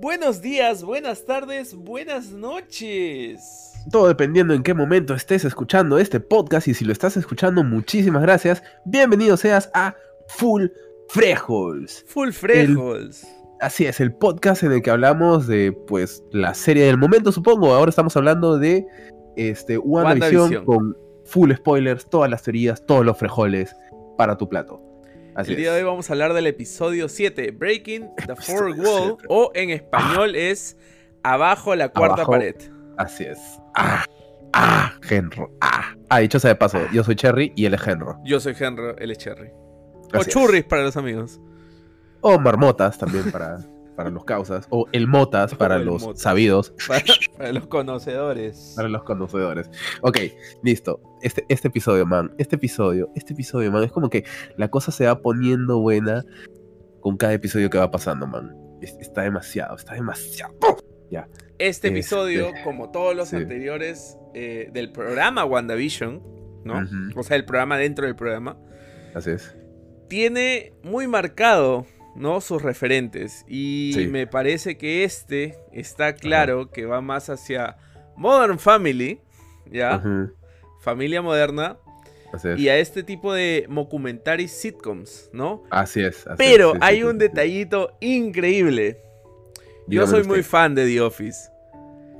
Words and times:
Buenos 0.00 0.40
días, 0.40 0.84
buenas 0.84 1.24
tardes, 1.24 1.74
buenas 1.74 2.30
noches. 2.30 3.72
Todo 3.90 4.06
dependiendo 4.06 4.54
en 4.54 4.62
qué 4.62 4.72
momento 4.72 5.12
estés 5.12 5.44
escuchando 5.44 5.98
este 5.98 6.20
podcast 6.20 6.68
y 6.68 6.74
si 6.74 6.84
lo 6.84 6.92
estás 6.92 7.16
escuchando, 7.16 7.64
muchísimas 7.64 8.22
gracias. 8.22 8.62
Bienvenido 8.84 9.36
seas 9.36 9.68
a 9.74 9.96
Full 10.28 10.66
Frejols. 11.08 12.04
Full 12.06 12.30
Frejols. 12.30 13.26
Así 13.60 13.86
es, 13.86 13.98
el 13.98 14.12
podcast 14.12 14.62
en 14.62 14.70
el 14.70 14.82
que 14.82 14.90
hablamos 14.90 15.48
de 15.48 15.72
pues 15.88 16.22
la 16.30 16.54
serie 16.54 16.84
del 16.84 16.96
momento, 16.96 17.32
supongo. 17.32 17.74
Ahora 17.74 17.90
estamos 17.90 18.16
hablando 18.16 18.56
de 18.56 18.86
este 19.34 19.78
WandaVision 19.78 20.64
con 20.64 20.96
full 21.24 21.52
spoilers, 21.52 22.08
todas 22.08 22.30
las 22.30 22.44
teorías, 22.44 22.86
todos 22.86 23.04
los 23.04 23.18
frejoles 23.18 23.74
para 24.16 24.36
tu 24.36 24.48
plato. 24.48 24.87
Así 25.38 25.52
El 25.52 25.58
día 25.58 25.72
de 25.72 25.78
hoy 25.78 25.84
vamos 25.84 26.10
a 26.10 26.14
hablar 26.14 26.34
del 26.34 26.48
episodio 26.48 27.08
7, 27.08 27.52
Breaking 27.52 28.10
the 28.26 28.34
Fourth 28.34 28.76
Wall, 28.76 29.14
7. 29.20 29.26
o 29.28 29.52
en 29.54 29.70
español 29.70 30.34
es 30.34 30.76
Abajo 31.22 31.76
la 31.76 31.90
cuarta 31.90 32.14
Abajo. 32.14 32.32
pared. 32.32 32.56
Así 32.96 33.22
es. 33.22 33.38
Ah, 33.76 34.04
ah, 34.52 34.94
Genro. 35.00 35.52
Ah. 35.60 35.94
Ah, 36.08 36.18
dicho 36.18 36.40
sea 36.40 36.48
de 36.48 36.56
paso, 36.56 36.80
yo 36.92 37.04
soy 37.04 37.14
Cherry 37.14 37.52
y 37.54 37.66
él 37.66 37.74
es 37.74 37.80
Genro. 37.80 38.18
Yo 38.24 38.40
soy 38.40 38.56
Henry, 38.58 38.94
él 38.98 39.12
es 39.12 39.18
Cherry. 39.18 39.52
O 40.12 40.18
es. 40.18 40.26
churris 40.26 40.64
para 40.64 40.82
los 40.82 40.96
amigos. 40.96 41.40
O 42.20 42.36
marmotas 42.40 42.98
también 42.98 43.30
para, 43.30 43.58
para 43.98 44.10
los 44.10 44.24
causas. 44.24 44.66
O 44.70 44.86
el 44.92 45.08
motas 45.08 45.54
para 45.56 45.76
el 45.76 45.84
los 45.84 46.02
motas. 46.02 46.22
sabidos. 46.22 46.72
Para, 46.88 47.02
para 47.36 47.52
los 47.52 47.66
conocedores. 47.66 48.74
Para 48.76 48.88
los 48.88 49.02
conocedores. 49.02 49.68
Ok, 50.02 50.18
listo. 50.62 51.00
Este, 51.20 51.44
este 51.48 51.66
episodio, 51.68 52.06
man. 52.06 52.32
Este 52.38 52.54
episodio, 52.56 53.10
este 53.16 53.32
episodio, 53.32 53.72
man. 53.72 53.82
Es 53.82 53.90
como 53.92 54.08
que 54.08 54.24
la 54.56 54.68
cosa 54.70 54.92
se 54.92 55.04
va 55.06 55.20
poniendo 55.20 55.80
buena 55.80 56.24
con 57.00 57.16
cada 57.16 57.32
episodio 57.34 57.68
que 57.70 57.78
va 57.78 57.90
pasando, 57.90 58.26
man. 58.28 58.56
Es- 58.80 58.96
está 59.00 59.22
demasiado, 59.22 59.74
está 59.76 59.94
demasiado. 59.94 60.54
Este 61.10 61.26
Este, 61.58 61.88
episodio, 61.88 62.50
como 62.62 62.90
todos 62.92 63.16
los 63.16 63.30
sí. 63.30 63.36
anteriores 63.36 64.16
eh, 64.34 64.68
del 64.72 64.92
programa 64.92 65.44
WandaVision, 65.44 66.22
¿no? 66.64 66.86
O 67.16 67.22
sea, 67.24 67.36
el 67.36 67.44
programa 67.44 67.76
dentro 67.78 68.06
del 68.06 68.14
programa, 68.14 68.56
Así 69.14 69.30
es. 69.30 69.56
tiene 70.08 70.72
muy 70.84 71.08
marcado, 71.08 71.84
¿no? 72.18 72.40
Sus 72.40 72.62
referentes. 72.62 73.44
Y 73.48 73.92
Sí. 73.94 74.06
me 74.08 74.26
parece 74.26 74.76
que 74.76 75.04
este 75.04 75.58
está 75.72 76.14
claro 76.14 76.70
que 76.70 76.84
va 76.84 77.00
más 77.00 77.30
hacia 77.30 77.76
Modern 78.16 78.58
Family, 78.58 79.20
¿ya? 79.70 80.02
Familia 80.80 81.22
moderna. 81.22 81.78
Así 82.32 82.48
es. 82.48 82.58
Y 82.60 82.68
a 82.68 82.76
este 82.76 83.02
tipo 83.02 83.32
de 83.32 83.64
mockumentaries 83.68 84.52
sitcoms, 84.52 85.30
¿no? 85.32 85.62
Así 85.70 86.00
es. 86.02 86.26
así 86.26 86.36
Pero 86.36 86.68
es, 86.68 86.72
sí, 86.74 86.78
sí, 86.80 86.84
hay 86.84 86.96
sí, 86.98 87.02
un 87.04 87.18
detallito 87.18 87.96
increíble. 88.00 88.98
Yo 89.86 90.06
soy 90.06 90.24
muy 90.24 90.42
fan 90.42 90.74
de 90.74 90.86
The 90.86 91.00
Office. 91.00 91.50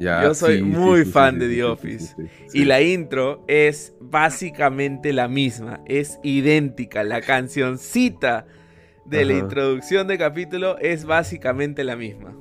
Ya, 0.01 0.23
yo 0.23 0.33
soy 0.33 0.63
muy 0.63 1.05
fan 1.05 1.39
de 1.39 1.49
The 1.49 1.65
Office. 1.65 2.15
Y 2.55 2.65
la 2.65 2.81
intro 2.81 3.45
es 3.49 3.93
básicamente 4.01 5.13
la 5.13 5.29
misma, 5.29 5.81
es 5.87 6.19
idéntica. 6.23 7.03
La 7.03 7.21
cancioncita 7.21 8.47
de 9.09 9.25
la 9.25 9.33
introducción 9.35 10.07
de 10.07 10.19
capítulo 10.19 10.79
es 10.79 11.05
básicamente 11.05 11.85
la 11.85 11.97
misma. 11.97 12.35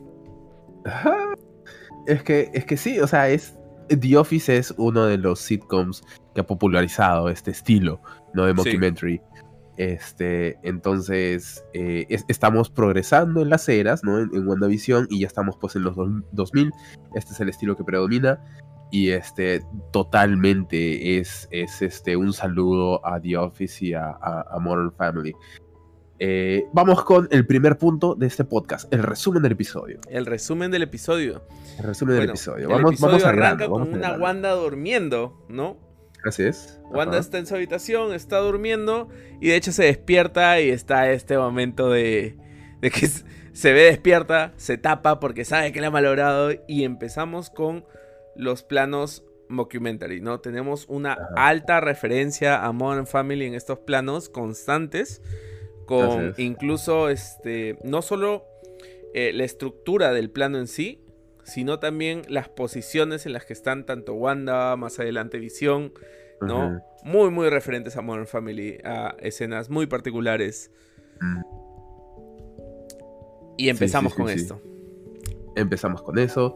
Ajá. 0.85 1.15
Es 2.05 2.23
que, 2.23 2.49
es 2.53 2.65
que 2.65 2.77
sí, 2.77 2.99
o 2.99 3.07
sea, 3.07 3.29
es. 3.29 3.57
The 3.89 4.17
Office 4.17 4.55
es 4.57 4.73
uno 4.77 5.05
de 5.05 5.17
los 5.17 5.39
sitcoms 5.39 6.03
que 6.35 6.41
ha 6.41 6.45
popularizado 6.47 7.29
este 7.29 7.51
estilo, 7.51 8.01
¿no? 8.33 8.43
De 8.45 8.51
Sí. 8.51 8.57
mockumentary. 8.57 9.21
Este, 9.77 10.57
entonces, 10.63 11.63
eh, 11.73 12.05
es- 12.09 12.25
estamos 12.27 12.69
progresando 12.69 13.41
en 13.41 13.49
las 13.49 13.69
eras, 13.69 14.03
¿no? 14.03 14.19
En, 14.19 14.29
en 14.33 14.47
WandaVision 14.47 15.07
y 15.09 15.21
ya 15.21 15.27
estamos 15.27 15.55
pues 15.61 15.75
en 15.77 15.83
los 15.83 15.95
dos- 15.95 16.09
2000. 16.33 16.71
Este 17.15 17.31
es 17.33 17.39
el 17.39 17.47
estilo 17.49 17.77
que 17.77 17.83
predomina. 17.86 18.43
Y 18.92 19.09
este, 19.11 19.61
totalmente 19.92 21.19
es, 21.19 21.47
es 21.52 21.81
este, 21.81 22.15
un 22.17 22.33
saludo 22.33 23.05
a 23.05 23.19
The 23.21 23.37
Office 23.37 23.86
y 23.86 23.93
a, 23.93 24.09
a- 24.21 24.45
a 24.49 24.59
Modern 24.59 24.92
Family. 24.93 25.33
Eh, 26.20 26.66
vamos 26.73 27.04
con 27.04 27.28
el 27.32 27.45
primer 27.45 27.78
punto 27.78 28.16
de 28.16 28.26
este 28.26 28.44
podcast, 28.44 28.92
el 28.92 29.04
resumen 29.04 29.44
del 29.44 29.52
episodio. 29.52 30.00
El 30.10 30.26
resumen 30.26 30.72
del 30.72 30.83
episodio. 30.83 31.44
El 31.78 31.83
resumen 31.86 32.16
del 32.16 32.30
episodio. 32.30 32.66
el 32.67 32.73
Vamos, 32.73 32.92
episodio 32.94 33.11
vamos 33.11 33.26
arranca 33.26 33.67
con 33.67 33.94
una. 33.94 34.17
Wanda 34.17 34.52
durmiendo, 34.54 35.45
¿no? 35.48 35.78
Así 36.26 36.44
es. 36.44 36.80
Wanda 36.86 37.17
Ajá. 37.17 37.20
está 37.20 37.38
en 37.38 37.45
su 37.45 37.55
habitación, 37.55 38.14
está 38.14 38.39
durmiendo 38.39 39.10
y 39.39 39.50
de 39.50 39.55
hecho 39.55 39.72
se 39.72 39.83
despierta 39.83 40.60
y 40.60 40.70
está 40.70 41.11
este 41.11 41.38
momento 41.38 41.92
de, 41.92 42.36
de 42.82 42.89
que 42.92 43.08
se 43.54 43.73
ve 43.73 43.84
despierta, 43.84 44.54
se 44.58 44.78
tapa 44.80 45.20
porque 45.20 45.45
sabe 45.45 45.72
que 45.72 45.82
la 45.82 45.88
ha 45.88 45.92
malogrado 45.92 46.52
y 46.67 46.84
empezamos 46.84 47.52
con 47.52 47.86
los 48.36 48.64
planos 48.64 49.23
mockumentary, 49.49 50.20
¿no? 50.20 50.39
Tenemos 50.39 50.86
una 50.89 51.14
Ajá. 51.14 51.28
alta 51.36 51.80
referencia 51.80 52.66
a 52.66 52.72
Modern 52.72 53.05
Family 53.08 53.45
en 53.45 53.54
estos 53.54 53.80
planos 53.80 54.30
constantes 54.30 55.22
con 55.87 56.30
es. 56.30 56.39
incluso 56.39 57.09
este 57.09 57.80
no 57.83 58.03
solo 58.03 58.45
eh, 59.15 59.31
la 59.33 59.45
estructura 59.45 60.14
del 60.14 60.30
plano 60.30 60.59
en 60.59 60.67
sí, 60.67 61.02
sino 61.43 61.80
también 61.80 62.21
las 62.27 62.49
posiciones 62.49 63.25
en 63.25 63.33
las 63.33 63.45
que 63.45 63.53
están 63.53 63.86
tanto 63.86 64.14
Wanda, 64.14 64.75
más 64.75 64.99
adelante 64.99 65.39
Visión, 65.39 65.93
¿no? 66.42 66.81
Muy, 67.03 67.31
muy 67.31 67.49
referentes 67.49 67.95
a 67.95 68.02
Modern 68.02 68.27
Family, 68.27 68.77
a 68.83 69.15
escenas 69.20 69.70
muy 69.70 69.87
particulares. 69.87 70.71
Mm. 71.21 71.42
Y 73.58 73.69
empezamos 73.69 74.14
sí, 74.14 74.17
con 74.19 74.27
sí. 74.27 74.36
esto. 74.36 74.61
Empezamos 75.55 76.04
con 76.04 76.19
eso. 76.19 76.55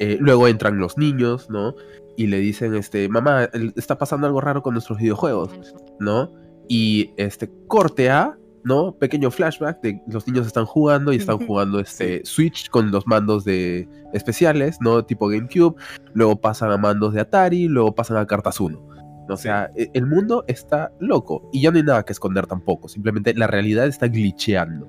Eh, 0.00 0.18
luego 0.20 0.48
entran 0.48 0.78
los 0.78 0.98
niños, 0.98 1.48
¿no? 1.48 1.74
Y 2.16 2.26
le 2.26 2.38
dicen, 2.38 2.74
este, 2.74 3.08
mamá, 3.08 3.48
está 3.76 3.96
pasando 3.96 4.26
algo 4.26 4.40
raro 4.40 4.62
con 4.62 4.74
nuestros 4.74 4.98
videojuegos, 4.98 5.74
¿no? 5.98 6.34
Y 6.68 7.14
este, 7.16 7.48
corte 7.68 8.10
a, 8.10 8.36
¿no? 8.64 8.92
Pequeño 8.92 9.30
flashback 9.30 9.80
de 9.80 10.02
los 10.06 10.26
niños 10.26 10.46
están 10.46 10.64
jugando 10.64 11.12
y 11.12 11.16
están 11.16 11.44
jugando 11.46 11.80
este 11.80 12.24
Switch 12.24 12.68
con 12.70 12.90
los 12.90 13.06
mandos 13.06 13.44
de 13.44 13.88
especiales, 14.12 14.78
¿no? 14.80 15.04
Tipo 15.04 15.28
GameCube. 15.28 15.74
Luego 16.14 16.40
pasan 16.40 16.70
a 16.70 16.76
mandos 16.76 17.14
de 17.14 17.20
Atari, 17.20 17.68
luego 17.68 17.94
pasan 17.94 18.16
a 18.16 18.26
cartas 18.26 18.60
1. 18.60 18.92
O 19.28 19.36
sea, 19.36 19.70
e- 19.76 19.90
el 19.94 20.06
mundo 20.06 20.44
está 20.46 20.92
loco 21.00 21.48
y 21.52 21.62
ya 21.62 21.70
no 21.70 21.78
hay 21.78 21.84
nada 21.84 22.04
que 22.04 22.12
esconder 22.12 22.46
tampoco. 22.46 22.88
Simplemente 22.88 23.34
la 23.34 23.46
realidad 23.46 23.86
está 23.86 24.08
glitcheando. 24.08 24.88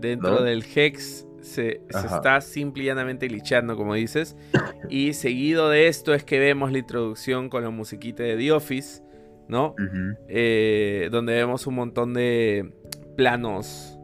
Dentro 0.00 0.30
¿no? 0.30 0.42
del 0.42 0.62
Hex 0.62 1.26
se, 1.40 1.80
está 1.88 2.40
simple 2.40 2.84
y 2.84 2.86
llanamente 2.86 3.26
glitchando, 3.28 3.76
como 3.76 3.94
dices. 3.94 4.36
Y 4.90 5.12
seguido 5.12 5.68
de 5.68 5.88
esto 5.88 6.14
es 6.14 6.24
que 6.24 6.38
vemos 6.38 6.72
la 6.72 6.78
introducción 6.78 7.50
con 7.50 7.62
la 7.62 7.68
musiquita 7.68 8.22
de 8.22 8.36
The 8.36 8.52
Office, 8.52 9.02
¿no? 9.48 9.74
Eh, 10.28 11.08
donde 11.10 11.34
vemos 11.34 11.66
un 11.66 11.74
montón 11.74 12.14
de 12.14 12.72
planos 13.18 13.98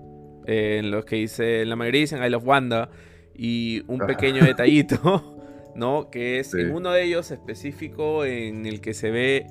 eh, 0.47 0.79
en 0.81 0.91
los 0.91 1.05
que 1.05 1.15
dice, 1.17 1.65
la 1.65 1.77
mayoría 1.77 2.01
dicen 2.03 2.23
I 2.23 2.29
love 2.29 2.45
Wanda 2.45 2.91
y 3.33 3.83
un 3.87 4.03
Ajá. 4.03 4.09
pequeño 4.09 4.45
detallito, 4.45 5.41
¿no? 5.77 6.11
Que 6.11 6.41
es 6.41 6.51
Sí. 6.51 6.61
en 6.61 6.73
uno 6.75 6.91
de 6.91 7.05
ellos 7.05 7.31
específico 7.31 8.25
en 8.25 8.67
el 8.67 8.81
que 8.81 8.93
se 8.93 9.11
ve 9.11 9.47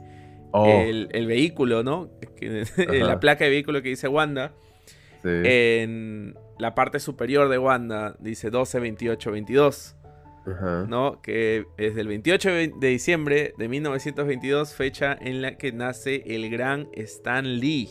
Oh, 0.56 0.68
el, 0.70 1.08
el 1.14 1.26
vehículo, 1.26 1.82
¿no? 1.82 2.12
Que- 2.36 2.66
la 3.02 3.20
placa 3.20 3.46
de 3.46 3.50
vehículo 3.50 3.82
que 3.82 3.90
dice 3.90 4.08
Wanda. 4.08 4.54
sí. 5.24 5.30
En 5.46 6.36
la 6.60 6.76
parte 6.76 7.00
superior 7.00 7.50
de 7.50 7.58
Wanda 7.58 8.16
dice 8.20 8.52
12, 8.52 8.80
28, 8.80 9.32
22, 9.32 9.96
Ajá. 10.46 10.86
¿no? 10.88 11.22
Que 11.24 11.66
es 11.78 11.96
del 11.96 12.08
28 12.08 12.50
de 12.52 12.88
diciembre 12.88 13.54
de 13.58 13.68
1922, 13.68 14.76
fecha 14.76 15.18
en 15.20 15.42
la 15.42 15.58
que 15.58 15.72
nace 15.72 16.22
el 16.28 16.52
gran 16.52 16.88
Stan 16.94 17.60
Lee. 17.60 17.90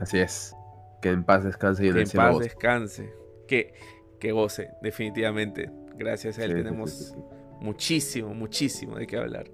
Así 0.00 0.18
es. 0.18 0.54
Que 1.02 1.10
en 1.10 1.24
paz 1.24 1.44
descanse 1.44 1.84
y 1.84 1.88
en 1.88 1.94
Que 1.94 2.00
el 2.02 2.06
en 2.10 2.16
paz 2.16 2.32
goce. 2.34 2.44
descanse. 2.44 3.12
Que, 3.46 3.74
que 4.18 4.32
goce, 4.32 4.70
definitivamente. 4.82 5.70
Gracias 5.96 6.38
a 6.38 6.44
él 6.44 6.50
Sí, 6.52 6.56
tenemos 6.56 6.90
sí, 6.90 7.04
sí, 7.04 7.10
sí. 7.14 7.20
muchísimo, 7.60 8.34
muchísimo 8.34 8.96
de 8.96 9.06
qué 9.06 9.16
hablar. 9.16 9.50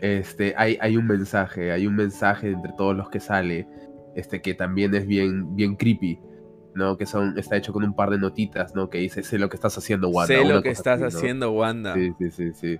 Este, 0.00 0.54
hay, 0.56 0.78
hay 0.80 0.96
un 0.96 1.06
mensaje, 1.06 1.72
hay 1.72 1.86
un 1.86 1.96
mensaje 1.96 2.50
entre 2.50 2.72
todos 2.76 2.96
los 2.96 3.08
que 3.10 3.18
sale, 3.18 3.66
este, 4.14 4.40
que 4.40 4.54
también 4.54 4.94
es 4.94 5.06
bien, 5.06 5.56
bien 5.56 5.74
creepy, 5.74 6.20
¿no? 6.74 6.96
Que 6.96 7.04
son, 7.06 7.36
está 7.36 7.56
hecho 7.56 7.72
con 7.72 7.82
un 7.82 7.94
par 7.94 8.10
de 8.10 8.18
notitas, 8.18 8.74
¿no? 8.76 8.90
Que 8.90 8.98
dice, 8.98 9.22
sé 9.24 9.38
lo 9.38 9.48
que 9.48 9.56
estás 9.56 9.76
haciendo, 9.76 10.08
Wanda. 10.08 10.34
sé 10.36 10.44
lo 10.44 10.62
que 10.62 10.70
estás 10.70 11.02
así, 11.02 11.14
¿no? 11.14 11.18
haciendo, 11.18 11.52
Wanda. 11.52 11.94
Sí, 11.94 12.12
sí, 12.18 12.30
sí, 12.30 12.52
sí. 12.54 12.78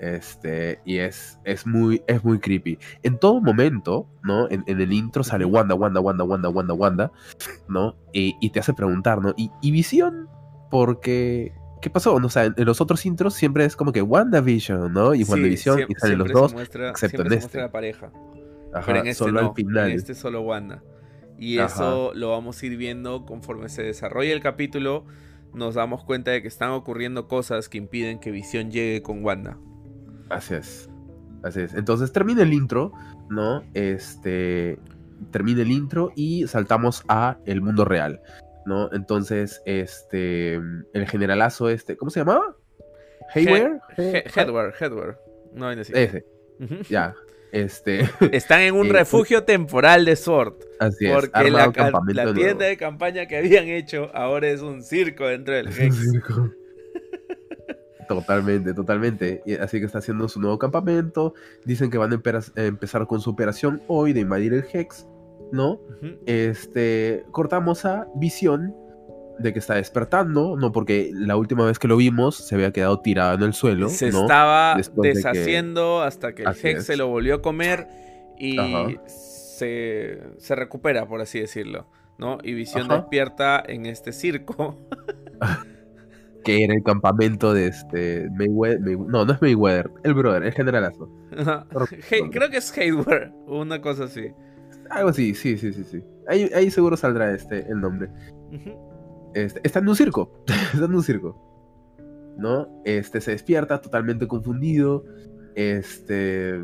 Este, 0.00 0.80
y 0.86 0.96
es, 0.96 1.38
es 1.44 1.66
muy, 1.66 2.02
es 2.06 2.24
muy 2.24 2.38
creepy. 2.38 2.78
En 3.02 3.18
todo 3.18 3.40
momento, 3.42 4.08
¿no? 4.24 4.48
En, 4.50 4.64
en 4.66 4.80
el 4.80 4.92
intro 4.94 5.22
sale 5.22 5.44
Wanda, 5.44 5.74
Wanda, 5.74 6.00
Wanda, 6.00 6.24
Wanda, 6.24 6.48
Wanda, 6.48 6.72
Wanda, 6.74 7.12
¿no? 7.68 7.96
Y, 8.12 8.34
y 8.40 8.48
te 8.50 8.60
hace 8.60 8.72
preguntar, 8.72 9.20
¿no? 9.20 9.34
¿Y, 9.36 9.50
y 9.60 9.70
Visión? 9.72 10.26
Porque, 10.70 11.52
¿qué 11.82 11.90
pasó? 11.90 12.18
No, 12.18 12.28
o 12.28 12.30
sea, 12.30 12.44
en, 12.44 12.54
los 12.56 12.80
otros 12.80 13.04
intros 13.04 13.34
siempre 13.34 13.64
es 13.66 13.76
como 13.76 13.92
que 13.92 14.00
WandaVision, 14.00 14.92
¿no? 14.92 15.14
Y 15.14 15.24
Sí, 15.24 15.30
WandaVision, 15.32 15.78
siem- 15.80 15.86
y 15.90 15.94
salen 15.96 16.18
los 16.18 16.26
siempre 16.28 16.40
dos, 16.40 16.54
muestra- 16.54 16.90
excepto 16.90 17.16
siempre 17.18 17.34
en 17.36 17.40
se 17.42 17.46
este. 17.46 17.58
muestra 17.58 17.62
la 17.62 17.72
pareja. 17.72 18.12
Ajá, 18.72 18.86
Pero 18.86 18.98
en 19.00 19.06
este 19.08 19.24
solo 19.24 19.42
no, 19.42 19.48
al 19.48 19.54
final. 19.54 19.90
en 19.90 19.96
este 19.96 20.14
solo 20.14 20.40
Wanda. 20.42 20.82
Y 21.38 21.58
eso 21.58 22.12
lo 22.14 22.30
vamos 22.30 22.62
a 22.62 22.66
ir 22.66 22.76
viendo 22.76 23.24
conforme 23.26 23.68
se 23.68 23.82
desarrolla 23.82 24.32
el 24.32 24.40
capítulo. 24.40 25.04
Nos 25.54 25.74
damos 25.74 26.04
cuenta 26.04 26.30
de 26.30 26.40
que 26.42 26.48
están 26.48 26.70
ocurriendo 26.70 27.26
cosas 27.28 27.68
que 27.68 27.78
impiden 27.78 28.20
que 28.20 28.30
Visión 28.30 28.70
llegue 28.70 29.02
con 29.02 29.24
Wanda. 29.24 29.58
Así 30.30 30.54
es. 30.54 30.88
Así 31.42 31.60
es. 31.60 31.74
Entonces 31.74 32.12
termina 32.12 32.42
el 32.42 32.52
intro, 32.52 32.92
¿no? 33.28 33.62
Este. 33.74 34.78
Termina 35.30 35.62
el 35.62 35.70
intro 35.70 36.12
y 36.16 36.46
saltamos 36.46 37.04
a 37.08 37.36
el 37.44 37.60
mundo 37.60 37.84
real, 37.84 38.20
¿no? 38.66 38.90
Entonces, 38.92 39.60
este. 39.66 40.54
El 40.54 41.08
generalazo, 41.08 41.68
este. 41.68 41.96
¿Cómo 41.96 42.10
se 42.10 42.20
llamaba? 42.20 42.56
Hayward. 43.34 43.80
Headward, 43.96 44.74
Headward. 44.80 45.16
No, 45.54 45.70
Ese. 45.70 46.24
Ya. 46.88 47.14
Este. 47.52 48.08
Están 48.32 48.60
en 48.60 48.74
un 48.74 48.86
eh, 48.88 48.92
refugio 48.92 49.44
temporal 49.44 50.04
de 50.04 50.16
Sword. 50.16 50.54
Así 50.78 51.06
es. 51.06 51.12
Porque 51.12 51.50
la, 51.50 51.72
la 52.06 52.32
tienda 52.32 52.66
de 52.66 52.76
campaña 52.76 53.26
que 53.26 53.36
habían 53.36 53.68
hecho 53.68 54.10
ahora 54.14 54.48
es 54.48 54.60
un 54.62 54.82
circo 54.82 55.26
dentro 55.26 55.54
del 55.54 55.68
Hex. 55.68 55.96
Un 55.96 56.12
circo. 56.12 56.50
Totalmente, 58.14 58.74
totalmente. 58.74 59.40
Así 59.60 59.78
que 59.78 59.86
está 59.86 59.98
haciendo 59.98 60.28
su 60.28 60.40
nuevo 60.40 60.58
campamento. 60.58 61.34
Dicen 61.64 61.90
que 61.90 61.98
van 61.98 62.12
a 62.12 62.20
empezar 62.56 63.06
con 63.06 63.20
su 63.20 63.30
operación 63.30 63.82
hoy 63.86 64.12
de 64.12 64.20
invadir 64.20 64.52
el 64.52 64.64
Hex, 64.72 65.06
¿no? 65.52 65.80
Este, 66.26 67.24
cortamos 67.30 67.84
a 67.84 68.08
Visión 68.16 68.74
de 69.38 69.52
que 69.52 69.60
está 69.60 69.74
despertando, 69.76 70.56
¿no? 70.56 70.72
Porque 70.72 71.12
la 71.14 71.36
última 71.36 71.64
vez 71.64 71.78
que 71.78 71.86
lo 71.86 71.96
vimos 71.96 72.34
se 72.34 72.56
había 72.56 72.72
quedado 72.72 72.98
tirado 72.98 73.36
en 73.36 73.42
el 73.42 73.54
suelo. 73.54 73.88
Se 73.88 74.08
estaba 74.08 74.76
deshaciendo 74.96 76.02
hasta 76.02 76.34
que 76.34 76.42
el 76.42 76.48
Hex 76.48 76.86
se 76.86 76.96
lo 76.96 77.06
volvió 77.06 77.36
a 77.36 77.42
comer 77.42 77.86
y 78.36 78.56
se, 79.06 80.20
se, 80.36 80.54
recupera, 80.56 81.06
por 81.06 81.20
así 81.20 81.38
decirlo, 81.38 81.86
¿no? 82.18 82.38
Y 82.42 82.54
Visión 82.54 82.88
despierta 82.88 83.62
en 83.64 83.86
este 83.86 84.12
circo. 84.12 84.76
que 86.44 86.64
era 86.64 86.74
el 86.74 86.82
campamento 86.82 87.52
de 87.52 87.66
este 87.66 88.28
Mayweather, 88.30 88.80
no, 88.80 89.24
no 89.24 89.32
es 89.32 89.42
Mayweather, 89.42 89.90
el 90.04 90.14
brother, 90.14 90.42
el 90.44 90.52
generalazo. 90.52 91.08
creo 92.30 92.50
que 92.50 92.56
es 92.56 92.76
Hayward, 92.76 93.32
una 93.46 93.80
cosa 93.80 94.04
así. 94.04 94.32
Algo 94.90 95.10
así, 95.10 95.34
sí, 95.34 95.56
sí, 95.58 95.72
sí, 95.72 95.84
sí. 95.84 96.02
Ahí, 96.28 96.70
seguro 96.70 96.96
saldrá 96.96 97.32
este 97.32 97.66
el 97.70 97.80
nombre. 97.80 98.08
este, 99.34 99.60
está 99.62 99.80
en 99.80 99.88
un 99.88 99.96
circo, 99.96 100.44
está 100.72 100.84
en 100.84 100.94
un 100.94 101.02
circo. 101.02 101.46
¿No? 102.38 102.82
Este 102.84 103.20
se 103.20 103.32
despierta 103.32 103.80
totalmente 103.80 104.26
confundido. 104.26 105.04
Este 105.54 106.58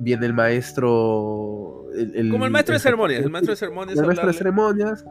viene 0.00 0.26
el 0.26 0.34
maestro. 0.34 1.86
Como 2.30 2.44
el 2.44 2.50
maestro 2.50 2.74
de 2.74 2.80
ceremonias. 2.80 3.24
El 3.24 3.30
maestro 3.30 3.52
de 3.52 3.56
ceremonias. 3.56 3.98
El 3.98 4.06
maestro 4.06 4.26
de 4.26 4.32
ceremonias 4.32 5.04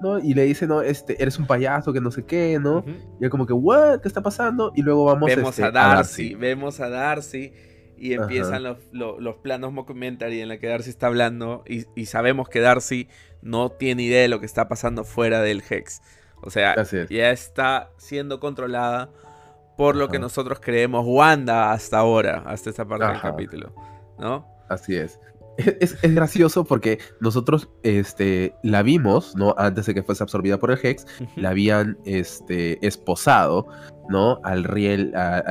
¿no? 0.00 0.18
Y 0.18 0.34
le 0.34 0.44
dice, 0.44 0.66
no, 0.66 0.82
este, 0.82 1.20
eres 1.22 1.38
un 1.38 1.46
payaso, 1.46 1.92
que 1.92 2.00
no 2.00 2.10
sé 2.10 2.24
qué, 2.24 2.58
¿no? 2.60 2.84
Y 3.20 3.24
es 3.24 3.30
como 3.30 3.46
que, 3.46 3.52
¿what? 3.52 4.00
¿Qué 4.00 4.08
está 4.08 4.22
pasando? 4.22 4.72
Y 4.74 4.82
luego 4.82 5.04
vamos 5.04 5.28
vemos 5.28 5.50
este, 5.50 5.64
a, 5.64 5.70
Darcy, 5.70 6.34
vemos 6.34 6.80
a 6.80 6.88
Darcy 6.88 7.52
y 7.96 8.12
empiezan 8.12 8.62
los, 8.62 8.78
los, 8.92 9.36
planos 9.36 9.72
mockumentary 9.72 10.40
en 10.40 10.48
la 10.48 10.58
que 10.58 10.68
Darcy 10.68 10.90
está 10.90 11.08
hablando 11.08 11.64
y, 11.66 12.06
sabemos 12.06 12.48
que 12.48 12.60
Darcy 12.60 13.08
no 13.42 13.70
tiene 13.70 14.04
idea 14.04 14.22
de 14.22 14.28
lo 14.28 14.40
que 14.40 14.46
está 14.46 14.68
pasando 14.68 15.04
fuera 15.04 15.42
del 15.42 15.62
Hex. 15.68 16.00
O 16.40 16.50
sea, 16.50 16.76
ya 17.10 17.30
está 17.30 17.90
siendo 17.96 18.38
controlada 18.38 19.10
por 19.76 19.96
lo 19.96 20.08
que 20.08 20.18
nosotros 20.18 20.60
creemos 20.60 21.04
Wanda 21.06 21.72
hasta 21.72 21.98
ahora, 21.98 22.44
hasta 22.46 22.70
esta 22.70 22.84
parte 22.84 23.06
del 23.06 23.20
capítulo, 23.20 23.72
¿no? 24.18 24.46
Así 24.68 24.94
es 24.94 25.18
es, 25.58 26.00
gracioso 26.02 26.64
porque 26.64 26.98
nosotros 27.20 27.68
este, 27.82 28.54
la 28.62 28.82
vimos, 28.82 29.34
¿no? 29.36 29.54
Antes 29.58 29.86
de 29.86 29.94
que 29.94 30.02
fuese 30.02 30.22
absorbida 30.22 30.58
por 30.58 30.70
el 30.70 30.78
Hex, 30.82 31.06
la 31.36 31.50
habían 31.50 31.98
este, 32.04 32.84
esposado, 32.86 33.66
¿no? 34.08 34.40
Al 34.44 34.64
riel, 34.64 35.12
a, 35.14 35.42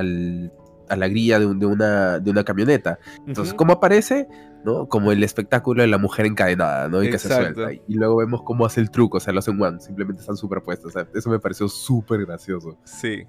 la 0.95 1.07
grilla 1.09 1.39
de, 1.39 1.45
una, 1.45 2.19
de 2.19 2.31
una 2.31 2.43
camioneta. 2.43 2.99
Entonces, 3.27 3.53
¿cómo 3.53 3.73
aparece? 3.73 4.27
¿no? 4.63 4.87
Como 4.87 5.11
el 5.11 5.23
espectáculo 5.23 5.81
de 5.81 5.87
la 5.87 5.97
mujer 5.97 6.25
encadenada, 6.25 6.89
¿no? 6.89 7.03
Y 7.03 7.09
que 7.09 7.19
se 7.19 7.27
suelta. 7.27 7.71
Y 7.73 7.93
luego 7.93 8.17
vemos 8.17 8.41
cómo 8.43 8.65
hace 8.65 8.81
el 8.81 8.89
truco, 8.91 9.17
o 9.17 9.19
sea, 9.19 9.33
lo 9.33 9.39
hacen 9.39 9.61
one, 9.61 9.79
simplemente 9.79 10.21
están 10.21 10.37
superpuestos. 10.37 10.89
O 10.89 10.91
sea, 10.91 11.07
eso 11.13 11.29
me 11.29 11.39
pareció 11.39 11.67
súper 11.67 12.25
gracioso. 12.25 12.77
Sí. 12.83 13.25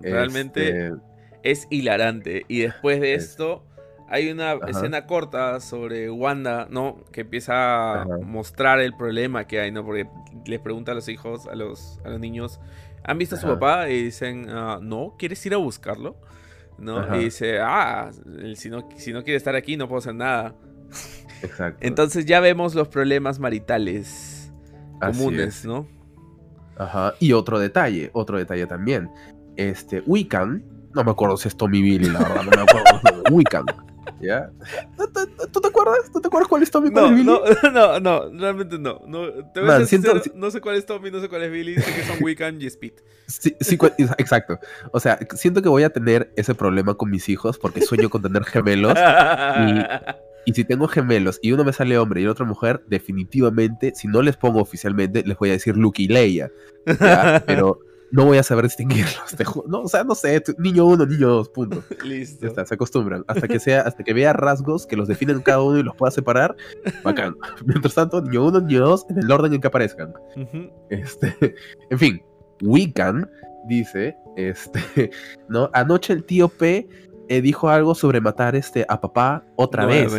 Realmente 0.00 0.86
este, 0.86 1.00
es 1.42 1.66
hilarante. 1.70 2.44
Y 2.48 2.60
después 2.60 3.00
de 3.00 3.14
esto 3.14 3.64
hay 4.10 4.28
una 4.28 4.54
escena 4.66 5.06
corta 5.06 5.60
sobre 5.60 6.10
Wanda, 6.10 6.66
¿no? 6.68 7.04
Que 7.12 7.20
empieza 7.20 8.02
a 8.02 8.04
mostrar 8.04 8.80
el 8.80 8.92
problema 8.96 9.46
que 9.46 9.60
hay, 9.60 9.70
¿no? 9.70 9.84
Porque 9.84 10.08
les 10.46 10.58
pregunta 10.58 10.90
a 10.90 10.94
los 10.96 11.08
hijos, 11.08 11.46
a 11.46 11.54
los, 11.54 12.00
a 12.04 12.10
los 12.10 12.18
niños, 12.18 12.58
¿han 13.04 13.18
visto 13.18 13.36
a 13.36 13.38
su 13.38 13.46
papá? 13.46 13.88
Y 13.88 14.02
dicen, 14.02 14.48
ah, 14.50 14.80
no, 14.82 15.14
¿quieres 15.16 15.46
ir 15.46 15.54
a 15.54 15.58
buscarlo? 15.58 16.16
¿No? 16.76 17.16
Y 17.16 17.24
dice, 17.26 17.60
ah, 17.60 18.10
si 18.56 18.68
no, 18.68 18.88
si 18.96 19.12
no 19.12 19.22
quiere 19.22 19.36
estar 19.36 19.54
aquí 19.54 19.76
no 19.76 19.86
puedo 19.86 20.00
hacer 20.00 20.16
nada. 20.16 20.56
Exacto. 21.42 21.78
Entonces 21.80 22.26
ya 22.26 22.40
vemos 22.40 22.74
los 22.74 22.88
problemas 22.88 23.38
maritales 23.38 24.52
comunes, 25.00 25.64
¿no? 25.64 25.86
Ajá. 26.76 27.14
Y 27.20 27.32
otro 27.32 27.60
detalle, 27.60 28.10
otro 28.12 28.38
detalle 28.38 28.66
también. 28.66 29.08
Este, 29.54 30.02
Wiccan, 30.04 30.64
no 30.94 31.04
me 31.04 31.12
acuerdo 31.12 31.36
si 31.36 31.46
es 31.46 31.56
Tommy 31.56 31.80
Billy, 31.80 32.08
la 32.08 32.18
verdad, 32.18 32.42
no 32.42 32.50
me 32.50 32.62
acuerdo. 32.62 33.22
Wiccan 33.30 33.66
¿Ya? 34.20 34.50
¿Tú 35.52 35.60
te 35.60 35.68
acuerdas? 35.68 36.10
¿Tú 36.12 36.20
te 36.20 36.28
acuerdas 36.28 36.48
cuál 36.48 36.62
es 36.62 36.70
Tommy? 36.70 36.90
No, 36.90 37.10
Billy? 37.10 37.24
no, 37.24 37.40
no, 37.72 38.00
no, 38.00 38.30
realmente 38.38 38.78
no. 38.78 39.00
No, 39.06 39.30
te 39.52 39.60
voy 39.60 39.70
a 39.70 39.78
no 40.34 40.50
sé 40.50 40.60
cuál 40.60 40.76
es 40.76 40.86
Tommy, 40.86 41.10
no 41.10 41.20
sé 41.20 41.28
cuál 41.28 41.42
es 41.42 41.50
Billy, 41.52 41.76
sé 41.76 41.94
que 41.94 42.04
son 42.04 42.16
Wiccan 42.22 42.60
y 42.60 42.66
Speed. 42.66 42.92
Sí, 43.26 43.56
sí, 43.60 43.78
exacto. 44.18 44.58
O 44.92 45.00
sea, 45.00 45.18
siento 45.34 45.62
que 45.62 45.68
voy 45.68 45.84
a 45.84 45.90
tener 45.90 46.32
ese 46.36 46.54
problema 46.54 46.94
con 46.94 47.10
mis 47.10 47.28
hijos 47.28 47.58
porque 47.58 47.82
sueño 47.82 48.10
con 48.10 48.22
tener 48.22 48.44
gemelos. 48.44 48.94
y, 48.96 49.80
y 50.50 50.54
si 50.54 50.64
tengo 50.64 50.88
gemelos 50.88 51.38
y 51.42 51.52
uno 51.52 51.64
me 51.64 51.72
sale 51.72 51.96
hombre 51.98 52.22
y 52.22 52.26
otra 52.26 52.44
mujer, 52.44 52.82
definitivamente, 52.88 53.92
si 53.94 54.08
no 54.08 54.22
les 54.22 54.36
pongo 54.36 54.60
oficialmente, 54.60 55.22
les 55.24 55.36
voy 55.36 55.50
a 55.50 55.52
decir 55.52 55.76
Luke 55.76 56.02
y 56.02 56.08
Leia. 56.08 56.50
¿ya? 56.86 57.42
Pero 57.46 57.80
no 58.12 58.24
voy 58.24 58.38
a 58.38 58.42
saber 58.42 58.64
distinguirlos. 58.64 59.36
no, 59.68 59.82
o 59.82 59.88
sea, 59.88 60.04
no 60.04 60.14
sé, 60.14 60.42
niño 60.58 60.86
uno, 60.86 61.06
niño 61.06 61.28
dos, 61.28 61.48
punto. 61.48 61.82
Listo. 62.04 62.42
Ya 62.42 62.48
está, 62.48 62.66
se 62.66 62.74
acostumbran. 62.74 63.24
Hasta 63.28 63.46
que 63.48 63.60
sea, 63.60 63.82
hasta 63.82 64.02
que 64.02 64.12
vea 64.12 64.32
rasgos 64.32 64.86
que 64.86 64.96
los 64.96 65.08
definen 65.08 65.40
cada 65.40 65.62
uno 65.62 65.78
y 65.78 65.82
los 65.82 65.94
pueda 65.96 66.10
separar, 66.10 66.56
bacán. 67.02 67.36
Mientras 67.64 67.94
tanto, 67.94 68.20
niño 68.22 68.46
uno, 68.46 68.60
niño 68.60 68.80
dos, 68.80 69.06
en 69.10 69.18
el 69.18 69.30
orden 69.30 69.54
en 69.54 69.60
que 69.60 69.68
aparezcan. 69.68 70.12
Este, 70.88 71.54
en 71.90 71.98
fin, 71.98 72.22
Wiccan 72.62 73.28
dice, 73.68 74.16
este, 74.36 75.10
¿no? 75.48 75.70
Anoche 75.72 76.12
el 76.12 76.24
tío 76.24 76.48
P 76.48 76.88
eh, 77.28 77.40
dijo 77.40 77.68
algo 77.68 77.94
sobre 77.94 78.20
matar 78.20 78.56
este, 78.56 78.84
a 78.88 79.00
papá 79.00 79.44
otra 79.56 79.86
vez. 79.86 80.12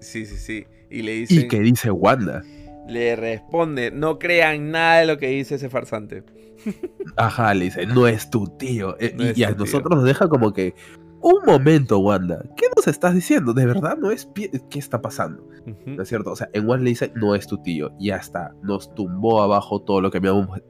Sí, 0.00 0.26
sí, 0.26 0.36
sí. 0.36 0.66
Y 0.90 1.02
le 1.02 1.12
dice. 1.12 1.34
¿Y 1.34 1.48
qué 1.48 1.60
dice 1.60 1.90
Wanda? 1.90 2.42
Le 2.88 3.16
responde, 3.16 3.90
no 3.90 4.18
crean 4.18 4.70
nada 4.70 5.00
de 5.00 5.06
lo 5.06 5.18
que 5.18 5.28
dice 5.28 5.56
ese 5.56 5.68
farsante. 5.68 6.24
Ajá, 7.16 7.54
le 7.54 7.66
dice, 7.66 7.86
no 7.86 8.06
es 8.06 8.30
tu 8.30 8.46
tío. 8.46 8.96
Eh, 9.00 9.34
y, 9.34 9.42
a 9.44 9.50
nosotros 9.50 9.96
nos 9.96 10.04
deja 10.04 10.28
como 10.28 10.52
que, 10.52 10.74
un 11.20 11.44
momento, 11.44 11.98
Wanda, 11.98 12.42
¿qué 12.56 12.66
nos 12.76 12.86
estás 12.86 13.14
diciendo? 13.14 13.52
¿De 13.52 13.66
verdad 13.66 13.96
no 13.96 14.10
es 14.10 14.28
¿Qué 14.34 14.78
está 14.78 15.00
pasando? 15.00 15.48
¿No 15.84 16.02
es 16.02 16.08
cierto? 16.08 16.30
O 16.30 16.36
sea, 16.36 16.48
en 16.52 16.68
Wanda 16.68 16.84
le 16.84 16.90
dice, 16.90 17.10
no 17.16 17.34
es 17.34 17.48
tu 17.48 17.58
tío. 17.58 17.90
Ya 17.98 18.16
está, 18.16 18.54
nos 18.62 18.94
tumbó 18.94 19.42
abajo 19.42 19.82
todo 19.82 20.00
lo 20.00 20.10
que 20.12 20.18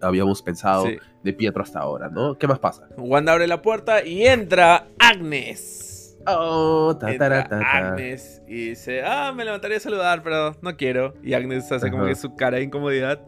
habíamos, 0.00 0.42
pensado 0.42 0.86
de 1.22 1.32
Pietro 1.34 1.62
hasta 1.62 1.80
ahora, 1.80 2.08
¿no? 2.08 2.38
¿Qué 2.38 2.46
más 2.46 2.58
pasa? 2.58 2.88
Wanda 2.96 3.32
abre 3.32 3.46
la 3.46 3.60
puerta 3.60 4.04
y 4.04 4.24
entra 4.24 4.88
Agnes. 4.98 5.85
Oh, 6.26 6.96
ta, 6.98 7.08
Agnes 7.08 8.42
y 8.46 8.70
dice, 8.70 9.02
ah, 9.04 9.32
me 9.34 9.44
levantaría 9.44 9.76
a 9.76 9.80
saludar, 9.80 10.22
pero 10.22 10.56
no 10.60 10.76
quiero. 10.76 11.14
Y 11.22 11.34
Agnes 11.34 11.70
hace 11.70 11.90
como 11.90 12.06
que 12.06 12.14
su 12.14 12.34
cara 12.34 12.58
de 12.58 12.64
incomodidad. 12.64 13.20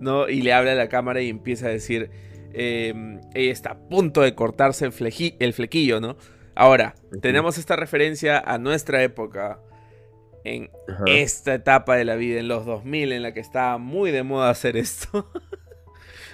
¿no? 0.00 0.28
Y 0.28 0.42
le 0.42 0.52
habla 0.52 0.72
a 0.72 0.74
la 0.74 0.88
cámara 0.88 1.20
y 1.20 1.28
empieza 1.28 1.66
a 1.66 1.70
decir, 1.70 2.10
em, 2.52 3.20
ella 3.34 3.52
está 3.52 3.70
a 3.72 3.78
punto 3.78 4.22
de 4.22 4.34
cortarse 4.34 4.84
el, 4.84 4.92
flequillo, 4.92 6.00
¿no? 6.00 6.16
Ahora, 6.56 6.94
tenemos 7.22 7.58
esta 7.58 7.76
referencia 7.76 8.38
a 8.38 8.58
nuestra 8.58 9.02
época, 9.02 9.60
en 10.42 10.70
esta 11.06 11.54
etapa 11.54 11.96
de 11.96 12.04
la 12.04 12.16
vida, 12.16 12.40
en 12.40 12.48
los 12.48 12.64
2000, 12.64 13.12
en 13.12 13.22
la 13.22 13.32
que 13.32 13.40
estaba 13.40 13.78
muy 13.78 14.10
de 14.10 14.22
moda 14.22 14.50
hacer 14.50 14.76
esto. 14.76 15.30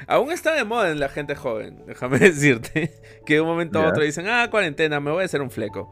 Aún 0.06 0.30
está 0.30 0.54
de 0.54 0.64
moda 0.64 0.90
en 0.90 1.00
la 1.00 1.08
gente 1.08 1.34
joven, 1.34 1.82
déjame 1.86 2.18
decirte. 2.18 2.94
Que 3.25 3.34
de 3.34 3.40
un 3.40 3.48
momento 3.48 3.80
a 3.80 3.88
otro 3.88 4.02
dicen, 4.02 4.26
ah, 4.28 4.48
cuarentena, 4.50 5.00
me 5.00 5.10
voy 5.10 5.22
a 5.22 5.26
hacer 5.26 5.42
un 5.42 5.50
fleco. 5.50 5.90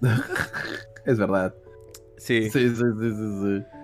es 1.06 1.18
verdad. 1.18 1.54
Sí. 2.18 2.50
Sí, 2.50 2.68
sí, 2.70 2.76
sí, 2.76 3.10
sí. 3.10 3.40
sí. 3.42 3.76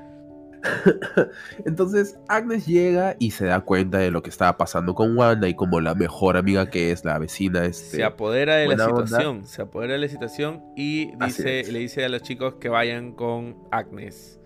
Entonces 1.64 2.18
Agnes 2.28 2.66
llega 2.66 3.16
y 3.18 3.32
se 3.32 3.46
da 3.46 3.60
cuenta 3.60 3.98
de 3.98 4.10
lo 4.10 4.22
que 4.22 4.30
estaba 4.30 4.56
pasando 4.56 4.94
con 4.94 5.16
Wanda 5.16 5.48
y 5.48 5.54
como 5.54 5.80
la 5.80 5.94
mejor 5.94 6.36
amiga 6.36 6.70
que 6.70 6.92
es 6.92 7.04
la 7.04 7.18
vecina 7.18 7.64
este, 7.64 7.96
se 7.96 8.04
apodera 8.04 8.56
de 8.56 8.68
la 8.68 8.84
situación, 8.84 9.44
se 9.44 9.62
apodera 9.62 9.94
de 9.94 9.98
la 9.98 10.08
situación 10.08 10.62
y 10.76 11.16
dice, 11.16 11.64
le 11.70 11.80
dice 11.80 12.04
a 12.04 12.08
los 12.08 12.22
chicos 12.22 12.54
que 12.54 12.68
vayan 12.68 13.12
con 13.12 13.56
Agnes. 13.70 14.38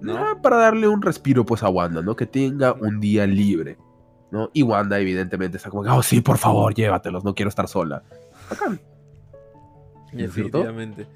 ¿no? 0.00 0.16
Ah, 0.16 0.42
para 0.42 0.56
darle 0.56 0.88
un 0.88 1.00
respiro 1.00 1.46
pues 1.46 1.62
a 1.62 1.68
Wanda, 1.68 2.02
¿no? 2.02 2.16
Que 2.16 2.26
tenga 2.26 2.72
un 2.72 2.98
día 2.98 3.24
libre, 3.26 3.76
¿no? 4.32 4.50
Y 4.52 4.62
Wanda 4.64 4.98
evidentemente 4.98 5.58
está 5.58 5.70
como, 5.70 5.82
oh 5.94 6.02
sí, 6.02 6.20
por 6.20 6.38
favor, 6.38 6.74
llévatelos, 6.74 7.22
no 7.22 7.34
quiero 7.34 7.50
estar 7.50 7.68
sola. 7.68 8.02
Bacán. 8.50 8.80
Definitivamente. 10.12 11.06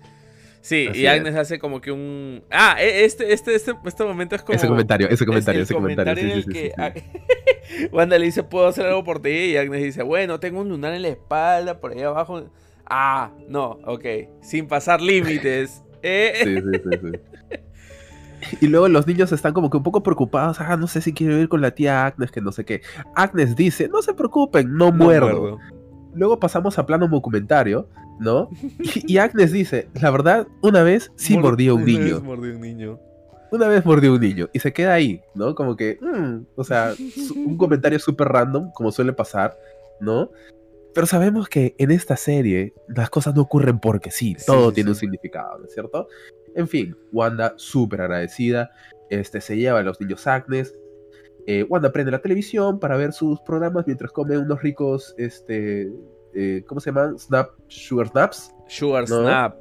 Sí, 0.61 0.89
Así 0.91 1.01
y 1.03 1.07
Agnes 1.07 1.35
hace 1.37 1.59
como 1.61 1.81
que 1.81 1.93
un. 1.93 2.43
Ah, 2.51 2.77
e- 2.81 3.05
este, 3.05 3.33
este, 3.33 3.55
este, 3.55 3.73
este 3.85 4.05
momento 4.05 4.35
es 4.35 4.43
como. 4.43 4.57
Ese 4.57 4.67
comentario, 4.67 5.07
ese 5.07 5.23
es 5.23 5.27
comentario, 5.27 5.63
ese 5.63 5.75
comentario. 5.75 6.13
comentario 6.15 6.35
en 6.37 6.43
sí, 6.43 6.49
el 6.51 6.55
sí, 6.55 6.73
sí, 6.75 6.99
que 6.99 7.79
sí. 7.81 7.89
Wanda 7.93 8.19
le 8.19 8.25
dice, 8.27 8.43
¿puedo 8.43 8.67
hacer 8.67 8.87
algo 8.87 9.05
por 9.05 9.21
ti? 9.23 9.29
Y 9.31 9.57
Agnes 9.57 9.83
dice, 9.83 10.03
bueno, 10.03 10.41
tengo 10.41 10.61
un 10.61 10.69
lunar 10.69 10.93
en 10.95 11.03
la 11.03 11.09
espalda, 11.09 11.79
por 11.79 11.93
ahí 11.93 12.03
abajo. 12.03 12.51
Ah, 12.85 13.31
no, 13.49 13.79
ok. 13.85 14.05
Sin 14.43 14.67
pasar 14.67 15.01
límites. 15.01 15.83
Eh, 16.03 16.33
Sí, 16.43 16.57
sí, 16.57 16.81
sí, 16.83 17.11
sí. 17.13 17.59
Y 18.61 18.67
luego 18.69 18.89
los 18.89 19.07
niños 19.07 19.33
están 19.33 19.53
como 19.53 19.71
que 19.71 19.77
un 19.77 19.83
poco 19.83 20.03
preocupados. 20.03 20.61
Ah, 20.61 20.77
no 20.77 20.87
sé 20.87 21.01
si 21.01 21.13
quiero 21.13 21.37
ir 21.39 21.49
con 21.49 21.61
la 21.61 21.71
tía 21.73 22.07
Agnes, 22.07 22.31
que 22.31 22.41
no 22.41 22.53
sé 22.53 22.65
qué. 22.65 22.83
Agnes 23.15 23.57
dice, 23.57 23.89
no 23.89 24.03
se 24.03 24.15
preocupen, 24.15 24.73
no, 24.77 24.91
no 24.91 24.93
muerdo. 24.93 25.41
muerdo. 25.41 25.59
Luego 26.15 26.39
pasamos 26.41 26.79
a 26.79 26.87
plano 26.87 27.09
documentario, 27.09 27.89
¿no? 28.21 28.49
Y, 28.79 29.15
y 29.15 29.19
Agnes 29.19 29.53
dice, 29.53 29.89
la 30.01 30.11
verdad, 30.11 30.47
una 30.63 30.83
vez 30.83 31.13
sí 31.17 31.35
Mor- 31.35 31.43
mordí 31.45 31.69
a 31.69 31.75
un 31.75 31.83
una 31.83 31.93
vez 31.93 32.01
niño. 32.01 32.21
mordí 32.23 32.51
a 32.51 32.55
un 32.55 32.61
niño. 32.61 32.99
Una 33.53 33.69
vez 33.69 33.85
mordí 33.87 34.09
a 34.09 34.13
un 34.13 34.21
niño. 34.21 34.49
Y 34.53 34.59
se 34.59 34.73
queda 34.73 34.95
ahí, 34.95 35.21
¿no? 35.35 35.55
Como 35.55 35.77
que, 35.77 35.99
mm, 36.01 36.47
o 36.57 36.65
sea, 36.65 36.93
un 37.37 37.57
comentario 37.59 37.99
súper 37.99 38.29
random, 38.29 38.71
como 38.73 38.91
suele 38.93 39.13
pasar, 39.13 39.57
¿no? 40.01 40.31
Pero 40.95 41.07
sabemos 41.07 41.49
que 41.49 41.75
en 41.79 41.91
esta 41.91 42.17
serie 42.17 42.73
las 42.89 43.11
cosas 43.11 43.35
no 43.35 43.43
ocurren 43.43 43.79
porque 43.79 44.11
sí, 44.11 44.35
Sí, 44.39 44.47
todo 44.47 44.71
sí, 44.71 44.77
tiene 44.77 44.91
un 44.91 44.97
significado, 44.97 45.59
¿no 45.59 45.67
es 45.67 45.75
cierto? 45.75 46.09
En 46.57 46.67
fin, 46.69 46.97
Wanda 47.13 47.55
súper 47.57 48.01
agradecida, 48.01 48.71
este, 49.11 49.41
se 49.41 49.57
lleva 49.57 49.79
a 49.81 49.83
los 49.83 50.01
niños 50.01 50.27
Agnes. 50.27 50.75
eh, 51.47 51.65
Wanda 51.69 51.93
prende 51.93 52.11
la 52.11 52.21
televisión 52.21 52.81
para 52.81 52.97
ver 52.97 53.13
sus 53.13 53.41
programas 53.43 53.87
mientras 53.87 54.11
come 54.11 54.37
unos 54.37 54.61
ricos, 54.63 55.15
este, 55.17 55.93
eh, 56.35 56.65
¿cómo 56.67 56.81
se 56.81 56.91
llaman? 56.91 57.17
Snap, 57.19 57.51
Sugar 57.69 58.09
Snaps, 58.09 58.53
Sugar 58.67 59.09
No. 59.09 59.21
Snap. 59.23 59.55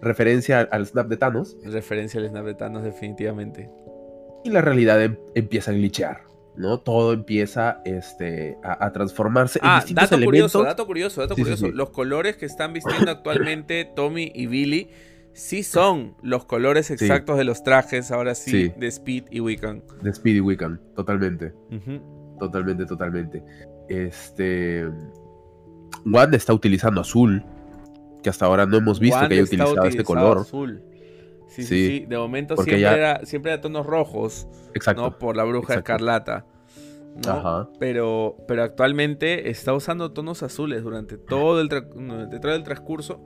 referencia 0.00 0.60
al, 0.70 0.86
Snap 0.86 1.08
de 1.08 1.16
Thanos. 1.18 1.58
Referencia 1.62 2.18
al 2.20 2.28
Snap 2.30 2.46
de 2.46 2.54
Thanos, 2.54 2.82
definitivamente. 2.84 3.68
y 4.44 4.48
la 4.48 4.62
realidad 4.62 5.02
em- 5.02 5.18
empieza 5.34 5.70
a 5.70 5.74
glitchear, 5.74 6.22
¿no? 6.56 6.80
Todo 6.80 7.12
empieza 7.12 7.82
este, 7.84 8.56
a, 8.64 8.86
a 8.86 8.90
transformarse 8.92 9.58
en 9.58 9.66
Ah, 9.68 9.76
distintos 9.80 10.04
dato 10.04 10.14
elementos. 10.16 10.52
curioso, 10.52 10.62
dato 10.62 10.86
curioso, 10.86 11.20
dato 11.20 11.34
Sí, 11.34 11.40
sí, 11.40 11.42
curioso. 11.44 11.66
sí. 11.66 11.72
Los 11.72 11.90
colores 11.90 12.38
que 12.38 12.46
están 12.46 12.72
vistiendo 12.72 13.10
actualmente 13.10 13.84
Tommy 13.94 14.32
y 14.34 14.46
Billy 14.46 14.88
sí 15.32 15.62
son 15.62 16.14
los 16.22 16.44
colores 16.44 16.90
exactos 16.90 17.36
de 17.38 17.44
los 17.44 17.62
trajes, 17.62 18.10
ahora 18.10 18.34
sí, 18.34 18.50
Sí. 18.50 18.72
de 18.76 18.86
Speed 18.88 19.24
y 19.30 19.40
Wiccan. 19.40 19.82
De 20.02 20.12
Speedy 20.12 20.40
Wiccan, 20.40 20.80
totalmente, 20.96 21.52
totalmente, 22.38 22.86
totalmente. 22.86 23.42
Este. 23.88 24.88
Wanda 26.06 26.36
está 26.36 26.54
utilizando 26.54 27.00
azul, 27.00 27.44
que 28.22 28.30
hasta 28.30 28.46
ahora 28.46 28.66
no 28.66 28.76
hemos 28.76 29.00
visto 29.00 29.16
Wanda 29.16 29.28
que 29.28 29.34
haya 29.34 29.44
utilizado 29.44 29.84
este 29.84 30.04
color. 30.04 30.38
azul. 30.38 30.82
Sí, 31.48 31.62
sí, 31.64 31.86
Sí. 32.00 32.06
De 32.08 32.16
momento 32.16 32.54
siempre, 32.56 32.80
era, 32.82 33.24
siempre 33.26 33.52
era 33.52 33.60
tonos 33.60 33.84
rojos, 33.84 34.46
Exacto. 34.74 35.02
¿no? 35.02 35.18
Por 35.18 35.36
la 35.36 35.42
bruja 35.44 35.74
exacto. 35.74 35.80
escarlata. 35.80 36.46
¿no? 37.26 37.32
Ajá. 37.32 37.68
Pero, 37.80 38.36
pero 38.46 38.62
actualmente 38.62 39.50
está 39.50 39.74
usando 39.74 40.12
tonos 40.12 40.44
azules 40.44 40.84
durante 40.84 41.18
todo 41.18 41.60
el, 41.60 41.68
tra- 41.68 41.88
durante 41.92 42.38
todo 42.38 42.54
el 42.54 42.62
transcurso. 42.62 43.20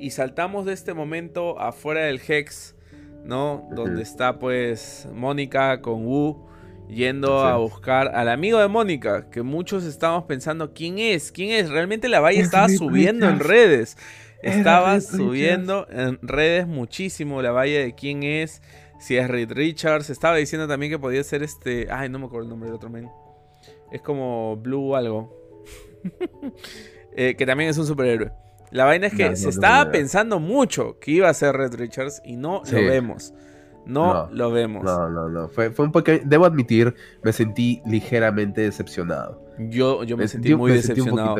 Y 0.00 0.10
saltamos 0.10 0.64
de 0.64 0.72
este 0.72 0.94
momento 0.94 1.60
afuera 1.60 2.04
del 2.04 2.20
Hex, 2.26 2.74
¿no? 3.22 3.68
Donde 3.72 4.02
está 4.02 4.38
pues 4.38 5.06
Mónica 5.12 5.82
con 5.82 6.06
Wu 6.06 6.48
yendo 6.88 7.40
a 7.40 7.56
buscar 7.56 8.08
al 8.14 8.28
amigo 8.28 8.58
de 8.58 8.68
Mónica, 8.68 9.30
que 9.30 9.42
muchos 9.42 9.84
estábamos 9.84 10.24
pensando, 10.24 10.72
¿quién 10.72 10.98
es? 10.98 11.30
¿Quién 11.30 11.50
es? 11.50 11.70
Realmente 11.70 12.08
la 12.08 12.20
valla 12.20 12.40
Es 12.40 12.46
estaba 12.46 12.68
subiendo 12.68 13.28
en 13.28 13.40
redes. 13.40 13.96
Estaba 14.42 15.00
subiendo 15.02 15.86
en 15.90 16.18
redes 16.22 16.66
muchísimo 16.66 17.42
la 17.42 17.52
valla 17.52 17.80
de 17.80 17.94
quién 17.94 18.22
es. 18.22 18.62
Si 18.98 19.16
es 19.16 19.28
Reed 19.28 19.52
Richards. 19.52 20.10
Estaba 20.10 20.36
diciendo 20.36 20.66
también 20.66 20.90
que 20.90 20.98
podía 20.98 21.22
ser 21.22 21.42
este. 21.42 21.88
Ay, 21.90 22.08
no 22.08 22.18
me 22.18 22.26
acuerdo 22.26 22.44
el 22.44 22.50
nombre 22.50 22.68
del 22.68 22.76
otro 22.76 22.88
men. 22.88 23.10
Es 23.92 24.00
como 24.00 24.56
Blue 24.56 24.96
algo. 24.96 25.36
Eh, 27.16 27.34
que 27.36 27.44
también 27.44 27.68
es 27.68 27.76
un 27.76 27.86
superhéroe. 27.86 28.30
La 28.70 28.84
vaina 28.84 29.08
es 29.08 29.14
que 29.14 29.24
No, 29.24 29.30
no 29.30 29.36
se 29.36 29.48
estaba 29.48 29.90
pensando 29.90 30.38
mucho 30.40 30.98
que 31.00 31.10
iba 31.12 31.28
a 31.28 31.34
ser 31.34 31.56
Red 31.56 31.74
Richards 31.74 32.22
y 32.24 32.36
no 32.36 32.62
Sí. 32.64 32.76
lo 32.76 32.82
vemos. 32.82 33.34
No, 33.86 34.28
lo 34.32 34.50
vemos. 34.52 34.84
No, 34.84 35.08
no, 35.08 35.28
no. 35.28 35.48
Fue, 35.48 35.70
fue 35.70 35.86
un 35.86 35.92
poco. 35.92 36.12
Debo 36.24 36.44
admitir, 36.44 36.94
me 37.22 37.32
sentí 37.32 37.80
ligeramente 37.86 38.60
decepcionado. 38.60 39.42
Yo, 39.58 40.04
yo 40.04 40.16
me, 40.16 40.28
sentí 40.28 40.54
muy 40.54 40.70
me 40.70 40.76
decepcionado. 40.76 41.36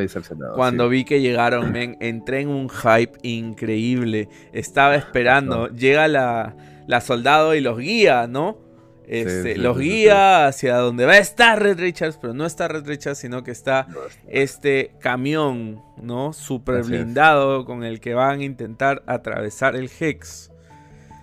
Cuando 0.55 0.85
sí. 0.85 0.91
vi 0.91 1.05
que 1.05 1.21
llegaron, 1.21 1.71
men, 1.71 1.97
entré 2.01 2.41
en 2.41 2.49
un 2.49 2.69
hype 2.69 3.13
increíble. 3.23 4.29
Estaba 4.53 4.97
esperando. 4.97 5.69
Llega 5.69 6.09
la, 6.09 6.57
la 6.87 7.01
soldado 7.01 7.55
y 7.55 7.61
los 7.61 7.79
guía, 7.79 8.27
¿no? 8.27 8.59
Este, 9.07 9.55
sí, 9.55 9.61
los 9.61 9.77
sí, 9.77 9.85
guía 9.85 10.47
hacia 10.47 10.77
donde 10.77 11.05
va 11.05 11.13
a 11.13 11.19
estar 11.19 11.61
Red 11.61 11.81
Richards, 11.81 12.19
pero 12.21 12.33
no 12.33 12.47
está 12.47 12.69
Red 12.69 12.87
Richards, 12.87 13.19
sino 13.19 13.43
que 13.43 13.51
está 13.51 13.87
No, 13.89 13.99
este 14.29 14.93
camión, 15.01 15.83
¿no? 16.01 16.33
Super 16.33 16.85
blindado 16.85 17.65
con 17.65 17.83
el 17.83 18.01
que 18.01 18.15
van 18.15 18.41
a 18.41 18.45
intentar 18.45 19.03
atravesar 19.07 19.75
el 19.77 19.91
Hex. 19.99 20.53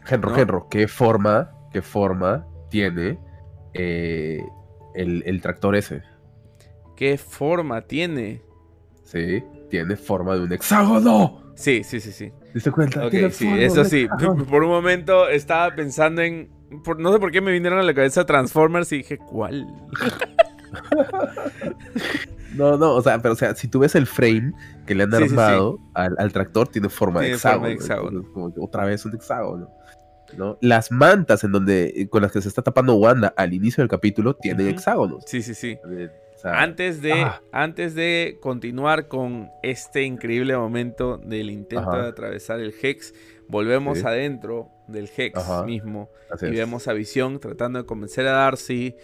Genro, 0.03 0.31
¿no? 0.31 0.35
Genro, 0.35 0.67
¿qué 0.69 0.87
forma, 0.87 1.51
qué 1.71 1.81
forma 1.81 2.45
tiene 2.69 3.19
eh, 3.73 4.43
el, 4.95 5.23
el 5.25 5.41
tractor 5.41 5.75
ese? 5.75 6.01
¿Qué 6.95 7.17
forma 7.17 7.81
tiene? 7.81 8.41
Sí, 9.03 9.43
tiene 9.69 9.95
forma 9.95 10.35
de 10.35 10.41
un 10.41 10.51
hexágono. 10.51 11.43
Sí, 11.55 11.83
sí, 11.83 11.99
sí, 11.99 12.11
sí. 12.11 12.31
¿Te 12.61 12.71
cuenta? 12.71 13.05
Ok, 13.05 13.11
Tiene 13.11 13.31
sí, 13.31 13.47
eso 13.59 13.83
sí. 13.85 14.07
Por 14.49 14.63
un 14.63 14.69
momento 14.69 15.27
estaba 15.27 15.73
pensando 15.75 16.21
en. 16.21 16.49
Por- 16.83 16.99
no 16.99 17.11
sé 17.13 17.19
por 17.19 17.31
qué 17.31 17.41
me 17.41 17.51
vinieron 17.51 17.79
a 17.79 17.83
la 17.83 17.93
cabeza 17.93 18.25
Transformers 18.25 18.91
y 18.91 18.97
dije, 18.97 19.17
¿cuál? 19.17 19.67
No, 22.55 22.77
no, 22.77 22.95
o 22.95 23.01
sea, 23.01 23.19
pero 23.21 23.33
o 23.33 23.37
sea, 23.37 23.53
si 23.55 23.67
tú 23.67 23.79
ves 23.79 23.93
el 23.95 24.07
frame 24.07 24.51
que 24.85 24.95
le 24.95 25.03
han 25.03 25.11
Sí, 25.11 25.17
sí, 25.17 25.23
sí. 25.29 25.33
armado 25.35 25.79
Al, 25.93 26.15
al 26.17 26.31
tractor, 26.33 26.67
tiene 26.69 26.89
forma 26.89 27.19
de 27.21 27.27
Tiene 27.27 27.39
forma 27.39 27.69
hexágono. 27.69 28.19
de 28.19 28.25
hexágono. 28.25 28.33
como 28.33 28.65
otra 28.65 28.85
vez 28.85 29.05
un 29.05 29.15
hexágono. 29.15 29.69
¿no? 30.37 30.57
Las 30.61 30.91
mantas 30.91 31.43
en 31.43 31.51
donde, 31.51 32.07
con 32.09 32.21
las 32.21 32.31
que 32.31 32.41
se 32.41 32.49
está 32.49 32.61
tapando 32.61 32.95
Wanda 32.95 33.33
al 33.37 33.53
inicio 33.53 33.81
del 33.81 33.89
capítulo 33.89 34.35
tienen 34.35 34.67
hexágonos. 34.67 35.23
Sí, 35.27 35.41
sí, 35.41 35.53
sí. 35.53 35.77
También, 35.81 36.11
o 36.35 36.39
sea, 36.39 36.61
Antes 36.61 37.01
de, 37.01 37.13
ah. 37.13 37.41
antes 37.51 37.95
de 37.95 38.37
continuar 38.41 39.07
con 39.07 39.49
este 39.63 40.03
increíble 40.03 40.57
momento 40.57 41.17
del 41.17 41.49
intento 41.49 41.89
Ajá. 41.89 42.01
de 42.03 42.07
atravesar 42.09 42.59
el 42.59 42.73
Hex, 42.81 43.13
volvemos 43.47 44.03
adentro 44.03 44.69
del 44.87 45.09
Hex 45.15 45.37
Ajá. 45.37 45.63
mismo 45.63 46.09
y 46.41 46.51
vemos 46.51 46.87
a 46.87 46.93
Visión 46.93 47.39
tratando 47.39 47.79
de 47.79 47.85
convencer 47.85 48.27
a 48.27 48.31
Darcy 48.31 48.95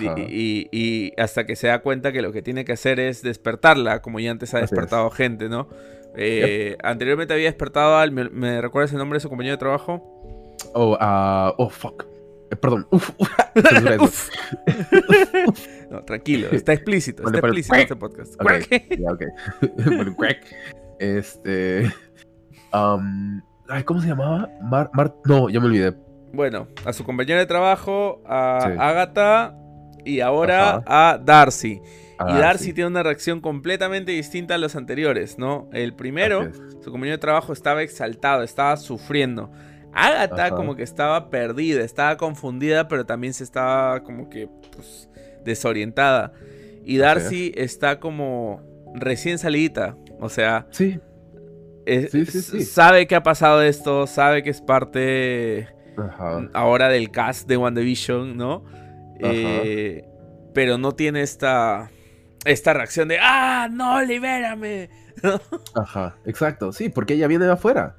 y, 0.00 0.06
y- 0.32 0.68
y 0.72 1.12
hasta 1.20 1.44
que 1.46 1.56
se 1.56 1.66
da 1.66 1.80
cuenta 1.80 2.10
que 2.12 2.22
lo 2.22 2.32
que 2.32 2.40
tiene 2.42 2.64
que 2.64 2.72
hacer 2.72 2.98
es 3.00 3.22
despertarla, 3.22 4.00
como 4.00 4.18
ya 4.20 4.30
antes 4.30 4.54
ha 4.54 4.60
despertado 4.60 5.10
gente, 5.10 5.48
¿no? 5.50 5.68
Eh, 6.16 6.76
Anteriormente 6.82 7.34
había 7.34 7.46
despertado 7.46 7.96
al. 7.98 8.10
¿Me, 8.12 8.28
me 8.30 8.60
recuerdas 8.62 8.92
el 8.92 8.98
nombre 8.98 9.16
de 9.16 9.20
su 9.20 9.28
compañero 9.28 9.54
de 9.56 9.58
trabajo? 9.58 10.54
Oh, 10.72 10.96
ah, 11.00 11.52
oh, 11.58 11.68
fuck. 11.68 12.06
Eh, 12.50 12.56
perdón. 12.56 12.86
Uf, 12.92 13.10
no, 15.90 16.04
tranquilo, 16.04 16.48
está 16.52 16.72
explícito, 16.72 17.22
Bueno, 17.22 17.38
está 17.38 17.48
explícito 17.48 17.76
este 17.76 17.96
podcast. 17.96 18.34
Ok, 18.40 18.48
ya, 18.98 19.12
ok. 19.12 19.22
bueno, 19.86 20.16
crack. 20.16 20.46
Este. 20.98 21.92
um, 22.72 23.40
ay, 23.68 23.82
¿Cómo 23.84 24.00
se 24.00 24.08
llamaba? 24.08 24.48
Mar, 24.62 24.90
Mar- 24.92 25.14
No, 25.24 25.48
ya 25.48 25.60
me 25.60 25.66
olvidé. 25.66 25.94
Bueno, 26.32 26.66
a 26.84 26.92
su 26.92 27.04
compañero 27.04 27.38
de 27.38 27.46
trabajo, 27.46 28.22
a 28.26 28.60
Sí. 28.62 28.68
Agatha 28.78 29.54
y 30.04 30.20
ahora 30.20 30.82
Ajá. 30.86 31.12
a 31.14 31.18
Darcy. 31.18 31.80
Ah, 32.18 32.30
y 32.30 32.38
Darcy 32.40 32.64
sí, 32.66 32.72
tiene 32.74 32.88
una 32.88 33.02
reacción 33.02 33.40
completamente 33.40 34.12
distinta 34.12 34.54
a 34.54 34.58
los 34.58 34.76
anteriores, 34.76 35.38
¿no? 35.38 35.68
El 35.72 35.94
primero, 35.94 36.50
su 36.82 36.90
compañero 36.90 37.16
de 37.16 37.20
trabajo 37.20 37.52
estaba 37.52 37.82
exaltado, 37.82 38.42
estaba 38.42 38.76
sufriendo. 38.76 39.50
Agatha 39.92 40.46
Ajá. 40.46 40.54
como 40.56 40.74
que 40.74 40.82
estaba 40.82 41.30
perdida, 41.30 41.82
estaba 41.82 42.16
confundida, 42.16 42.88
pero 42.88 43.06
también 43.06 43.32
se 43.32 43.44
estaba 43.44 44.02
como 44.02 44.28
que 44.28 44.48
pues, 44.74 45.08
desorientada. 45.44 46.32
Y 46.84 46.98
Darcy 46.98 47.52
está 47.56 47.98
como 48.00 48.60
recién 48.94 49.38
salidita, 49.38 49.96
o 50.20 50.28
sea, 50.28 50.66
Sí. 50.70 50.98
Es- 51.86 52.10
Sí, 52.12 52.26
sí, 52.26 52.40
sí. 52.42 52.64
sabe 52.64 53.06
que 53.06 53.14
ha 53.16 53.22
pasado 53.22 53.62
esto, 53.62 54.06
sabe 54.06 54.42
que 54.42 54.50
es 54.50 54.60
parte 54.60 55.68
Ajá. 55.96 56.48
ahora 56.54 56.88
del 56.88 57.10
cast 57.10 57.48
de 57.48 57.56
WandaVision, 57.56 58.36
¿no? 58.36 58.64
Eh, 59.20 60.04
pero 60.54 60.76
no 60.78 60.92
tiene 60.92 61.22
esta, 61.22 61.90
esta 62.44 62.72
reacción 62.74 63.08
de 63.08 63.18
¡Ah, 63.20 63.68
no, 63.70 64.02
libérame! 64.02 64.88
Ajá. 65.74 66.16
Exacto. 66.26 66.72
Sí, 66.72 66.88
porque 66.88 67.14
ella 67.14 67.28
viene 67.28 67.44
de 67.46 67.52
afuera. 67.52 67.96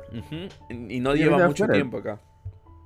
Y 0.70 1.00
no 1.00 1.14
Ella 1.14 1.26
lleva 1.26 1.48
mucho 1.48 1.64
afuera. 1.64 1.74
tiempo 1.74 1.98
acá. 2.00 2.20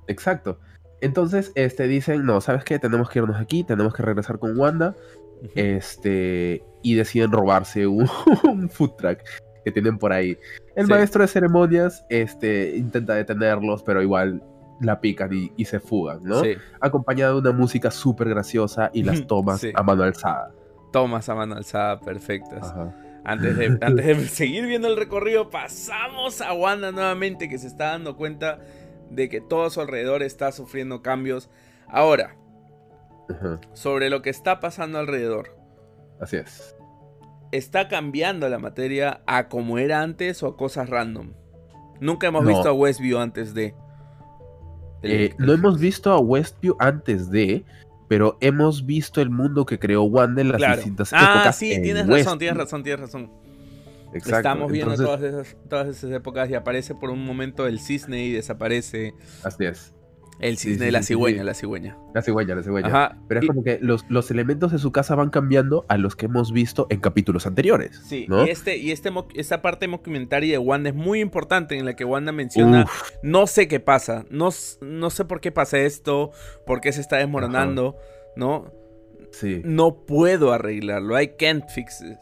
Exacto. 0.06 0.60
Entonces, 1.00 1.50
este, 1.54 1.88
dicen, 1.88 2.24
no, 2.26 2.40
¿sabes 2.40 2.62
qué? 2.64 2.78
Tenemos 2.78 3.08
que 3.10 3.18
irnos 3.20 3.40
aquí, 3.40 3.64
tenemos 3.64 3.94
que 3.94 4.02
regresar 4.02 4.38
con 4.38 4.56
Wanda. 4.58 4.94
Este, 5.54 6.62
y 6.82 6.94
deciden 6.94 7.32
robarse 7.32 7.86
un, 7.86 8.08
un 8.44 8.68
food 8.68 8.92
truck 8.96 9.18
que 9.70 9.80
tienen 9.80 9.98
por 9.98 10.12
ahí. 10.12 10.36
El 10.76 10.86
Sí. 10.86 10.90
maestro 10.92 11.22
de 11.22 11.28
ceremonias, 11.28 12.04
este, 12.10 12.76
intenta 12.76 13.14
detenerlos, 13.14 13.82
pero 13.82 14.02
igual 14.02 14.42
la 14.80 15.00
pican 15.00 15.32
y, 15.32 15.52
y 15.56 15.64
se 15.66 15.78
fugan, 15.80 16.22
¿no? 16.24 16.42
Sí. 16.42 16.54
Acompañado 16.80 17.40
de 17.40 17.48
una 17.50 17.58
música 17.58 17.90
súper 17.90 18.28
graciosa 18.30 18.90
y 18.92 19.02
las 19.02 19.26
tomas 19.26 19.60
Sí. 19.60 19.72
a 19.74 19.82
mano 19.82 20.02
alzada. 20.04 20.52
Tomas 20.92 21.28
a 21.28 21.34
mano 21.34 21.54
alzada 21.56 22.00
perfectas. 22.00 22.70
Ajá. 22.70 22.94
Antes 23.24 23.56
de, 23.58 23.66
antes 23.82 24.06
de 24.06 24.14
seguir 24.28 24.66
viendo 24.66 24.88
el 24.88 24.96
recorrido, 24.96 25.50
pasamos 25.50 26.40
a 26.40 26.52
Wanda 26.54 26.90
nuevamente 26.92 27.48
que 27.48 27.58
se 27.58 27.66
está 27.66 27.88
dando 27.90 28.16
cuenta 28.16 28.58
de 29.10 29.28
que 29.28 29.40
todo 29.42 29.66
a 29.66 29.70
su 29.70 29.80
alrededor 29.82 30.22
está 30.22 30.50
sufriendo 30.52 31.02
cambios. 31.02 31.50
Ahora, 31.86 32.36
Ajá. 33.28 33.60
sobre 33.74 34.08
lo 34.08 34.22
que 34.22 34.30
está 34.30 34.60
pasando 34.60 34.98
alrededor. 34.98 35.56
Así 36.20 36.36
es. 36.36 36.74
¿Está 37.52 37.88
cambiando 37.88 38.48
la 38.48 38.58
materia 38.58 39.22
a 39.26 39.48
como 39.48 39.78
era 39.78 40.02
antes 40.02 40.42
o 40.42 40.46
a 40.48 40.56
cosas 40.56 40.88
random? 40.88 41.32
Nunca 42.00 42.28
hemos 42.28 42.44
No. 42.44 42.48
visto 42.50 42.68
a 42.68 42.72
Westview 42.72 43.18
antes 43.18 43.54
de. 43.54 43.74
el- 45.02 45.10
Eh, 45.12 45.34
no 45.38 45.52
hemos 45.52 45.78
visto 45.80 46.12
a 46.12 46.18
Westview 46.20 46.76
antes 46.78 47.30
de, 47.30 47.64
pero 48.08 48.36
hemos 48.40 48.84
visto 48.86 49.20
el 49.20 49.30
mundo 49.30 49.64
que 49.66 49.78
creó 49.78 50.02
Wanda 50.04 50.42
en 50.42 50.48
las 50.48 50.58
Claro. 50.58 50.76
distintas 50.76 51.12
Ah, 51.12 51.32
épocas. 51.36 51.56
sí, 51.56 51.72
en 51.72 51.82
tienes 51.82 52.06
razón, 52.06 52.38
tienes 52.38 52.56
razón, 52.58 52.82
tienes 52.82 53.00
razón. 53.00 53.30
Exacto. 54.12 54.36
Estamos 54.38 54.72
viendo 54.72 54.92
Entonces, 54.94 55.06
todas, 55.30 55.46
esas, 55.46 55.56
todas 55.68 55.88
esas 55.88 56.10
épocas 56.12 56.50
y 56.50 56.54
aparece 56.54 56.94
por 56.94 57.10
un 57.10 57.24
momento 57.24 57.66
el 57.66 57.78
cisne 57.80 58.24
y 58.24 58.32
desaparece. 58.32 59.14
Así 59.44 59.64
es. 59.64 59.94
El 60.40 60.56
cisne, 60.58 60.86
sí, 60.86 60.90
la 60.90 61.02
sí, 61.02 61.08
cigüeña, 61.08 61.40
sí. 61.40 61.44
la 61.46 61.54
cigüeña. 61.54 61.98
La 62.14 62.22
cigüeña, 62.22 62.54
la 62.54 62.62
cigüeña. 62.62 62.88
Ajá. 62.88 63.18
Pero 63.28 63.40
es 63.40 63.44
y- 63.44 63.46
como 63.48 63.62
que 63.62 63.78
los, 63.80 64.04
los 64.08 64.30
elementos 64.30 64.72
de 64.72 64.78
su 64.78 64.90
casa 64.92 65.14
van 65.14 65.30
cambiando 65.30 65.84
a 65.88 65.98
los 65.98 66.16
que 66.16 66.26
hemos 66.26 66.52
visto 66.52 66.86
en 66.90 67.00
capítulos 67.00 67.46
anteriores. 67.46 68.00
Sí, 68.06 68.26
¿no? 68.28 68.46
y, 68.46 68.50
este, 68.50 68.76
y 68.78 68.90
este, 68.90 69.10
esta 69.34 69.60
parte 69.62 69.86
documentaria 69.86 70.52
de 70.52 70.58
Wanda 70.58 70.90
es 70.90 70.94
muy 70.96 71.20
importante 71.20 71.76
en 71.76 71.84
la 71.84 71.94
que 71.94 72.04
Wanda 72.04 72.32
menciona, 72.32 72.84
Uf, 72.84 73.10
no 73.22 73.46
sé 73.46 73.68
qué 73.68 73.80
pasa, 73.80 74.24
no, 74.30 74.48
no 74.80 75.10
sé 75.10 75.24
por 75.24 75.40
qué 75.40 75.52
pasa 75.52 75.78
esto, 75.78 76.30
por 76.66 76.80
qué 76.80 76.92
se 76.92 77.00
está 77.00 77.16
desmoronando, 77.18 77.96
¿no? 78.36 78.72
sí, 79.32 79.60
No 79.64 80.04
puedo 80.06 80.52
arreglarlo, 80.52 81.20
I 81.20 81.32
can't 81.38 81.64
fix 81.68 82.00
it, 82.00 82.18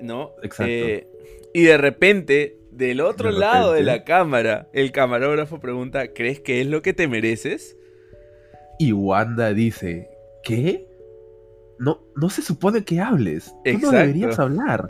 ¿no? 0.00 0.32
Exacto. 0.42 0.64
Eh, 0.72 1.08
y 1.54 1.62
de 1.64 1.78
repente, 1.78 2.58
del 2.78 3.00
otro 3.00 3.32
De 3.32 3.38
lado 3.40 3.72
de 3.72 3.82
la 3.82 4.04
cámara, 4.04 4.68
el 4.72 4.92
camarógrafo 4.92 5.58
pregunta, 5.58 6.12
¿crees 6.14 6.38
que 6.40 6.60
es 6.60 6.66
lo 6.68 6.80
que 6.80 6.92
te 6.94 7.08
mereces? 7.08 7.76
Y 8.78 8.92
Wanda 8.92 9.52
dice, 9.52 10.08
¿qué? 10.44 10.86
No, 11.80 12.00
no 12.14 12.30
se 12.30 12.40
supone 12.40 12.84
que 12.84 13.00
hables. 13.00 13.46
Tú 13.46 13.52
no 13.64 13.70
Exacto. 13.72 13.96
deberías 13.96 14.38
hablar. 14.38 14.88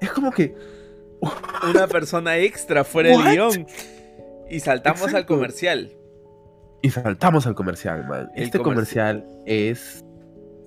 Es 0.00 0.10
como 0.12 0.30
que... 0.30 0.54
Una 1.68 1.88
persona 1.88 2.36
extra 2.38 2.84
fuera 2.84 3.10
del 3.10 3.22
guion. 3.22 3.66
Y 4.48 4.60
saltamos 4.60 5.02
al 5.02 5.08
Exacto. 5.08 5.34
comercial. 5.34 5.90
Y 6.82 6.90
saltamos 6.90 7.46
al 7.48 7.54
comercial, 7.56 8.06
man. 8.06 8.30
El 8.36 8.44
este 8.44 8.58
comercial. 8.60 9.22
comercial 9.22 9.42
es... 9.46 10.04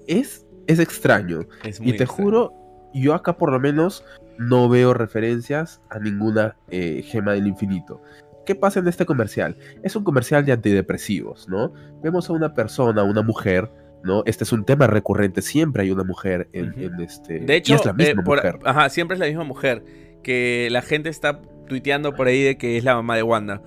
Es, 0.08 0.46
es 0.68 0.80
extraño. 0.80 1.48
Es 1.64 1.80
muy 1.80 1.92
Y 1.92 1.98
te 1.98 2.04
extraño. 2.04 2.26
juro, 2.26 2.54
yo 2.94 3.14
acá 3.14 3.38
por 3.38 3.52
lo 3.54 3.60
menos 3.60 4.04
no 4.40 4.70
veo 4.70 4.94
referencias 4.94 5.82
a 5.90 6.00
ninguna 6.00 6.56
eh, 6.70 7.02
gema 7.04 7.34
del 7.34 7.48
infinito. 7.48 8.02
¿Qué 8.46 8.56
pasa 8.56 8.80
en 8.80 8.88
este 8.88 9.06
comercial? 9.06 9.58
Es 9.84 9.96
un 9.96 10.04
comercial 10.04 10.46
de 10.46 10.54
antidepresivos, 10.54 11.50
¿no? 11.50 11.74
Vemos 12.02 12.30
a 12.30 12.34
una 12.34 12.54
persona, 12.54 13.04
una 13.04 13.22
mujer, 13.22 13.70
¿no? 14.04 14.24
Este 14.26 14.44
es 14.46 14.54
un 14.54 14.64
tema 14.64 14.88
recurrente, 14.88 15.42
siempre 15.42 15.84
hay 15.84 15.92
una 15.92 16.04
mujer 16.06 16.48
en, 16.54 16.74
este... 17.02 17.40
De 17.42 17.56
hecho, 17.58 17.74
y 17.74 17.76
es 17.76 17.86
la 17.86 17.94
misma 17.94 18.22
eh, 18.22 18.26
por- 18.26 18.38
mujer. 18.38 18.60
ajá, 18.64 18.90
siempre 18.90 19.16
es 19.16 19.20
la 19.20 19.26
misma 19.28 19.44
mujer. 19.44 19.84
Que 20.24 20.70
la 20.72 20.82
gente 20.82 21.10
está 21.10 21.42
tuiteando 21.68 22.14
por 22.16 22.28
ahí 22.28 22.42
de 22.42 22.58
que 22.58 22.78
es 22.78 22.84
la 22.86 22.96
mamá 22.96 23.16
de 23.18 23.24
Wanda. 23.24 23.62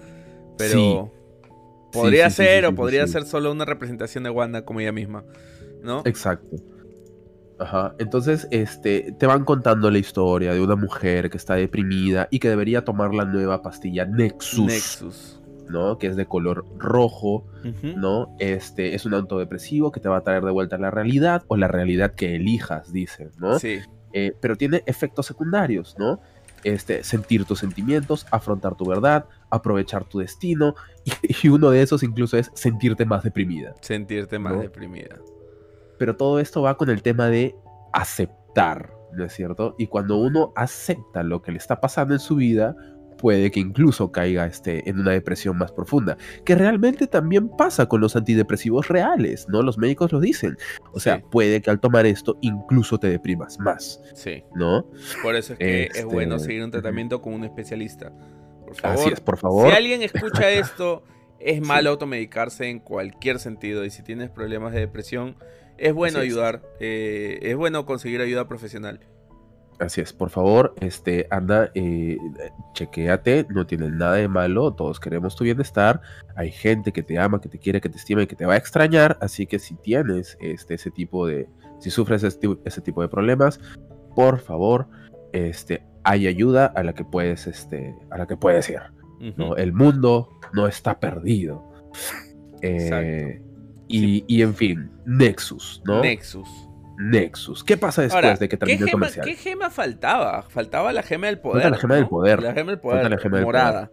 Pero 0.56 0.72
Sí. 0.72 1.10
podría 1.92 2.30
Sí, 2.30 2.36
sí, 2.36 2.42
sí, 2.42 2.48
ser 2.48 2.66
o 2.66 2.74
podría 2.74 3.06
ser 3.06 3.24
solo 3.24 3.52
una 3.52 3.64
representación 3.66 4.24
de 4.24 4.30
Wanda 4.30 4.64
como 4.64 4.80
ella 4.80 4.92
misma. 4.92 5.24
¿No? 5.82 6.02
Exacto. 6.06 6.56
Ajá. 7.60 7.94
Entonces, 7.98 8.48
este, 8.50 9.12
te 9.18 9.26
van 9.26 9.44
contando 9.44 9.90
la 9.90 9.98
historia 9.98 10.54
de 10.54 10.62
una 10.62 10.76
mujer 10.76 11.28
que 11.28 11.36
está 11.36 11.54
deprimida 11.54 12.26
y 12.30 12.38
que 12.38 12.48
debería 12.48 12.84
tomar 12.84 13.12
la 13.12 13.26
nueva 13.26 13.62
pastilla 13.62 14.06
Nexus, 14.06 14.66
Nexus. 14.66 15.40
¿no? 15.68 15.98
Que 15.98 16.06
es 16.06 16.16
de 16.16 16.26
color 16.26 16.64
rojo. 16.78 17.46
¿no? 17.82 18.34
Este 18.38 18.94
es 18.94 19.04
un 19.04 19.12
autodepresivo 19.12 19.92
que 19.92 20.00
te 20.00 20.08
va 20.08 20.18
a 20.18 20.20
traer 20.22 20.42
de 20.42 20.50
vuelta 20.50 20.76
a 20.76 20.78
la 20.78 20.90
realidad 20.90 21.44
o 21.48 21.56
la 21.58 21.68
realidad 21.68 22.14
que 22.14 22.36
elijas, 22.36 22.92
dicen, 22.92 23.30
¿no? 23.38 23.58
Sí. 23.58 23.80
Eh, 24.14 24.34
pero 24.40 24.56
tiene 24.56 24.82
efectos 24.86 25.26
secundarios, 25.26 25.94
¿no? 25.98 26.20
Este, 26.64 27.04
sentir 27.04 27.44
tus 27.44 27.58
sentimientos, 27.58 28.26
afrontar 28.30 28.74
tu 28.74 28.86
verdad, 28.86 29.26
aprovechar 29.50 30.04
tu 30.04 30.18
destino 30.18 30.74
y, 31.04 31.12
y 31.46 31.48
uno 31.48 31.70
de 31.70 31.82
esos 31.82 32.02
incluso 32.02 32.38
es 32.38 32.50
sentirte 32.54 33.04
más 33.04 33.22
deprimida. 33.22 33.74
Sentirte 33.82 34.38
más 34.38 34.54
¿No? 34.54 34.60
deprimida. 34.60 35.16
Pero 36.00 36.16
todo 36.16 36.40
esto 36.40 36.62
va 36.62 36.78
con 36.78 36.88
el 36.88 37.02
tema 37.02 37.28
de 37.28 37.54
aceptar, 37.92 38.90
¿no 39.12 39.22
es 39.24 39.34
cierto? 39.34 39.74
Y 39.78 39.86
cuando 39.86 40.16
uno 40.16 40.50
acepta 40.56 41.22
lo 41.22 41.42
que 41.42 41.52
le 41.52 41.58
está 41.58 41.78
pasando 41.78 42.14
en 42.14 42.20
su 42.20 42.36
vida, 42.36 42.74
puede 43.18 43.50
que 43.50 43.60
incluso 43.60 44.10
caiga 44.10 44.46
este, 44.46 44.88
en 44.88 44.98
una 44.98 45.10
depresión 45.10 45.58
más 45.58 45.72
profunda, 45.72 46.16
que 46.46 46.54
realmente 46.54 47.06
también 47.06 47.50
pasa 47.50 47.84
con 47.86 48.00
los 48.00 48.16
antidepresivos 48.16 48.88
reales, 48.88 49.46
¿no? 49.50 49.60
Los 49.60 49.76
médicos 49.76 50.10
lo 50.10 50.20
dicen. 50.20 50.56
O 50.94 51.00
sea, 51.00 51.16
Sí. 51.18 51.24
puede 51.30 51.60
que 51.60 51.68
al 51.68 51.80
tomar 51.80 52.06
esto 52.06 52.38
incluso 52.40 52.96
te 52.98 53.08
deprimas 53.08 53.58
más, 53.58 54.00
Sí. 54.14 54.42
¿no? 54.54 54.86
Por 55.22 55.36
eso 55.36 55.52
es 55.52 55.58
que 55.58 55.82
es 55.82 55.90
Este, 55.90 56.04
bueno 56.06 56.38
seguir 56.38 56.64
un 56.64 56.70
tratamiento 56.70 57.20
con 57.20 57.34
un 57.34 57.44
especialista. 57.44 58.10
Por 58.64 58.74
favor. 58.74 58.98
Así 59.00 59.10
es, 59.12 59.20
por 59.20 59.36
favor. 59.36 59.68
Si 59.70 59.76
alguien 59.76 60.02
escucha 60.02 60.48
esto, 60.50 61.02
es 61.38 61.56
Sí. 61.56 61.60
malo 61.60 61.90
automedicarse 61.90 62.70
en 62.70 62.78
cualquier 62.80 63.38
sentido. 63.38 63.84
Y 63.84 63.90
si 63.90 64.02
tienes 64.02 64.30
problemas 64.30 64.72
de 64.72 64.80
depresión, 64.80 65.36
es 65.80 65.92
bueno 65.94 66.18
Así 66.18 66.28
es. 66.28 66.32
ayudar. 66.34 66.62
eh, 66.80 67.38
es 67.42 67.56
bueno 67.56 67.84
conseguir 67.86 68.20
ayuda 68.20 68.46
profesional. 68.48 69.00
Así 69.78 70.02
es, 70.02 70.12
por 70.12 70.28
favor, 70.28 70.74
este, 70.82 71.26
anda, 71.30 71.70
eh, 71.74 72.18
chequéate, 72.74 73.46
no 73.48 73.66
tiene 73.66 73.90
nada 73.90 74.16
de 74.16 74.28
malo, 74.28 74.74
todos 74.74 75.00
queremos 75.00 75.34
tu 75.36 75.44
bienestar, 75.44 76.02
hay 76.36 76.50
gente 76.52 76.92
que 76.92 77.02
te 77.02 77.18
ama, 77.18 77.40
que 77.40 77.48
te 77.48 77.58
quiere, 77.58 77.80
que 77.80 77.88
te 77.88 77.96
estima 77.96 78.22
y 78.22 78.26
que 78.26 78.36
te 78.36 78.44
va 78.44 78.52
a 78.54 78.56
extrañar, 78.58 79.16
así 79.22 79.46
que 79.46 79.58
si 79.58 79.76
tienes 79.76 80.36
este, 80.42 80.74
ese 80.74 80.90
tipo 80.90 81.26
de, 81.26 81.48
si 81.78 81.88
sufres 81.88 82.22
ese, 82.24 82.38
tipo- 82.38 82.60
ese 82.66 82.82
tipo 82.82 83.00
de 83.00 83.08
problemas, 83.08 83.58
por 84.14 84.38
favor, 84.40 84.86
este, 85.32 85.82
hay 86.04 86.26
ayuda 86.26 86.66
a 86.66 86.82
la 86.82 86.92
que 86.92 87.04
puedes, 87.06 87.46
este, 87.46 87.94
a 88.10 88.18
la 88.18 88.26
que 88.26 88.36
puedes 88.36 88.68
ir. 88.68 88.80
¿no? 89.38 89.56
El 89.56 89.72
mundo 89.72 90.28
no 90.52 90.66
está 90.66 91.00
perdido. 91.00 91.64
Eh, 92.62 93.40
y, 93.90 94.24
y 94.28 94.42
en 94.42 94.54
fin, 94.54 94.90
Nexus, 95.04 95.82
¿no? 95.84 96.00
Nexus. 96.02 96.48
Nexus. 96.98 97.64
¿Qué 97.64 97.76
pasa 97.78 98.02
después 98.02 98.22
Ahora, 98.24 98.36
de 98.36 98.48
que 98.48 98.56
¿qué 98.56 98.56
termine 98.58 98.84
el 98.84 98.90
comercial? 98.92 99.24
¿qué 99.24 99.34
gema 99.34 99.70
faltaba? 99.70 100.42
Faltaba 100.42 100.92
la 100.92 101.02
gema 101.02 101.28
del 101.28 101.38
poder. 101.40 101.62
Falta 101.62 101.76
la 101.76 101.80
gema 101.80 101.94
del 101.96 102.08
poder. 102.08 102.42
La 102.42 102.52
gema 102.52 102.70
del 102.72 102.80
Falta 102.80 102.98
poder. 102.98 103.10
la 103.10 103.18
gema 103.18 103.36
del 103.38 103.46
morada. 103.46 103.90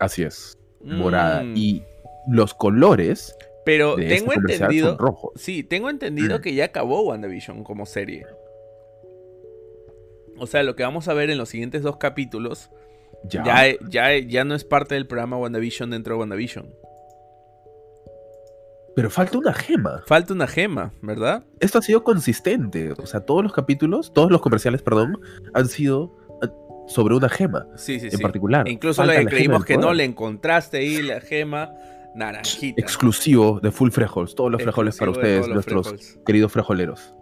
Así 0.00 0.22
es. 0.24 0.58
morada. 0.80 1.42
Mm, 1.44 1.52
Y 1.56 1.82
los 2.28 2.52
colores 2.54 3.36
Pero 3.64 3.94
de 3.96 4.08
tengo 4.08 4.32
este 4.32 4.34
comercial 4.34 4.62
entendido. 4.62 4.88
son 4.90 4.98
rojos. 4.98 5.32
Sí, 5.36 5.62
tengo 5.62 5.88
entendido 5.90 6.38
Mm. 6.38 6.42
que 6.42 6.54
ya 6.54 6.64
acabó 6.64 7.02
WandaVision 7.02 7.62
como 7.62 7.86
serie. 7.86 8.26
O 10.36 10.46
sea, 10.48 10.62
lo 10.64 10.74
que 10.74 10.82
vamos 10.82 11.06
a 11.08 11.14
ver 11.14 11.30
en 11.30 11.38
los 11.38 11.48
siguientes 11.48 11.82
dos 11.82 11.96
capítulos 11.98 12.70
Ya. 13.28 13.44
ya, 13.44 13.76
ya, 13.88 14.18
ya 14.18 14.44
no 14.44 14.54
es 14.56 14.64
parte 14.64 14.94
del 14.96 15.06
programa 15.06 15.38
WandaVision 15.38 15.90
dentro 15.90 16.14
de 16.14 16.18
WandaVision. 16.20 16.74
Pero 18.96 19.10
falta 19.10 19.38
una 19.38 19.52
gema. 19.52 20.02
Falta 20.06 20.32
una 20.34 20.46
gema, 20.46 20.92
¿verdad? 21.02 21.44
Esto 21.60 21.78
ha 21.78 21.82
sido 21.82 22.04
consistente. 22.04 22.92
O 22.92 23.06
sea, 23.06 23.20
todos 23.20 23.42
los 23.42 23.52
capítulos, 23.52 24.12
todos 24.12 24.30
los 24.30 24.40
comerciales, 24.40 24.82
perdón, 24.82 25.18
han 25.52 25.66
sido 25.68 26.16
eh, 26.42 26.48
sobre 26.86 27.14
una 27.16 27.28
gema 27.28 27.66
Sí, 27.76 27.98
sí, 27.98 28.06
en 28.06 28.12
sí. 28.12 28.22
particular. 28.22 28.68
E 28.68 28.72
incluso 28.72 29.02
Falta 29.02 29.14
gema 29.18 29.30
creímos 29.30 29.64
que 29.64 29.76
no 29.76 29.92
le 29.92 30.04
encontraste 30.04 30.78
ahí 30.78 31.02
la 31.02 31.20
gema 31.20 31.72
naranjita. 32.14 32.80
Exclusivo 32.80 33.58
de 33.60 33.72
Full 33.72 33.90
Frejoles. 33.90 34.34
Todos 34.36 34.52
los 34.52 34.62
frejoles 34.62 34.96
para 34.96 35.10
ustedes, 35.10 35.48
nuestros 35.48 35.88
frijoles. 35.88 36.20
queridos 36.24 36.52
frejoleros. 36.52 37.14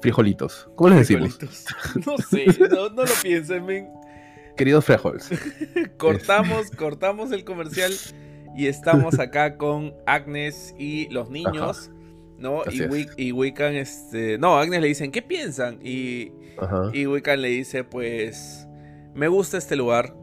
Frijolitos. 0.00 0.68
¿Cómo 0.76 0.90
les 0.90 0.98
decimos? 1.00 1.36
Frijolitos. 1.36 1.66
No 2.06 2.18
sé, 2.18 2.46
no, 2.70 2.88
no 2.90 3.02
lo 3.04 3.12
piensen, 3.22 3.64
men. 3.64 3.88
Queridos 4.56 4.84
frejoles. 4.84 5.28
Cortamos, 5.96 6.70
cortamos 6.72 7.30
el 7.30 7.44
comercial 7.44 7.92
y 8.58 8.66
estamos 8.66 9.18
acá 9.20 9.56
con 9.56 9.94
Agnes 10.06 10.74
y 10.78 11.08
los 11.10 11.30
niños, 11.30 11.90
¿no? 12.38 12.62
Así 12.62 12.82
Y, 13.16 13.32
Wiccan, 13.32 13.74
este... 13.74 14.36
No, 14.38 14.58
Agnes 14.58 14.80
le 14.80 14.88
dicen, 14.88 15.10
¿qué 15.12 15.22
piensan? 15.22 15.78
Y, 15.82 16.32
Ajá. 16.58 16.90
y 16.92 17.06
Wiccan 17.06 17.40
le 17.40 17.48
dice, 17.48 17.84
pues, 17.84 18.66
me 19.14 19.28
gusta 19.28 19.58
este 19.58 19.76
lugar, 19.76 20.14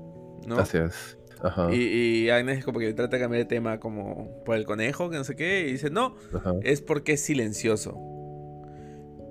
¿no? 0.48 0.58
Así 0.60 0.78
es. 0.78 1.18
Ajá, 1.42 1.74
Y, 1.74 1.78
y 2.26 2.30
Agnes 2.30 2.64
como 2.66 2.80
que 2.80 2.94
trata 2.94 3.18
de 3.18 3.22
cambiar 3.22 3.44
de 3.44 3.46
tema 3.46 3.80
como 3.80 4.30
por 4.46 4.56
el 4.56 4.66
conejo, 4.66 5.10
que 5.10 5.18
no 5.18 5.24
sé 5.24 5.36
qué. 5.36 5.66
Y 5.68 5.74
dice, 5.74 5.90
no, 5.90 6.16
ajá. 6.34 6.54
es 6.64 6.82
porque 6.82 7.14
es 7.14 7.22
silencioso. 7.22 7.98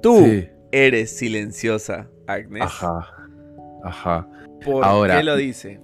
Tú 0.02 0.18
Sí. 0.24 0.48
eres 0.70 1.10
silenciosa, 1.16 2.08
Agnes. 2.26 2.62
Ajá. 2.62 3.06
Ajá. 3.82 4.28
¿Por 4.64 4.84
Ahora- 4.84 5.16
qué 5.16 5.24
lo 5.24 5.36
dice? 5.36 5.80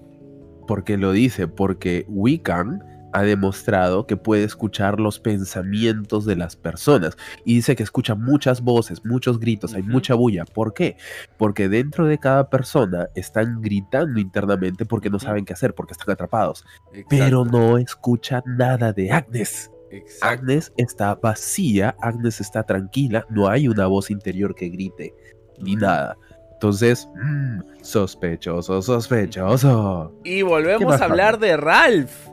Porque 0.66 0.96
lo 0.98 1.12
dice, 1.12 1.48
porque 1.48 2.04
Wiccan 2.08 2.84
ha 3.12 3.22
demostrado 3.22 4.06
que 4.06 4.16
puede 4.16 4.44
escuchar 4.44 5.00
los 5.00 5.18
pensamientos 5.18 6.24
de 6.24 6.36
las 6.36 6.56
personas. 6.56 7.16
Y 7.44 7.54
dice 7.54 7.76
que 7.76 7.82
escucha 7.82 8.14
muchas 8.14 8.60
voces, 8.60 9.04
muchos 9.04 9.38
gritos, 9.38 9.74
hay 9.74 9.82
mucha 9.82 10.14
bulla. 10.14 10.44
¿Por 10.44 10.74
qué? 10.74 10.96
Porque 11.36 11.68
dentro 11.68 12.06
de 12.06 12.18
cada 12.18 12.48
persona 12.50 13.08
están 13.14 13.60
gritando 13.60 14.20
internamente 14.20 14.84
porque 14.86 15.10
no 15.10 15.18
saben 15.18 15.44
qué 15.44 15.52
hacer, 15.52 15.74
porque 15.74 15.92
están 15.92 16.10
atrapados. 16.10 16.64
Exacto, 16.92 17.08
Pero 17.08 17.44
no 17.44 17.78
escucha 17.78 18.42
nada 18.46 18.92
de 18.92 19.10
Agnes. 19.10 19.70
exacto. 19.90 20.26
Agnes 20.26 20.72
está 20.76 21.14
vacía, 21.14 21.96
Agnes 22.00 22.40
está 22.40 22.62
tranquila, 22.62 23.26
no 23.28 23.48
hay 23.48 23.68
una 23.68 23.86
voz 23.86 24.10
interior 24.10 24.54
que 24.54 24.68
grite, 24.68 25.14
ni 25.58 25.76
nada. 25.76 26.16
Entonces, 26.52 27.08
mm, 27.14 27.60
sospechoso, 27.80 28.82
sospechoso. 28.82 30.12
Y 30.24 30.42
volvemos 30.42 31.00
a 31.00 31.06
hablar 31.06 31.38
de 31.38 31.56
Ralph. 31.56 32.28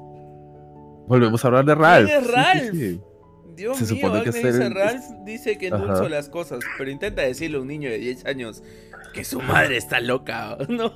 Volvemos 1.08 1.44
a 1.44 1.48
hablar 1.48 1.66
de 1.66 1.76
Ralph. 1.76 2.10
es 2.10 2.20
Sí, 2.20 2.26
sí, 2.26 2.32
Ralph? 2.32 2.72
sí. 2.74 3.02
Dios 3.56 3.78
Se 3.78 3.94
mío, 3.94 4.06
supone 4.06 4.24
que 4.24 4.30
es 4.30 4.36
dice 4.36 4.70
Ralph 4.70 5.04
dice 5.26 5.58
que 5.58 5.68
endulzo 5.70 6.08
las 6.10 6.30
cosas, 6.30 6.60
pero 6.78 6.92
intenta 6.92 7.24
decirle 7.24 7.58
a 7.58 7.62
un 7.62 7.68
niño 7.68 7.90
de 7.90 7.98
10 7.98 8.26
años 8.28 8.62
que 9.14 9.24
su 9.24 9.42
madre 9.42 9.78
está 9.78 10.00
loca, 10.00 10.58
¿no? 10.70 10.94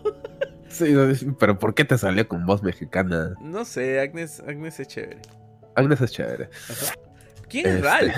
Sí, 0.69 0.95
pero 1.39 1.57
¿por 1.57 1.73
qué 1.73 1.85
te 1.85 1.97
salió 1.97 2.27
con 2.27 2.45
voz 2.45 2.61
mexicana? 2.61 3.33
No 3.41 3.65
sé, 3.65 3.99
Agnes, 3.99 4.41
Agnes 4.47 4.79
es 4.79 4.87
chévere. 4.87 5.17
Agnes 5.75 6.01
es 6.01 6.11
chévere. 6.11 6.49
Ajá. 6.69 6.93
¿Quién 7.49 7.65
es 7.65 7.75
Este, 7.77 7.87
Ralph? 7.87 8.15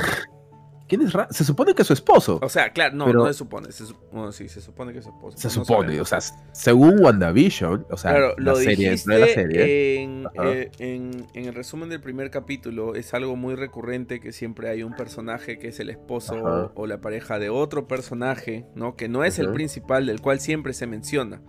¿Quién 0.95 1.07
es 1.07 1.13
Ralph? 1.13 1.31
Se 1.31 1.43
supone 1.43 1.73
que 1.73 1.81
es 1.81 1.87
su 1.87 1.93
esposo. 1.93 2.39
O 2.43 2.49
sea, 2.49 2.71
claro, 2.71 2.95
no, 2.95 3.05
pero- 3.05 3.19
no 3.21 3.27
se 3.27 3.33
supone. 3.33 3.71
Se, 3.71 3.85
su- 3.87 3.95
sí, 4.31 4.47
se 4.47 4.61
supone 4.61 4.93
que 4.93 4.99
es 4.99 5.05
su 5.05 5.09
esposo. 5.09 5.37
se 5.37 5.47
no 5.47 5.53
supone, 5.65 5.87
sabemos. 5.87 6.01
o 6.13 6.21
sea, 6.21 6.37
según 6.51 7.03
WandaVision, 7.03 7.87
o 7.89 7.97
sea, 7.97 8.11
Claro, 8.11 8.35
la 8.37 8.51
lo 8.51 8.55
serie 8.57 8.91
de 8.91 9.19
la 9.19 9.27
serie. 9.27 10.03
En, 10.03 10.27
eh, 10.43 10.69
en- 10.77 11.25
en 11.33 11.45
el 11.45 11.55
resumen 11.55 11.89
del 11.89 11.99
primer 11.99 12.29
capítulo. 12.29 12.93
Es 12.93 13.15
algo 13.15 13.35
muy 13.35 13.55
recurrente 13.55 14.19
que 14.19 14.31
siempre 14.31 14.69
hay 14.69 14.83
un 14.83 14.93
personaje 14.95 15.57
que 15.57 15.69
es 15.69 15.79
el 15.79 15.89
esposo 15.89 16.71
o 16.75 16.85
la 16.85 17.01
pareja 17.01 17.39
de 17.39 17.49
otro 17.49 17.87
personaje, 17.87 18.67
¿no? 18.75 18.95
Que 18.95 19.09
no 19.09 19.23
es 19.23 19.39
el 19.39 19.51
principal, 19.51 20.05
del 20.05 20.21
cual 20.21 20.39
siempre 20.39 20.73
se 20.73 20.85
menciona. 20.85 21.41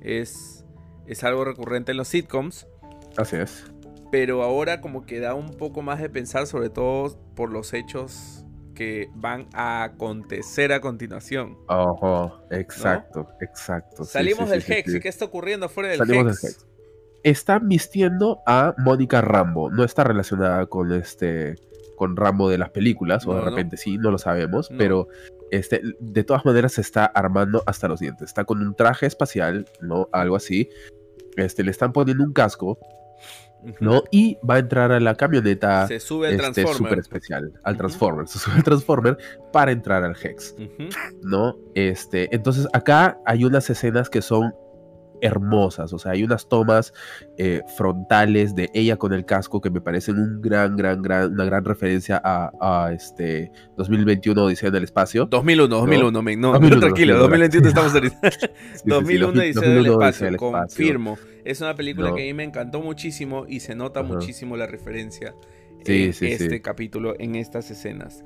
Es, 0.00 0.64
es 1.06 1.22
algo 1.24 1.44
recurrente 1.44 1.92
en 1.92 1.98
los 1.98 2.08
sitcoms. 2.08 2.66
Así 3.16 3.36
es. 3.36 3.64
Pero 4.10 4.42
ahora 4.42 4.80
como 4.80 5.04
que 5.04 5.20
da 5.20 5.34
un 5.34 5.56
poco 5.56 5.82
más 5.82 6.00
de 6.00 6.08
pensar, 6.08 6.46
sobre 6.46 6.70
todo 6.70 7.18
por 7.34 7.50
los 7.52 7.74
hechos 7.74 8.37
que 8.78 9.10
van 9.12 9.48
a 9.54 9.82
acontecer 9.82 10.72
a 10.72 10.80
continuación. 10.80 11.58
Ojo, 11.66 12.40
exacto, 12.52 13.26
exacto. 13.40 14.04
Salimos 14.04 14.44
sí, 14.44 14.50
del 14.52 14.62
sí, 14.62 14.72
Hex. 14.72 14.94
¿Y 14.94 15.00
qué 15.00 15.08
está 15.08 15.24
ocurriendo 15.24 15.68
fuera 15.68 15.88
del 15.88 15.98
Salimos 15.98 16.34
Hex? 16.34 16.42
del 16.42 16.50
Hex. 16.52 16.66
Están 17.24 17.68
vistiendo 17.68 18.38
a 18.46 18.76
Mónica 18.78 19.20
Rambo. 19.20 19.68
No 19.68 19.82
está 19.82 20.04
relacionada 20.04 20.66
con 20.66 20.92
este. 20.92 21.56
con 21.96 22.16
Rambo 22.16 22.48
de 22.48 22.58
las 22.58 22.70
películas, 22.70 23.26
o 23.26 23.32
No, 23.32 23.38
de 23.40 23.44
no. 23.46 23.50
repente 23.50 23.76
sí, 23.76 23.98
no 23.98 24.12
lo 24.12 24.18
sabemos. 24.18 24.70
Pero 24.78 25.08
este, 25.50 25.82
de 25.98 26.22
todas 26.22 26.44
maneras 26.44 26.74
se 26.74 26.80
está 26.80 27.04
armando 27.06 27.64
hasta 27.66 27.88
los 27.88 27.98
dientes. 27.98 28.28
Está 28.28 28.44
con 28.44 28.62
un 28.62 28.76
traje 28.76 29.06
espacial, 29.06 29.66
¿no? 29.80 30.08
Algo 30.12 30.36
así. 30.36 30.68
Este, 31.36 31.64
le 31.64 31.72
están 31.72 31.92
poniendo 31.92 32.22
un 32.22 32.32
casco. 32.32 32.78
¿No? 33.80 34.02
Y 34.10 34.38
va 34.48 34.56
a 34.56 34.58
entrar 34.58 34.92
a 34.92 35.00
la 35.00 35.14
camioneta 35.14 35.86
Se 35.86 36.00
sube 36.00 36.28
el 36.28 36.34
este, 36.34 36.62
Transformer. 36.62 36.76
super 36.76 36.98
especial, 36.98 37.52
al. 37.62 37.76
Transformer. 37.76 38.28
Se 38.28 38.38
sube 38.38 38.54
al 38.54 38.62
Transformer 38.62 39.18
para 39.52 39.72
entrar 39.72 40.04
al 40.04 40.16
Hex. 40.20 40.54
¿no? 41.22 41.56
Este, 41.74 42.34
entonces 42.34 42.66
acá 42.72 43.18
hay 43.26 43.44
unas 43.44 43.68
escenas 43.70 44.10
que 44.10 44.22
son 44.22 44.52
hermosas, 45.20 45.92
o 45.92 45.98
sea, 45.98 46.12
hay 46.12 46.22
unas 46.22 46.48
tomas 46.48 46.92
eh, 47.36 47.62
frontales 47.76 48.54
de 48.54 48.70
ella 48.74 48.96
con 48.96 49.12
el 49.12 49.24
casco 49.24 49.60
que 49.60 49.70
me 49.70 49.80
parecen 49.80 50.18
un 50.18 50.40
gran, 50.40 50.76
gran, 50.76 51.02
gran, 51.02 51.32
una 51.32 51.44
gran 51.44 51.64
referencia 51.64 52.20
a, 52.22 52.50
a, 52.60 52.92
este 52.92 53.50
2021 53.76 54.44
Odisea 54.44 54.68
en 54.68 54.76
el 54.76 54.84
espacio. 54.84 55.26
2001, 55.26 55.76
2001, 55.76 56.22
men, 56.22 56.40
no, 56.40 56.52
2001, 56.52 56.80
tranquilo, 56.80 57.18
2001, 57.18 57.62
2021 57.62 57.68
estamos 57.68 57.94
ahorita. 57.94 58.30
Sí, 58.30 58.38
sí, 58.40 58.48
sí, 58.74 58.82
2001 58.84 59.26
2001, 59.26 59.40
Odisea 59.40 59.62
del 59.62 59.74
2001 59.74 59.92
espacio, 59.92 60.24
del 60.26 60.34
espacio. 60.34 60.60
confirmo. 60.62 61.18
Es 61.48 61.60
una 61.62 61.74
película 61.74 62.10
No. 62.10 62.14
que 62.14 62.22
a 62.22 62.24
mí 62.26 62.34
me 62.34 62.44
encantó 62.44 62.80
muchísimo 62.82 63.46
y 63.48 63.60
se 63.60 63.74
nota 63.74 64.00
Ajá. 64.00 64.08
muchísimo 64.12 64.56
la 64.56 64.66
referencia 64.66 65.34
Sí, 65.84 66.04
en 66.04 66.12
sí, 66.12 66.26
este 66.26 66.50
sí. 66.50 66.60
capítulo, 66.60 67.14
en 67.18 67.36
estas 67.36 67.70
escenas. 67.70 68.22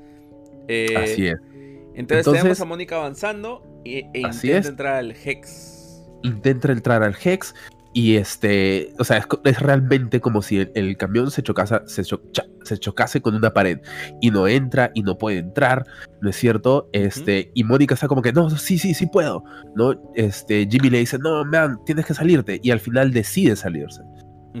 Eh, 0.67 0.93
Así 0.97 1.27
es. 1.27 1.35
Entonces, 1.35 1.95
Entonces- 1.95 2.33
tenemos 2.33 2.59
a 2.61 2.65
Mónica 2.65 2.95
avanzando 2.97 3.63
e 3.85 4.09
intenta 4.13 4.57
es. 4.57 4.65
entrar 4.67 4.95
al 4.95 5.11
Hex. 5.11 6.03
Intenta 6.23 6.71
entrar 6.71 7.01
al 7.03 7.15
Hex 7.23 7.53
y 7.93 8.15
este, 8.15 8.91
o 8.97 9.03
sea, 9.03 9.17
es, 9.17 9.25
es 9.45 9.59
realmente 9.61 10.19
como 10.19 10.41
si 10.41 10.57
el, 10.59 10.71
el 10.75 10.97
camión 10.97 11.29
se 11.31 11.43
chocase, 11.43 11.79
se, 11.85 12.03
cho- 12.03 12.21
cha- 12.31 12.45
se 12.63 12.77
chocase 12.77 13.21
con 13.21 13.35
una 13.35 13.53
pared 13.53 13.79
y 14.19 14.31
no 14.31 14.47
entra 14.47 14.91
y 14.95 15.03
no 15.03 15.17
puede 15.17 15.37
entrar, 15.37 15.85
¿no 16.21 16.29
es 16.29 16.35
cierto? 16.35 16.89
Este, 16.91 17.51
y 17.53 17.63
Mónica 17.63 17.93
está 17.93 18.07
como 18.07 18.21
que, 18.21 18.33
no, 18.33 18.49
sí, 18.49 18.79
sí, 18.79 18.93
sí 18.93 19.05
puedo, 19.05 19.43
¿no? 19.75 19.93
Este, 20.15 20.67
Jimmy 20.69 20.89
le 20.89 20.99
dice, 20.99 21.19
no, 21.19 21.45
man, 21.45 21.77
tienes 21.85 22.05
que 22.05 22.13
salirte 22.13 22.59
y 22.63 22.71
al 22.71 22.79
final 22.79 23.13
decide 23.13 23.55
salirse, 23.55 24.01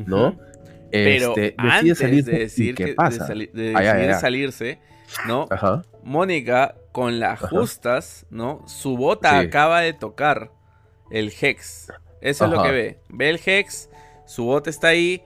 ¿no? 0.05 0.37
Pero 0.91 1.29
Este, 1.29 1.41
decide 1.41 1.55
antes 1.57 1.97
salirse 1.97 2.31
de 2.31 2.37
decir 2.39 2.75
¿qué 2.75 2.83
que, 2.83 2.89
de 2.91 2.95
pasa? 2.95 3.25
sali- 3.27 3.49
de 3.51 3.69
Ay, 3.75 3.87
ay, 3.87 3.93
decidir 3.93 4.11
ay. 4.13 4.21
salirse, 4.21 4.79
¿no? 5.27 5.47
Ajá, 5.49 5.81
Mónica, 6.03 6.75
con 6.91 7.19
las 7.19 7.41
Ajá. 7.43 7.47
justas, 7.47 8.27
¿no? 8.29 8.61
Su 8.67 8.95
bota 8.95 9.39
Sí. 9.41 9.47
acaba 9.47 9.81
de 9.81 9.93
tocar 9.93 10.51
el 11.09 11.31
Hex. 11.41 11.91
Eso 12.23 12.45
es 12.45 12.51
lo 12.51 12.63
que 12.63 12.71
ve. 12.71 12.99
Ve 13.09 13.29
el 13.29 13.39
Hex, 13.45 13.89
su 14.25 14.45
bota 14.45 14.69
está 14.69 14.87
ahí, 14.89 15.21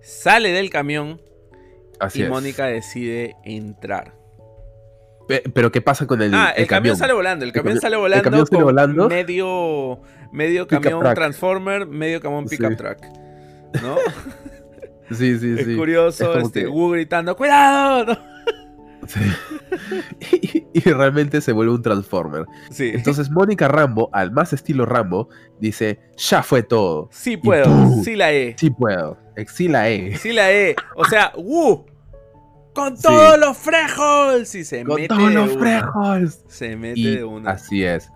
sale 0.00 0.52
del 0.52 0.70
camión 0.70 1.20
así 1.98 2.20
y 2.20 2.22
es. 2.24 2.28
Mónica 2.28 2.66
decide 2.66 3.36
entrar. 3.44 4.14
Pe- 5.28 5.42
Pero 5.54 5.70
¿qué 5.72 5.80
pasa 5.80 6.06
con 6.06 6.20
el, 6.20 6.34
ah, 6.34 6.50
el, 6.54 6.62
el 6.62 6.68
camión. 6.68 6.82
camión? 6.92 6.96
sale 6.96 7.12
volando. 7.14 7.44
El 7.44 7.52
camión 7.52 7.74
camión- 7.76 7.80
sale 7.80 7.94
el 7.96 8.00
volando. 8.00 8.24
camión 8.24 8.46
sale 8.46 8.62
volando. 8.62 9.08
Medio, 9.08 10.00
medio 10.32 10.66
camión. 10.66 11.00
Transformer, 11.14 11.86
medio 11.86 12.20
camión 12.20 12.48
Sí. 12.48 12.56
pickup 12.56 12.76
truck. 12.76 12.98
¿No? 13.82 13.96
Sí, 15.10 15.38
sí, 15.38 15.54
es 15.58 15.66
sí. 15.66 15.76
curioso, 15.76 16.24
Es 16.24 16.30
como 16.30 16.46
este, 16.46 16.60
que- 16.62 16.66
Wu 16.68 16.90
gritando, 16.90 17.36
¡cuidado! 17.36 18.04
¿no? 18.06 18.31
Sí. 19.08 19.20
y, 20.32 20.66
y 20.74 20.80
realmente 20.92 21.40
se 21.40 21.52
vuelve 21.52 21.72
un 21.74 21.82
Transformer. 21.82 22.46
Sí. 22.70 22.90
Entonces 22.94 23.30
Mónica 23.30 23.68
Rambo, 23.68 24.08
al 24.12 24.30
más 24.32 24.52
estilo 24.52 24.86
Rambo, 24.86 25.28
dice, 25.60 26.00
ya 26.16 26.42
fue 26.42 26.62
todo. 26.62 27.08
sí 27.12 27.36
puedo, 27.36 27.64
¡pum! 27.64 28.02
sí 28.04 28.16
la 28.16 28.32
he. 28.32 28.54
Sí 28.58 28.70
puedo. 28.70 29.18
Sí 29.48 29.68
la 29.68 29.88
E. 29.88 30.16
Sí 30.16 30.32
la 30.32 30.52
he. 30.52 30.76
O 30.94 31.04
sea, 31.04 31.32
¡Wu! 31.36 31.86
¡Con 32.74 32.96
Sí. 32.96 33.02
todos 33.02 33.38
los 33.38 33.56
frejos! 33.56 34.54
Y 34.54 34.64
se 34.64 34.84
Con 34.84 34.96
mete 34.96 35.08
todos 35.08 35.28
de 35.28 35.34
los 35.34 35.50
una. 35.52 35.60
frejos. 35.60 36.40
Se 36.48 36.76
mete 36.76 37.00
Y 37.00 37.16
de 37.16 37.24
una. 37.24 37.50
así 37.52 37.84
es. 37.84 38.10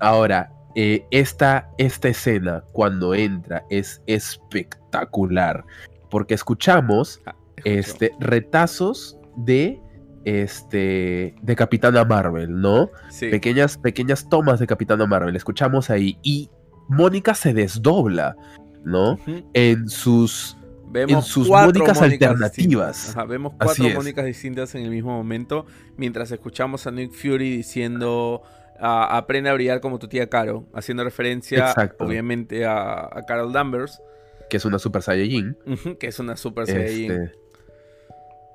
Ahora, 0.00 0.50
eh, 0.74 1.04
esta, 1.10 1.70
esta 1.78 2.08
escena 2.08 2.62
cuando 2.72 3.14
entra 3.14 3.64
es 3.70 4.00
espectacular. 4.06 5.64
Porque 6.10 6.34
escuchamos 6.34 7.20
Ah, 7.26 7.34
escucho. 7.56 7.78
este, 7.78 8.12
retazos 8.20 9.18
de, 9.36 9.80
este, 10.24 11.34
de 11.42 11.56
Capitana 11.56 12.04
Marvel, 12.04 12.60
¿no? 12.60 12.90
Sí. 13.10 13.28
pequeñas, 13.28 13.78
pequeñas 13.78 14.28
tomas 14.28 14.60
de 14.60 14.66
Capitana 14.66 15.06
Marvel. 15.06 15.34
Escuchamos 15.36 15.90
ahí. 15.90 16.18
Y 16.22 16.50
Mónica 16.88 17.34
se 17.34 17.52
desdobla, 17.54 18.36
¿no? 18.84 19.18
En 19.54 19.88
sus. 19.88 20.56
Vemos 20.90 21.12
en 21.12 21.22
sus 21.22 21.48
Mónicas 21.48 22.00
alternativas. 22.00 23.10
Ajá, 23.10 23.24
vemos 23.26 23.52
cuatro. 23.60 23.84
Mónicas 23.94 24.24
distintas 24.24 24.74
en 24.74 24.84
el 24.84 24.90
mismo 24.90 25.12
momento. 25.12 25.66
Mientras 25.96 26.30
escuchamos 26.30 26.86
a 26.86 26.90
Nick 26.90 27.12
Fury 27.12 27.58
diciendo. 27.58 28.42
aprende 28.80 29.50
a 29.50 29.54
brillar 29.54 29.80
como 29.80 29.98
tu 29.98 30.08
tía 30.08 30.28
Caro. 30.28 30.64
Haciendo 30.72 31.04
referencia, 31.04 31.68
Exacto. 31.68 32.04
obviamente, 32.04 32.64
a, 32.64 33.00
a 33.12 33.24
Carol 33.26 33.52
Danvers. 33.52 34.00
que 34.48 34.56
es 34.56 34.64
una 34.64 34.78
Super 34.78 35.02
Saiyajin. 35.02 35.56
que 36.00 36.06
es 36.06 36.18
una 36.20 36.36
Super 36.36 36.66
Saiyajin. 36.66 37.10
Este, 37.12 37.32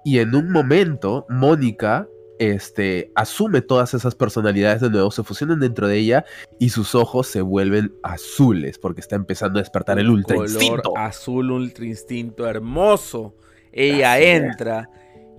y 0.05 0.19
en 0.19 0.35
un 0.35 0.51
momento, 0.51 1.25
Mónica 1.29 2.07
este, 2.39 3.11
asume 3.15 3.61
todas 3.61 3.93
esas 3.93 4.15
personalidades 4.15 4.81
de 4.81 4.89
nuevo, 4.89 5.11
se 5.11 5.23
fusionan 5.23 5.59
dentro 5.59 5.87
de 5.87 5.97
ella 5.97 6.25
y 6.59 6.69
sus 6.69 6.93
ojos 6.95 7.27
se 7.27 7.41
vuelven 7.41 7.93
azules 8.03 8.79
porque 8.79 9.01
está 9.01 9.15
empezando 9.15 9.59
a 9.59 9.61
despertar 9.61 9.99
el 9.99 10.09
ultra 10.09 10.35
color 10.35 10.49
instinto. 10.51 10.97
azul 10.97 11.51
ultra 11.51 11.85
instinto 11.85 12.47
hermoso. 12.47 13.35
Ella 13.71 14.13
Así 14.15 14.23
es. 14.23 14.43
entra 14.43 14.89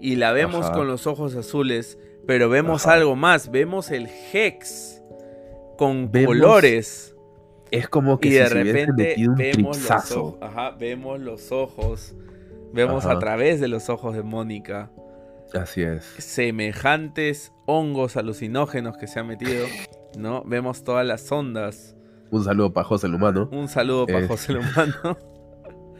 y 0.00 0.16
la 0.16 0.32
vemos 0.32 0.66
Ajá. 0.66 0.74
con 0.74 0.86
los 0.86 1.06
ojos 1.06 1.34
azules, 1.34 1.98
pero 2.26 2.48
vemos 2.48 2.86
Ajá. 2.86 2.94
algo 2.94 3.16
más, 3.16 3.50
vemos 3.50 3.90
el 3.90 4.08
Hex 4.32 5.02
con 5.76 6.10
Vemos- 6.10 6.26
colores. 6.28 7.16
es 7.70 7.88
como 7.88 8.18
que 8.20 8.28
y 8.28 8.30
si 8.32 8.38
de 8.38 8.46
se 8.46 8.54
repente 8.54 8.92
metido 9.02 9.32
un 9.32 9.36
vemos 9.38 9.78
los, 9.90 10.10
ojos, 10.12 10.34
ajá, 10.40 10.70
vemos 10.78 11.20
los 11.20 11.50
ojos, 11.52 12.14
vemos 12.74 13.06
a 13.06 13.18
través 13.18 13.60
de 13.60 13.68
los 13.68 13.88
ojos 13.88 14.14
de 14.14 14.22
Mónica 14.22 14.90
Así 15.54 15.82
es. 15.82 16.04
semejantes 16.18 17.52
hongos 17.66 18.16
alucinógenos 18.16 18.96
que 18.96 19.06
se 19.06 19.20
han 19.20 19.28
metido, 19.28 19.66
¿no? 20.18 20.42
Vemos 20.44 20.84
todas 20.84 21.06
las 21.06 21.30
ondas. 21.32 21.96
Un 22.30 22.42
saludo 22.44 22.72
para 22.72 22.84
José 22.86 23.06
el 23.06 23.14
humano. 23.14 23.48
Un 23.52 23.68
saludo 23.68 24.06
para 24.06 24.20
Eh. 24.20 24.28
José 24.28 24.52
el 24.52 24.58
Humano. 24.58 25.16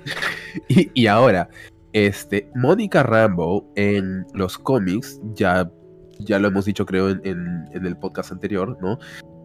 Y, 0.69 0.91
y 0.95 1.07
ahora, 1.07 1.49
este, 1.93 2.51
Mónica 2.55 3.03
Rambo 3.03 3.71
en 3.77 4.25
los 4.35 4.59
cómics, 4.59 5.21
ya, 5.35 5.71
ya 6.19 6.39
lo 6.39 6.49
hemos 6.49 6.65
dicho 6.67 6.85
creo 6.87 7.09
en, 7.11 7.21
en- 7.25 7.65
en 7.73 7.87
el 7.87 7.97
podcast 7.97 8.31
anterior, 8.33 8.77
¿no? 8.81 8.99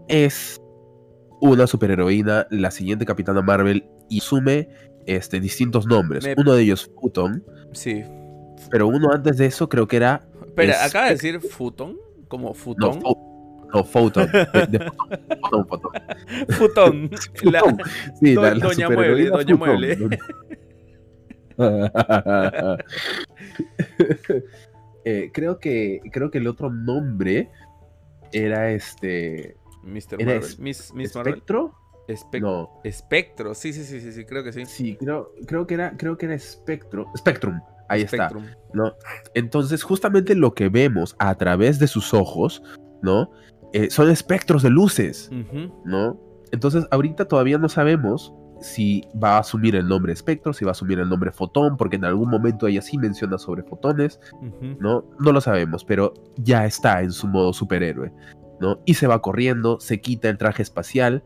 Es 0.07 0.61
una 1.41 1.65
superheroína, 1.67 2.45
la 2.51 2.69
siguiente 2.71 3.05
Capitana 3.05 3.41
Marvel, 3.41 3.87
y 4.09 4.19
asume 4.19 4.67
este, 5.15 5.39
distintos 5.39 5.85
nombres. 5.85 6.23
Me- 6.25 6.35
Uno 6.37 6.53
de 6.53 6.63
ellos, 6.63 6.89
Photon, 7.01 7.43
Sí. 7.73 8.03
pero 8.71 8.87
uno 8.87 9.11
antes 9.11 9.37
de 9.37 9.45
eso 9.47 9.67
creo 9.69 9.87
que 9.87 9.97
era... 9.97 10.21
Espera, 10.45 10.73
Es- 10.73 10.89
acaba 10.89 11.05
de 11.05 11.11
decir 11.11 11.39
futón, 11.41 11.97
como 12.27 12.49
No, 12.49 12.53
futón. 12.53 13.01
Pho- 13.01 13.25
no 13.73 13.83
Photon. 13.83 14.27
De, 14.31 14.67
de 14.67 14.79
Photon, 14.89 15.67
Photon. 15.67 15.91
Futón. 16.49 17.09
La- 17.43 17.59
Photon. 17.59 17.77
Sí, 18.19 18.33
Do- 18.33 18.41
la, 18.41 18.55
la 18.55 18.65
Doña 18.67 18.89
Mueble, 18.89 19.25
Doña 19.29 19.57
Photon. 19.57 19.59
Mueble. 19.59 19.97
Eh, 25.05 25.31
creo 25.33 25.59
que 25.59 26.01
creo 26.11 26.29
que 26.29 26.39
el 26.39 26.47
otro 26.47 26.69
nombre 26.69 27.49
era 28.33 28.71
este 28.71 29.55
Mr. 29.83 30.15
Era 30.19 30.25
Marvel. 30.25 30.37
es- 30.43 30.59
Miss, 30.59 30.93
Miss 30.93 31.15
espectro 31.15 31.73
Espec- 32.09 32.41
no 32.41 32.81
Espectro. 32.83 33.53
Sí, 33.53 33.71
sí, 33.73 33.83
sí, 33.83 34.01
sí, 34.01 34.11
sí, 34.11 34.25
creo 34.25 34.43
que 34.43 34.51
sí. 34.51 34.65
sí 34.65 34.95
creo 34.97 35.31
creo 35.47 35.65
que 35.67 35.75
era 35.75 35.95
creo 35.97 36.17
que 36.17 36.25
era 36.25 36.35
espectro 36.35 37.05
spectrum 37.15 37.59
ahí 37.87 38.05
Spectrum. 38.07 38.43
está 38.45 38.57
no 38.73 38.93
entonces 39.35 39.83
justamente 39.83 40.35
lo 40.35 40.53
que 40.53 40.69
vemos 40.69 41.15
a 41.19 41.33
través 41.35 41.79
de 41.79 41.87
sus 41.87 42.13
ojos 42.13 42.61
no 43.01 43.31
Eh, 43.71 43.89
son 43.91 44.09
espectros 44.09 44.63
de 44.63 44.69
luces 44.71 45.29
no 45.85 46.19
entonces 46.51 46.85
ahorita 46.91 47.27
todavía 47.27 47.57
no 47.59 47.69
sabemos 47.69 48.33
si 48.61 49.03
va 49.23 49.37
a 49.37 49.39
asumir 49.39 49.75
el 49.75 49.87
nombre 49.87 50.11
espectro 50.11 50.51
si 50.51 50.65
va 50.65 50.71
a 50.71 50.73
asumir 50.73 50.99
el 50.99 51.07
nombre 51.07 51.31
fotón 51.31 51.77
porque 51.77 51.95
en 51.95 52.03
algún 52.05 52.29
momento 52.29 52.65
ella 52.67 52.81
sí 52.81 52.97
menciona 52.97 53.37
sobre 53.37 53.63
fotones. 53.63 54.19
¿no? 54.79 55.05
No 55.19 55.31
lo 55.31 55.39
sabemos, 55.39 55.85
pero 55.85 56.13
ya 56.37 56.65
está 56.65 57.01
en 57.01 57.11
su 57.13 57.27
modo 57.27 57.53
superhéroe, 57.53 58.11
¿no? 58.59 58.79
Y 58.85 58.95
se 58.95 59.07
va 59.07 59.21
corriendo, 59.21 59.79
se 59.79 60.01
quita 60.01 60.27
el 60.27 60.37
traje 60.37 60.61
espacial 60.63 61.23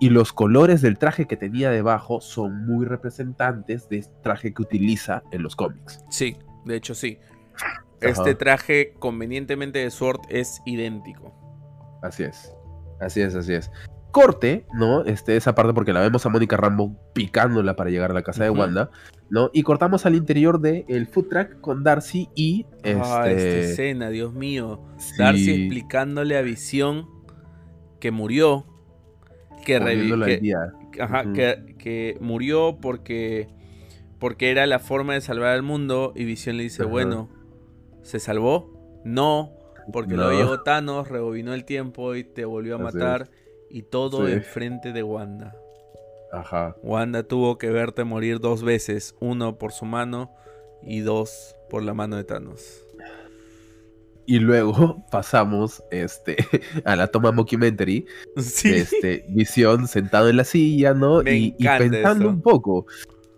y 0.00 0.10
los 0.10 0.32
colores 0.32 0.82
del 0.82 0.98
traje 0.98 1.26
que 1.26 1.36
tenía 1.36 1.70
debajo 1.70 2.20
son 2.20 2.66
muy 2.66 2.86
representantes 2.86 3.88
del 3.88 4.06
traje 4.22 4.54
que 4.54 4.62
utiliza 4.62 5.22
en 5.32 5.42
los 5.42 5.56
cómics. 5.56 6.04
Sí, 6.10 6.36
de 6.64 6.76
hecho 6.76 6.94
sí. 6.94 7.18
Ajá. 7.54 7.84
Este 8.00 8.34
traje 8.34 8.94
convenientemente 8.98 9.80
de 9.80 9.90
Sword 9.90 10.20
es 10.28 10.60
idéntico. 10.64 11.34
Así 12.02 12.22
es. 12.22 12.52
Así 13.00 13.20
es, 13.20 13.34
así 13.34 13.54
es. 13.54 13.70
Corte, 14.12 14.66
¿no? 14.72 15.04
Este, 15.04 15.36
esa 15.36 15.54
parte 15.54 15.74
porque 15.74 15.92
la 15.92 16.00
vemos 16.00 16.24
a 16.24 16.28
Mónica 16.28 16.56
Rambo 16.56 16.96
picándola 17.12 17.76
para 17.76 17.90
llegar 17.90 18.10
a 18.10 18.14
la 18.14 18.22
casa 18.22 18.44
de. 18.44 18.50
Wanda, 18.50 18.90
¿no? 19.30 19.50
Y 19.52 19.62
cortamos 19.62 20.06
al 20.06 20.14
interior 20.14 20.60
del 20.60 20.84
el 20.88 21.06
food 21.06 21.28
track 21.28 21.60
con 21.60 21.84
Darcy 21.84 22.28
y 22.34 22.66
este... 22.82 23.00
Ah, 23.04 23.30
esta 23.30 23.58
escena, 23.58 24.10
Dios 24.10 24.32
mío. 24.32 24.82
Darcy 25.18 25.50
explicándole 25.50 26.38
a 26.38 26.42
Visión 26.42 27.06
que 28.00 28.10
murió. 28.10 28.66
Que, 29.76 30.24
que- 30.24 30.38
día. 30.38 30.72
ajá, 31.00 31.32
que, 31.32 31.74
que 31.78 32.16
murió 32.20 32.78
porque, 32.80 33.48
porque 34.18 34.50
era 34.50 34.66
la 34.66 34.78
forma 34.78 35.14
de 35.14 35.20
salvar 35.20 35.50
al 35.50 35.62
mundo. 35.62 36.12
Y 36.16 36.24
Visión 36.24 36.56
le 36.56 36.62
dice, 36.64 36.84
bueno, 36.84 37.28
¿se 38.02 38.18
salvó? 38.20 39.00
No, 39.04 39.52
porque 39.92 40.14
No. 40.14 40.24
lo 40.30 40.32
llegó 40.38 40.62
Thanos, 40.62 41.08
rebobinó 41.08 41.54
el 41.54 41.64
tiempo 41.64 42.14
y 42.14 42.24
te 42.24 42.44
volvió 42.44 42.76
a 42.76 42.78
matar. 42.78 43.30
Y 43.70 43.82
todo 43.82 44.26
Sí. 44.26 44.32
enfrente 44.32 44.92
de 44.92 45.02
Wanda. 45.02 45.54
Ajá. 46.32 46.76
Wanda 46.82 47.22
tuvo 47.22 47.58
que 47.58 47.70
verte 47.70 48.04
morir 48.04 48.38
dos 48.40 48.62
veces, 48.62 49.14
uno 49.20 49.56
por 49.58 49.72
su 49.72 49.84
mano 49.84 50.30
y 50.82 51.00
dos 51.00 51.54
por 51.70 51.82
la 51.82 51.92
mano 51.94 52.16
de 52.16 52.24
Thanos. 52.24 52.84
Y 54.30 54.40
luego 54.40 55.02
pasamos 55.10 55.82
este, 55.90 56.36
a 56.84 56.94
la 56.96 57.06
toma 57.06 57.32
mockumentary, 57.32 58.04
Sí. 58.36 58.68
este, 58.74 59.24
Visión 59.30 59.88
sentado 59.88 60.28
en 60.28 60.36
la 60.36 60.44
silla, 60.44 60.92
¿no? 60.92 61.22
Me 61.22 61.36
y, 61.38 61.52
pensando 61.58 62.26
eso. 62.26 62.28
un 62.34 62.42
poco. 62.42 62.84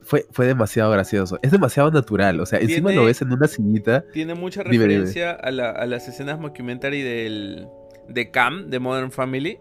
Fue, 0.03 0.26
fue 0.33 0.46
demasiado 0.46 0.90
gracioso. 0.90 1.38
Es 1.42 1.53
demasiado 1.53 1.92
natural. 1.92 2.40
O 2.40 2.46
sea, 2.46 2.59
encima 2.59 2.90
lo 2.90 3.05
ves 3.05 3.22
en 3.22 3.33
una 3.33 3.46
sillita. 3.46 4.05
Tiene 4.12 4.35
mucha 4.35 4.64
Dime, 4.64 4.72
dime. 4.72 4.87
referencia 4.87 5.31
A, 5.31 5.53
la- 5.53 5.70
a 5.70 5.87
las 5.87 6.09
escenas 6.09 6.40
mockumentary 6.40 7.03
del, 7.03 7.68
de 8.09 8.31
Cam, 8.33 8.68
de 8.70 8.81
Modern 8.81 9.12
Family, 9.12 9.59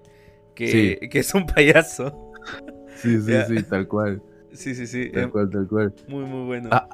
que, 0.56 1.08
que 1.12 1.20
es 1.20 1.32
un 1.36 1.46
payaso. 1.46 2.32
Sí, 2.96 3.22
sí, 3.22 3.34
sí, 3.48 3.64
tal 3.70 3.88
cual. 3.88 4.24
Sí, 4.52 4.74
sí, 4.74 4.88
sí. 4.88 5.12
Tal 5.12 5.26
es 5.26 5.28
cual, 5.30 5.50
tal 5.52 5.68
cual. 5.68 5.94
muy, 6.08 6.24
muy 6.26 6.48
bueno. 6.48 6.70
Ah, 6.72 6.90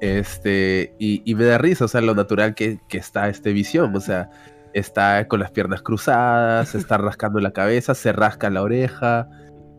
Este, 0.00 0.94
y, 0.98 1.22
y 1.24 1.34
me 1.34 1.44
da 1.44 1.58
risa, 1.58 1.86
o 1.86 1.88
sea, 1.88 2.00
lo 2.00 2.14
natural 2.14 2.54
que, 2.54 2.78
que 2.88 2.98
está 2.98 3.28
este 3.28 3.52
visión. 3.52 3.94
O 3.96 4.00
sea, 4.00 4.30
está 4.72 5.26
con 5.26 5.40
las 5.40 5.50
piernas 5.50 5.82
cruzadas, 5.82 6.70
se 6.70 6.78
está 6.78 6.98
rascando 6.98 7.40
la 7.40 7.52
cabeza, 7.52 7.94
se 7.94 8.12
rasca 8.12 8.50
la 8.50 8.62
oreja. 8.62 9.28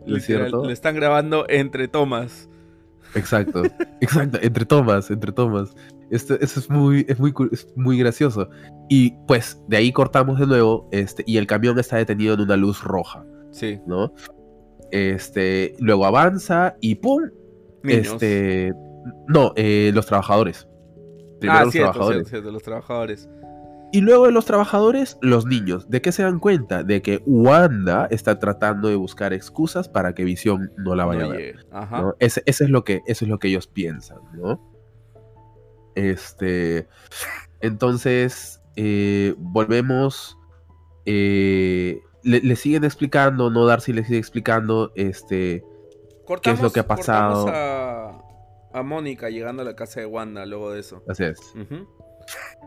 ¿no 0.05 0.17
es 0.17 0.25
cierto? 0.25 0.63
lo 0.63 0.71
están 0.71 0.95
grabando 0.95 1.45
entre 1.49 1.87
tomas. 1.87 2.49
Exacto, 3.13 3.63
exacto, 4.01 4.39
entre 4.41 4.65
tomas, 4.65 5.11
entre 5.11 5.31
tomas. 5.31 5.75
Esto, 6.09 6.35
es 6.39 6.69
muy, 6.69 7.05
es 7.07 7.19
muy, 7.19 7.33
es 7.51 7.67
muy 7.75 7.97
gracioso. 7.99 8.49
Y 8.89 9.11
pues 9.27 9.61
de 9.67 9.77
ahí 9.77 9.91
cortamos 9.91 10.39
de 10.39 10.47
nuevo, 10.47 10.87
este, 10.91 11.23
y 11.27 11.37
el 11.37 11.47
camión 11.47 11.77
está 11.79 11.97
detenido 11.97 12.33
en 12.33 12.41
una 12.41 12.55
luz 12.55 12.83
roja, 12.83 13.25
Sí. 13.51 13.79
¿no? 13.85 14.13
Este, 14.91 15.75
luego 15.79 16.05
avanza 16.05 16.75
y 16.81 16.95
¡pum! 16.95 17.23
Niños. 17.83 18.13
Este, 18.13 18.73
no, 19.27 19.53
eh, 19.55 19.91
los 19.93 20.05
trabajadores. 20.05 20.67
Primero 21.39 21.59
ah, 21.59 21.63
los 21.65 21.71
cierto, 21.71 21.91
trabajadores. 21.91 22.17
cierto, 22.27 22.29
cierto, 22.29 22.51
los 22.51 22.63
trabajadores. 22.63 23.29
Y 23.93 24.01
luego 24.01 24.25
de 24.25 24.33
los 24.33 24.45
trabajadores, 24.45 25.17
los 25.21 25.45
niños. 25.45 25.89
¿De 25.89 26.01
qué 26.01 26.11
se 26.11 26.23
dan 26.23 26.39
cuenta? 26.39 26.83
De 26.83 27.01
que 27.01 27.21
Wanda 27.25 28.07
está 28.11 28.37
tratando 28.37 28.89
de 28.89 28.95
buscar 28.95 29.31
excusas 29.31 29.87
para 29.87 30.13
que 30.13 30.25
Visión 30.25 30.73
no 30.77 30.93
la 30.95 31.05
vaya 31.05 31.21
No 31.25 31.31
a 31.31 31.37
ver. 31.37 31.65
Ajá. 31.71 32.01
¿no? 32.01 32.15
Ese, 32.19 32.43
ese 32.45 32.65
es 32.65 32.69
lo 32.69 32.83
que, 32.83 33.01
eso 33.07 33.23
es 33.23 33.29
lo 33.29 33.39
que 33.39 33.47
ellos 33.47 33.67
piensan, 33.67 34.19
¿no? 34.33 34.59
Este. 35.95 36.87
Entonces. 37.61 38.61
eh, 38.75 39.35
volvemos. 39.37 40.37
eh, 41.05 42.01
le, 42.23 42.41
le 42.41 42.55
siguen 42.57 42.83
explicando, 42.83 43.49
¿no? 43.49 43.65
Darcy 43.65 43.93
le 43.93 44.03
sigue 44.03 44.19
explicando. 44.19 44.91
Este. 44.95 45.63
Cortamos, 46.25 46.59
es 46.59 46.63
lo 46.63 46.71
que 46.73 46.81
ha 46.81 46.87
pasado? 46.87 47.45
a, 47.47 48.21
a 48.73 48.83
Mónica 48.83 49.29
llegando 49.29 49.61
a 49.61 49.65
la 49.65 49.75
casa 49.75 49.99
de 49.99 50.05
Wanda 50.05 50.45
luego 50.45 50.71
de 50.71 50.79
eso. 50.79 51.03
Así 51.07 51.23
es. 51.23 51.39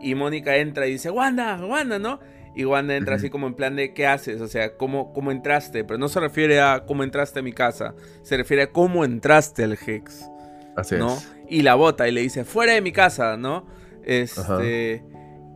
Y 0.00 0.14
Mónica 0.14 0.56
entra 0.56 0.86
y 0.86 0.92
dice, 0.92 1.10
Wanda, 1.10 1.64
Wanda, 1.64 1.98
¿no? 1.98 2.20
Y 2.56 2.64
Wanda 2.64 2.96
entra 2.96 3.16
así 3.16 3.30
como 3.30 3.46
en 3.46 3.54
plan 3.54 3.76
de, 3.76 3.92
¿qué 3.94 4.06
haces? 4.06 4.40
O 4.40 4.48
sea, 4.48 4.76
¿cómo, 4.76 5.12
¿cómo 5.12 5.30
entraste? 5.30 5.84
Pero 5.84 5.98
no 5.98 6.08
se 6.08 6.18
refiere 6.20 6.60
a 6.60 6.84
cómo 6.86 7.04
entraste 7.04 7.40
a 7.40 7.42
mi 7.42 7.52
casa, 7.52 7.94
se 8.22 8.36
refiere 8.36 8.64
a 8.64 8.72
cómo 8.72 9.04
entraste 9.04 9.62
al 9.64 9.74
Hex, 9.74 10.28
Así 10.76 10.96
¿no? 10.96 11.12
es. 11.14 11.30
Y 11.48 11.62
la 11.62 11.74
bota 11.74 12.08
y 12.08 12.12
le 12.12 12.22
dice, 12.22 12.44
fuera 12.44 12.72
de 12.72 12.80
mi 12.80 12.92
casa, 12.92 13.36
¿no? 13.36 13.66
Este... 14.04 15.04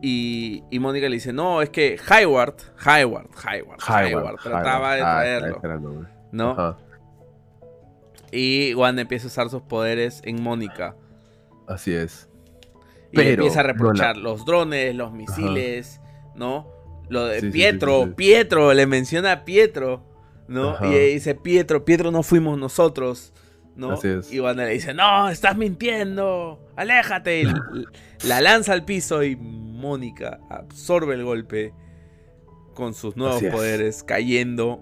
Y, 0.01 0.63
y 0.69 0.77
Mónica 0.79 1.09
le 1.09 1.15
dice, 1.15 1.33
no, 1.33 1.61
es 1.63 1.69
que 1.71 1.97
Hayward, 2.07 2.55
Hayward, 2.85 3.27
Hayward, 3.43 3.79
Hayward, 3.87 4.35
trataba 4.43 4.95
de 4.95 5.01
Ah, 5.01 5.19
traerlo. 5.21 6.05
¿no? 6.31 6.51
Ajá, 6.51 6.77
Y 8.31 8.73
Wanda 8.75 9.01
empieza 9.01 9.25
a 9.25 9.27
usar 9.27 9.49
sus 9.49 9.61
poderes 9.61 10.21
en 10.25 10.41
Mónica. 10.41 10.95
Así 11.67 11.93
es. 11.93 12.29
Y 13.11 13.15
Pero 13.15 13.29
empieza 13.43 13.61
a 13.61 13.63
reprochar 13.63 14.17
los 14.17 14.45
drones, 14.45 14.95
los 14.95 15.13
misiles, 15.13 16.01
¿no? 16.35 16.67
Lo 17.09 17.25
de 17.25 17.39
Sí, 17.41 17.49
Pietro, 17.49 18.01
sí, 18.03 18.07
sí. 18.09 18.13
Pietro, 18.15 18.73
le 18.73 18.87
menciona 18.87 19.31
a 19.31 19.45
Pietro, 19.45 20.03
¿no? 20.47 20.71
Ajá. 20.71 20.87
Y 20.87 21.13
dice, 21.13 21.35
Pietro, 21.35 21.85
Pietro 21.85 22.11
no 22.11 22.23
fuimos 22.23 22.57
nosotros, 22.57 23.31
¿no? 23.75 23.91
Así 23.91 24.07
es. 24.09 24.31
Y 24.33 24.39
Wanda 24.39 24.65
le 24.65 24.71
dice, 24.71 24.93
no, 24.93 25.29
estás 25.29 25.55
mintiendo, 25.55 26.59
aléjate. 26.75 27.41
Y 27.41 27.47
la 28.27 28.41
lanza 28.41 28.73
al 28.73 28.85
piso 28.85 29.23
y 29.23 29.35
Mónica 29.35 30.39
absorbe 30.49 31.13
el 31.13 31.23
golpe 31.23 31.73
con 32.73 32.93
sus 32.93 33.15
nuevos 33.15 33.37
Así 33.37 33.45
es. 33.45 33.53
poderes, 33.53 34.03
cayendo 34.03 34.81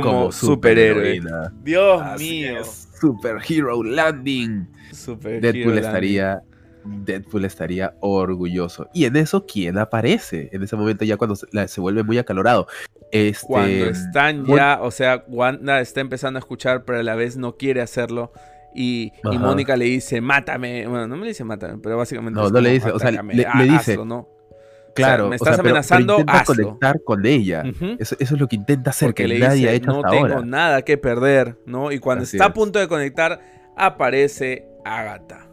como, 0.00 0.18
Como 0.18 0.32
superhéroe. 0.32 1.20
Dios 1.62 2.02
Así 2.02 2.40
mío. 2.42 2.60
es. 2.60 2.88
Superhero 3.00 3.82
Landing. 3.82 4.66
Super 4.92 5.40
Deadpool 5.40 5.78
estaría. 5.78 6.42
Deadpool 6.84 7.44
estaría 7.44 7.94
orgulloso. 8.00 8.88
Y 8.94 9.06
en 9.06 9.16
eso, 9.16 9.44
¿quién 9.44 9.76
aparece? 9.76 10.48
En 10.52 10.62
ese 10.62 10.76
momento, 10.76 11.04
ya 11.04 11.16
cuando 11.16 11.34
se, 11.34 11.46
la- 11.50 11.66
se 11.68 11.80
vuelve 11.80 12.04
muy 12.04 12.16
acalorado. 12.18 12.68
Este, 13.10 13.46
Cuando 13.46 13.86
están 13.86 14.44
ya, 14.46 14.78
o 14.80 14.90
sea, 14.90 15.24
Wanda 15.28 15.80
está 15.80 16.00
empezando 16.00 16.38
a 16.38 16.40
escuchar, 16.40 16.84
pero 16.84 17.00
a 17.00 17.02
la 17.02 17.14
vez 17.16 17.36
no 17.36 17.56
quiere 17.56 17.80
hacerlo. 17.80 18.32
Y. 18.74 19.12
Mónica 19.24 19.76
le 19.76 19.86
dice, 19.86 20.20
mátame. 20.20 20.86
Bueno, 20.86 21.08
no 21.08 21.16
me 21.16 21.22
le 21.22 21.28
dice 21.28 21.42
mátame, 21.44 21.78
pero 21.82 21.96
básicamente. 21.96 22.38
No, 22.38 22.50
no 22.50 22.60
le 22.60 22.70
dice, 22.72 22.90
o 22.90 22.98
sea, 22.98 23.08
"Atácame, 23.08 23.34
le- 23.34 23.46
dice, 23.64 23.92
hazlo", 23.92 24.04
¿no? 24.04 24.28
Claro, 24.96 25.28
me 25.28 25.36
o 25.36 25.38
sea, 25.38 25.52
estás 25.52 25.56
pero- 25.56 25.62
pero 25.62 25.70
amenazando, 25.74 26.12
intenta 26.20 26.40
hazlo. 26.40 26.64
conectar 26.64 27.02
con 27.04 27.26
ella. 27.26 27.62
Eso, 27.98 28.16
eso 28.18 28.34
es 28.34 28.40
lo 28.40 28.48
que 28.48 28.56
intenta 28.56 28.90
hacer, 28.90 29.08
Porque 29.08 29.22
que 29.24 29.28
le 29.28 29.38
nadie 29.38 29.56
dice, 29.58 29.68
ha 29.70 29.72
hecho 29.72 29.86
no 29.92 29.96
hasta 29.98 30.10
tengo 30.10 30.22
ahora. 30.26 30.40
nada 30.44 30.82
que 30.82 30.98
perder, 30.98 31.56
¿no? 31.66 31.92
Y 31.92 31.98
cuando 31.98 32.24
Así 32.24 32.36
está 32.36 32.46
a 32.46 32.52
punto 32.54 32.78
de 32.78 32.88
conectar, 32.88 33.40
aparece 33.76 34.66
Agatha. 34.84 35.46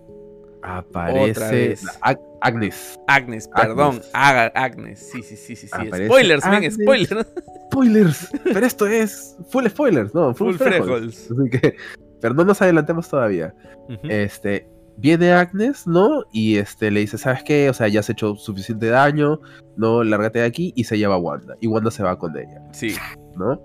Aparece 0.62 1.76
Ag- 2.02 2.20
Agnes. 2.42 3.00
Agnes, 3.08 3.48
perdón, 3.54 4.02
Agnes. 4.14 4.52
Agnes. 4.56 5.10
Sí, 5.12 5.22
sí, 5.24 5.36
sí, 5.36 5.56
sí, 5.56 5.68
sí. 5.68 6.06
Spoilers, 6.06 6.46
men, 6.48 6.72
spoilers. 6.72 7.26
Spoilers, 7.74 8.30
pero 8.44 8.66
esto 8.66 8.86
es 8.88 9.36
full 9.50 9.66
spoilers, 9.68 10.14
no, 10.14 10.34
full, 10.36 10.54
Full. 10.56 11.08
Así 11.10 11.26
que, 11.52 11.76
pero 12.22 12.34
no 12.36 12.46
nos 12.46 12.62
adelantemos 12.62 13.10
todavía. 13.10 13.54
Ujú. 13.90 14.00
Este, 14.08 14.68
viene 14.98 15.32
Agnes, 15.34 15.88
¿no? 15.88 16.24
Y 16.32 16.58
este 16.58 16.92
le 16.92 17.02
dice, 17.02 17.18
¿sabes 17.18 17.44
qué? 17.44 17.70
O 17.70 17.74
sea, 17.74 17.88
ya 17.88 18.00
has 18.02 18.10
hecho 18.10 18.36
suficiente 18.36 18.88
daño, 18.88 19.40
¿no? 19.78 20.04
Lárgate 20.04 20.40
de 20.40 20.46
aquí 20.46 20.74
y 20.76 20.84
se 20.86 20.98
lleva 20.98 21.16
a 21.16 21.18
Wanda. 21.20 21.56
Y 21.62 21.68
Wanda 21.68 21.92
se 21.92 22.04
va 22.04 22.18
con 22.18 22.38
ella, 22.38 22.62
Sí. 22.72 22.96
¿no? 23.38 23.60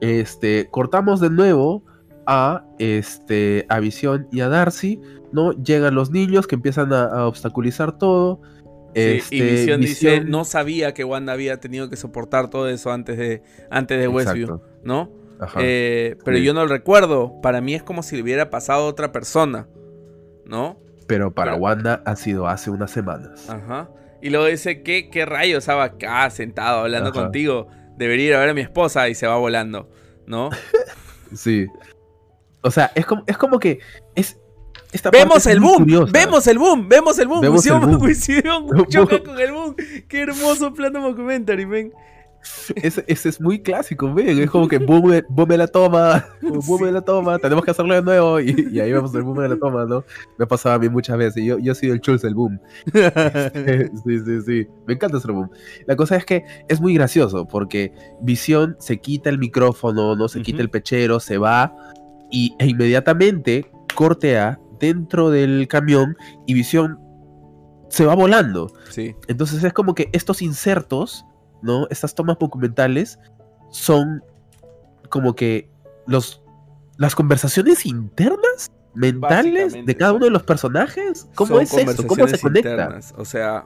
Este, 0.00 0.68
cortamos 0.70 1.20
de 1.20 1.30
nuevo 1.30 1.84
a 2.26 2.64
este 2.78 3.66
a 3.68 3.78
Visión 3.80 4.26
y 4.32 4.40
a 4.40 4.48
Darcy, 4.48 5.00
¿no? 5.32 5.52
Llegan 5.52 5.94
los 5.94 6.10
niños 6.10 6.46
que 6.46 6.54
empiezan 6.56 6.92
a, 6.92 7.04
a 7.04 7.26
obstaculizar 7.26 7.98
todo. 7.98 8.40
Sí, 8.94 9.00
Este, 9.00 9.36
y 9.36 9.40
Visión 9.42 9.80
dice, 9.80 10.20
no 10.24 10.44
sabía 10.44 10.92
que 10.92 11.04
Wanda 11.04 11.32
había 11.32 11.58
tenido 11.60 11.88
que 11.88 11.96
soportar 11.96 12.50
todo 12.50 12.68
eso 12.68 12.90
antes 12.92 13.16
de, 13.16 13.42
antes 13.70 13.98
de 13.98 14.08
Westview, 14.08 14.44
Exacto. 14.56 14.66
¿no? 14.84 15.10
Ajá. 15.40 15.58
Eh, 15.62 16.16
pero 16.24 16.36
Sí. 16.36 16.44
yo 16.44 16.52
no 16.54 16.62
lo 16.62 16.68
recuerdo. 16.68 17.40
Para 17.40 17.60
mí 17.60 17.74
es 17.74 17.82
como 17.82 18.02
si 18.02 18.16
le 18.16 18.22
hubiera 18.22 18.50
pasado 18.50 18.84
a 18.84 18.86
otra 18.88 19.10
persona, 19.12 19.66
¿no? 20.52 20.78
pero 21.08 21.34
para 21.34 21.52
pero- 21.52 21.62
Wanda 21.64 22.02
ha 22.06 22.14
sido 22.14 22.46
hace 22.46 22.70
unas 22.70 22.90
semanas. 22.92 23.50
Ajo. 23.50 23.92
Y 24.22 24.30
luego 24.30 24.46
dice, 24.46 24.82
¿qué, 24.84 25.10
qué 25.10 25.26
rayos 25.26 25.58
estaba 25.64 25.82
acá 25.84 26.30
sentado 26.30 26.80
hablando 26.82 27.10
Ajá. 27.10 27.20
contigo? 27.22 27.66
Debería 27.98 28.26
ir 28.28 28.34
a 28.34 28.40
ver 28.40 28.50
a 28.50 28.54
mi 28.54 28.60
esposa 28.60 29.08
y 29.08 29.14
se 29.16 29.26
va 29.26 29.36
volando, 29.36 29.90
¿no? 30.26 30.50
Sí. 31.34 31.66
O 32.62 32.70
sea, 32.70 32.92
es 32.94 33.04
como, 33.06 33.24
es 33.26 33.36
como 33.38 33.58
que 33.58 33.80
es. 34.14 34.38
Esta 34.92 35.10
¡Vemos 35.10 35.46
el 35.46 35.58
boom! 35.60 35.78
curiosa. 35.78 36.12
¡Vemos 36.12 36.46
el 36.46 36.58
boom! 36.58 36.88
¡Vemos 36.88 37.18
el 37.18 37.26
boom! 37.26 37.40
Vemos 37.40 37.66
el 37.66 37.72
boom. 37.80 38.86
Choca 38.88 39.22
con 39.22 39.40
el 39.40 39.50
boom. 39.52 39.74
¡Qué 40.08 40.20
hermoso 40.20 40.72
plano 40.74 41.00
documentary, 41.00 41.64
men! 41.66 41.92
Ese, 42.74 43.04
ese 43.06 43.28
es 43.28 43.40
muy 43.40 43.60
clásico, 43.62 44.12
ven. 44.12 44.38
Es 44.40 44.50
como 44.50 44.66
que 44.66 44.78
boom, 44.78 45.08
me- 45.10 45.22
boom 45.28 45.48
me 45.48 45.56
la 45.56 45.66
toma, 45.68 46.26
boom 46.42 46.78
Sí. 46.78 46.84
me 46.84 46.92
la 46.92 47.00
toma, 47.00 47.38
tenemos 47.38 47.64
que 47.64 47.70
hacerlo 47.70 47.94
de 47.94 48.02
nuevo. 48.02 48.40
Y, 48.40 48.68
y 48.72 48.80
ahí 48.80 48.92
vemos 48.92 49.14
el 49.14 49.22
boom 49.22 49.38
me 49.38 49.48
la 49.48 49.56
toma, 49.56 49.84
¿no? 49.84 50.04
Me 50.38 50.44
ha 50.44 50.48
pasado 50.48 50.74
a 50.74 50.78
mí 50.78 50.88
muchas 50.88 51.16
veces. 51.18 51.44
Yo, 51.44 51.58
yo 51.58 51.72
he 51.72 51.74
sido 51.74 51.94
el 51.94 52.00
chulz 52.00 52.22
del 52.22 52.34
boom. 52.34 52.58
sí, 54.04 54.18
sí, 54.24 54.40
sí. 54.44 54.68
Me 54.86 54.94
encanta 54.94 55.18
ese 55.18 55.30
boom. 55.30 55.50
La 55.86 55.96
cosa 55.96 56.16
es 56.16 56.24
que 56.24 56.44
es 56.68 56.80
muy 56.80 56.94
gracioso 56.94 57.46
porque 57.46 57.92
Visión 58.20 58.76
se 58.80 58.98
quita 59.00 59.30
el 59.30 59.38
micrófono, 59.38 60.16
no 60.16 60.28
se 60.28 60.42
quita 60.42 60.62
el 60.62 60.70
pechero, 60.70 61.20
se 61.20 61.38
va 61.38 61.74
y, 62.30 62.54
e 62.58 62.66
inmediatamente 62.66 63.70
cortea 63.94 64.58
dentro 64.80 65.30
del 65.30 65.68
camión 65.68 66.16
y 66.46 66.54
Visión 66.54 66.98
se 67.88 68.06
va 68.06 68.14
volando. 68.14 68.72
Sí. 68.90 69.14
Entonces 69.28 69.62
es 69.62 69.72
como 69.72 69.94
que 69.94 70.08
estos 70.12 70.42
insertos, 70.42 71.24
¿no? 71.62 71.86
Estas 71.90 72.14
tomas 72.14 72.38
documentales 72.38 73.18
son 73.70 74.22
como 75.08 75.34
que 75.34 75.70
los 76.06 76.42
las 76.98 77.14
conversaciones 77.14 77.86
internas 77.86 78.70
mentales 78.94 79.74
de 79.84 79.96
cada 79.96 80.12
uno 80.12 80.26
de 80.26 80.30
los 80.30 80.42
personajes. 80.42 81.28
¿Cómo 81.34 81.54
Son 81.54 81.62
es 81.62 81.74
eso? 81.74 82.06
¿Cómo 82.06 82.28
se 82.28 82.38
conecta? 82.38 82.70
internas. 82.70 83.14
O 83.16 83.24
sea, 83.24 83.64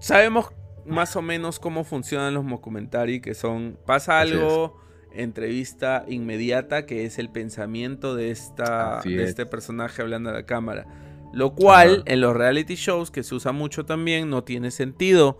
sabemos 0.00 0.46
más 0.86 1.16
o 1.16 1.22
menos 1.22 1.58
cómo 1.58 1.84
funcionan 1.84 2.34
los 2.34 2.48
documentary, 2.48 3.20
que 3.20 3.34
son, 3.34 3.78
pasa 3.84 4.20
algo, 4.20 4.80
entrevista 5.12 6.04
inmediata, 6.08 6.86
que 6.86 7.04
es 7.04 7.18
el 7.18 7.30
pensamiento 7.30 8.14
de, 8.14 8.30
esta, 8.30 8.98
Así 8.98 9.14
de 9.14 9.24
es. 9.24 9.30
este 9.30 9.46
personaje 9.46 10.00
hablando 10.00 10.30
a 10.30 10.32
la 10.32 10.44
cámara. 10.44 10.86
Lo 11.32 11.54
cual, 11.54 11.96
Ajá. 11.96 12.02
en 12.06 12.20
los 12.22 12.34
reality 12.34 12.76
shows, 12.76 13.10
que 13.10 13.22
se 13.22 13.34
usa 13.34 13.52
mucho 13.52 13.84
también, 13.84 14.30
no 14.30 14.44
tiene 14.44 14.70
sentido. 14.70 15.38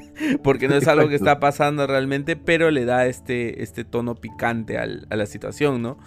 Porque 0.42 0.68
no 0.68 0.76
es 0.76 0.86
algo 0.88 1.08
que 1.08 1.14
está 1.16 1.38
pasando 1.40 1.86
realmente, 1.86 2.36
pero 2.36 2.70
le 2.70 2.84
da 2.84 3.06
este, 3.06 3.62
este 3.62 3.84
tono 3.84 4.14
picante 4.14 4.78
al- 4.78 5.06
a 5.10 5.16
la 5.16 5.26
situación, 5.26 5.82
¿no? 5.82 5.98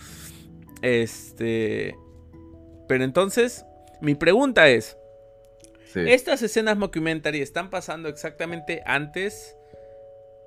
Este. 0.81 1.95
Pero 2.87 3.03
entonces, 3.03 3.65
mi 4.01 4.15
pregunta 4.15 4.69
es: 4.69 4.97
Sí. 5.85 6.01
¿estas 6.07 6.41
escenas 6.43 6.77
mockumentary 6.77 7.41
están 7.41 7.69
pasando 7.69 8.09
exactamente 8.09 8.81
antes? 8.85 9.55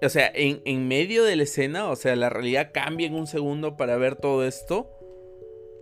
O 0.04 0.08
sea, 0.08 0.30
en, 0.34 0.60
en 0.64 0.88
medio 0.88 1.22
de 1.24 1.36
la 1.36 1.44
escena, 1.44 1.88
o 1.88 1.96
sea, 1.96 2.16
la 2.16 2.28
realidad 2.28 2.70
cambia 2.72 3.06
en 3.06 3.14
un 3.14 3.26
segundo 3.28 3.76
para 3.76 3.96
ver 3.96 4.16
todo 4.16 4.44
esto 4.44 4.90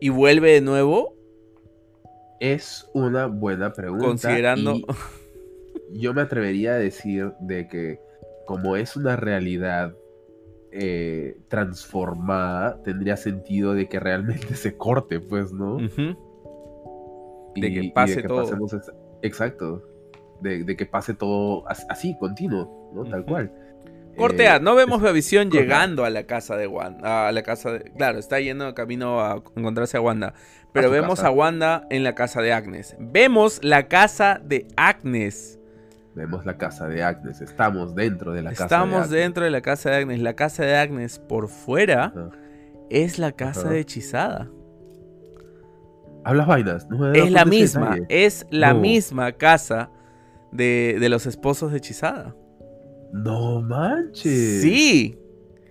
y 0.00 0.08
vuelve 0.10 0.52
de 0.52 0.60
nuevo, 0.60 1.16
Es 2.38 2.86
una 2.94 3.26
buena 3.26 3.72
pregunta. 3.72 4.04
considerando. 4.06 4.74
y 4.76 4.84
yo 5.92 6.14
me 6.14 6.22
atrevería 6.22 6.72
a 6.72 6.78
decir 6.78 7.32
de 7.40 7.68
que 7.68 8.00
como 8.46 8.76
es 8.76 8.96
una 8.96 9.16
realidad 9.16 9.94
eh, 10.72 11.36
transformada, 11.48 12.80
tendría 12.82 13.16
sentido 13.16 13.74
de 13.74 13.88
que 13.88 13.98
realmente 14.00 14.54
se 14.54 14.76
corte, 14.76 15.20
pues, 15.20 15.52
¿no? 15.52 15.78
Y- 17.54 17.60
De 17.60 17.72
que 17.72 17.90
pase 17.94 18.22
todo. 18.22 18.42
pasemos 18.42 18.74
exacto. 19.22 19.82
De, 20.40 20.64
de 20.64 20.76
que 20.76 20.86
pase 20.86 21.14
todo 21.14 21.68
as- 21.68 21.86
así, 21.90 22.16
continuo, 22.18 22.90
¿no? 22.94 23.04
Tal 23.04 23.24
cual. 23.24 23.52
Corte 24.16 24.46
Eh, 24.46 24.60
no 24.60 24.74
vemos 24.74 25.02
a 25.04 25.12
Visión 25.12 25.50
llegando 25.50 26.04
a 26.04 26.10
la 26.10 26.24
casa 26.24 26.56
de 26.56 26.66
Wanda. 26.66 27.28
A 27.28 27.32
la 27.32 27.42
casa 27.42 27.72
de. 27.72 27.92
Claro, 27.92 28.18
está 28.18 28.40
yendo 28.40 28.64
de 28.66 28.74
camino 28.74 29.20
a 29.20 29.42
encontrarse 29.56 29.96
a 29.96 30.00
Wanda. 30.00 30.34
Pero 30.72 30.90
vemos 30.90 31.16
casa. 31.20 31.28
a 31.28 31.30
Wanda 31.32 31.86
en 31.90 32.04
la 32.04 32.14
casa 32.14 32.40
de 32.42 32.52
Agnes. 32.52 32.96
Vemos 32.98 33.60
la 33.62 33.88
casa 33.88 34.40
de 34.44 34.66
Agnes. 34.76 35.59
Vemos 36.14 36.44
la 36.44 36.56
casa 36.58 36.88
de 36.88 37.02
Agnes. 37.02 37.40
Estamos 37.40 37.94
dentro 37.94 38.32
de 38.32 38.42
la 38.42 38.50
casa 38.50 38.64
de 38.64 38.66
Estamos 38.66 38.94
Agnes. 38.96 39.10
dentro 39.10 39.44
de 39.44 39.50
la 39.50 39.60
casa 39.60 39.90
de 39.90 39.96
Agnes. 39.96 40.20
La 40.20 40.34
casa 40.34 40.64
de 40.64 40.76
Agnes 40.76 41.18
por 41.18 41.48
fuera 41.48 42.06
Ajá. 42.06 42.30
es 42.90 43.18
la 43.18 43.32
casa 43.32 43.60
Ajá. 43.62 43.70
de 43.70 43.80
Hechizada. 43.80 44.50
Hablas 46.24 46.46
vainas. 46.46 46.88
No 46.90 47.12
Es 47.12 47.30
la 47.30 47.44
misma. 47.44 47.96
Es 48.08 48.46
la 48.50 48.74
No. 48.74 48.80
misma 48.80 49.32
casa 49.32 49.90
de, 50.52 50.96
de 51.00 51.08
los 51.08 51.26
esposos 51.26 51.70
de 51.70 51.78
Hechizada. 51.78 52.34
No 53.12 53.62
manches. 53.62 54.62
Sí. 54.62 55.16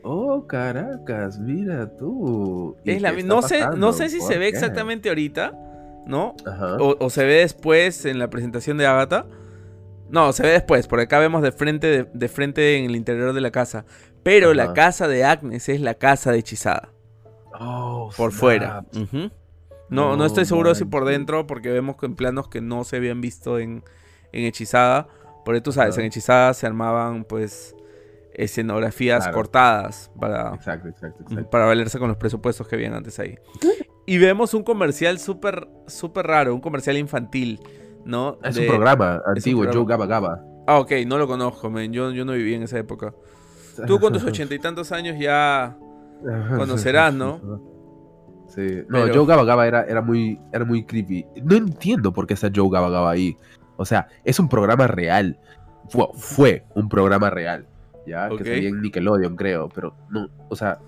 Oh, 0.04 0.48
Caracas, 0.48 1.38
mira 1.40 1.96
tú. 1.98 2.78
¿Y 2.86 2.92
Es 2.92 3.02
la 3.02 3.12
no 3.12 3.42
sé, 3.42 3.60
no 3.78 3.92
sé 3.94 4.10
si 4.10 4.20
¿Por 4.20 4.28
se 4.32 4.38
ve 4.40 4.48
exactamente 4.48 5.10
ahorita, 5.10 5.52
¿no? 6.08 6.36
Ajá. 6.46 6.78
O, 6.78 6.96
o 7.00 7.10
se 7.10 7.26
ve 7.26 7.36
después 7.42 8.06
en 8.06 8.18
la 8.18 8.30
presentación 8.30 8.78
de 8.78 8.88
Agatha. 8.88 9.26
No, 10.10 10.34
se 10.34 10.44
ve 10.44 10.50
después, 10.50 10.88
por 10.88 11.00
acá 11.00 11.20
vemos 11.20 11.42
de 11.42 11.52
frente, 11.52 11.88
de, 11.88 12.08
de 12.14 12.30
frente 12.30 12.78
en 12.78 12.86
el 12.86 12.96
interior 12.96 13.34
de 13.34 13.42
la 13.42 13.52
casa. 13.52 13.86
Pero 14.24 14.54
la 14.54 14.74
casa 14.74 15.08
de 15.08 15.24
Agnes 15.24 15.70
es 15.70 15.80
la 15.82 15.94
casa 15.94 16.32
de 16.32 16.40
Hechizada. 16.40 16.90
Oh, 17.60 18.10
Por 18.18 18.32
snap. 18.32 18.40
fuera. 18.40 18.86
No, 19.90 20.12
no 20.12 20.18
No 20.18 20.26
estoy 20.26 20.46
seguro 20.46 20.76
si 20.76 20.86
por 20.86 21.06
dentro, 21.06 21.48
porque 21.48 21.70
vemos 21.72 21.96
que 21.98 22.06
en 22.06 22.16
planos 22.16 22.48
que 22.48 22.62
no 22.62 22.84
se 22.84 22.98
habían 22.98 23.22
visto 23.22 23.60
en, 23.60 23.84
en 24.32 24.46
Hechizada. 24.46 25.08
Porque 25.46 25.62
tú 25.62 25.72
sabes, 25.72 25.98
en 25.98 26.06
Hechizada 26.06 26.54
se 26.54 26.68
armaban 26.68 27.24
pues 27.24 27.76
escenografías 28.34 29.24
Claro. 29.24 29.36
cortadas 29.36 30.12
para, 30.20 30.54
Exacto, 30.56 30.88
exacto, 30.90 31.24
exacto. 31.24 31.50
para 31.50 31.66
valerse 31.66 32.00
con 32.00 32.08
los 32.08 32.18
presupuestos 32.18 32.68
que 32.68 32.76
habían 32.76 32.94
antes 32.94 33.20
ahí. 33.20 33.38
Y 34.06 34.18
vemos 34.18 34.54
un 34.54 34.64
comercial 34.64 35.20
súper 35.20 35.68
súper 35.88 36.28
raro, 36.28 36.54
un 36.54 36.62
comercial 36.62 36.98
infantil, 36.98 37.60
¿no? 38.06 38.38
Es 38.44 38.56
De- 38.56 38.62
un 38.62 38.68
programa 38.68 39.22
antiguo. 39.26 39.66
Joe 39.72 39.86
Gaba 39.86 40.06
Gaba. 40.06 40.42
Ah, 40.68 40.80
ok, 40.80 40.92
no 41.08 41.18
lo 41.18 41.28
conozco, 41.28 41.70
men. 41.70 41.92
Yo, 41.94 42.12
yo 42.12 42.26
no 42.26 42.34
viví 42.34 42.54
en 42.54 42.64
esa 42.64 42.78
época. 42.80 43.14
Tú 43.88 44.00
con 44.00 44.12
tus 44.14 44.24
ochenta 44.24 44.54
y 44.54 44.60
tantos 44.60 44.92
años 44.92 45.16
ya... 45.20 45.78
conocerás, 46.58 47.14
¿no? 47.14 47.40
Sí. 48.50 48.84
No, 48.90 49.04
Pero- 49.04 49.14
Joe 49.14 49.26
Gaba 49.26 49.44
Gaba 49.46 49.68
era, 49.68 49.84
era, 49.84 50.02
muy, 50.02 50.40
era 50.52 50.66
muy 50.66 50.84
creepy. 50.84 51.26
No 51.44 51.56
entiendo 51.56 52.12
por 52.12 52.28
qué 52.28 52.34
está 52.34 52.50
Joe 52.54 52.70
Gaba 52.72 52.90
Gaba 52.90 53.12
ahí. 53.12 53.38
O 53.78 53.86
sea, 53.86 54.08
es 54.26 54.40
un 54.40 54.50
programa 54.50 54.88
real. 54.88 55.40
Fue, 55.90 56.08
fue 56.16 56.66
un 56.76 56.90
programa 56.90 57.30
real. 57.30 57.68
Ya, 58.06 58.28
Ok. 58.32 58.40
que 58.40 58.44
salía 58.46 58.70
en 58.70 58.82
Nickelodeon, 58.82 59.36
creo. 59.36 59.70
Pero 59.70 59.96
no, 60.10 60.28
o 60.50 60.56
sea, 60.56 60.80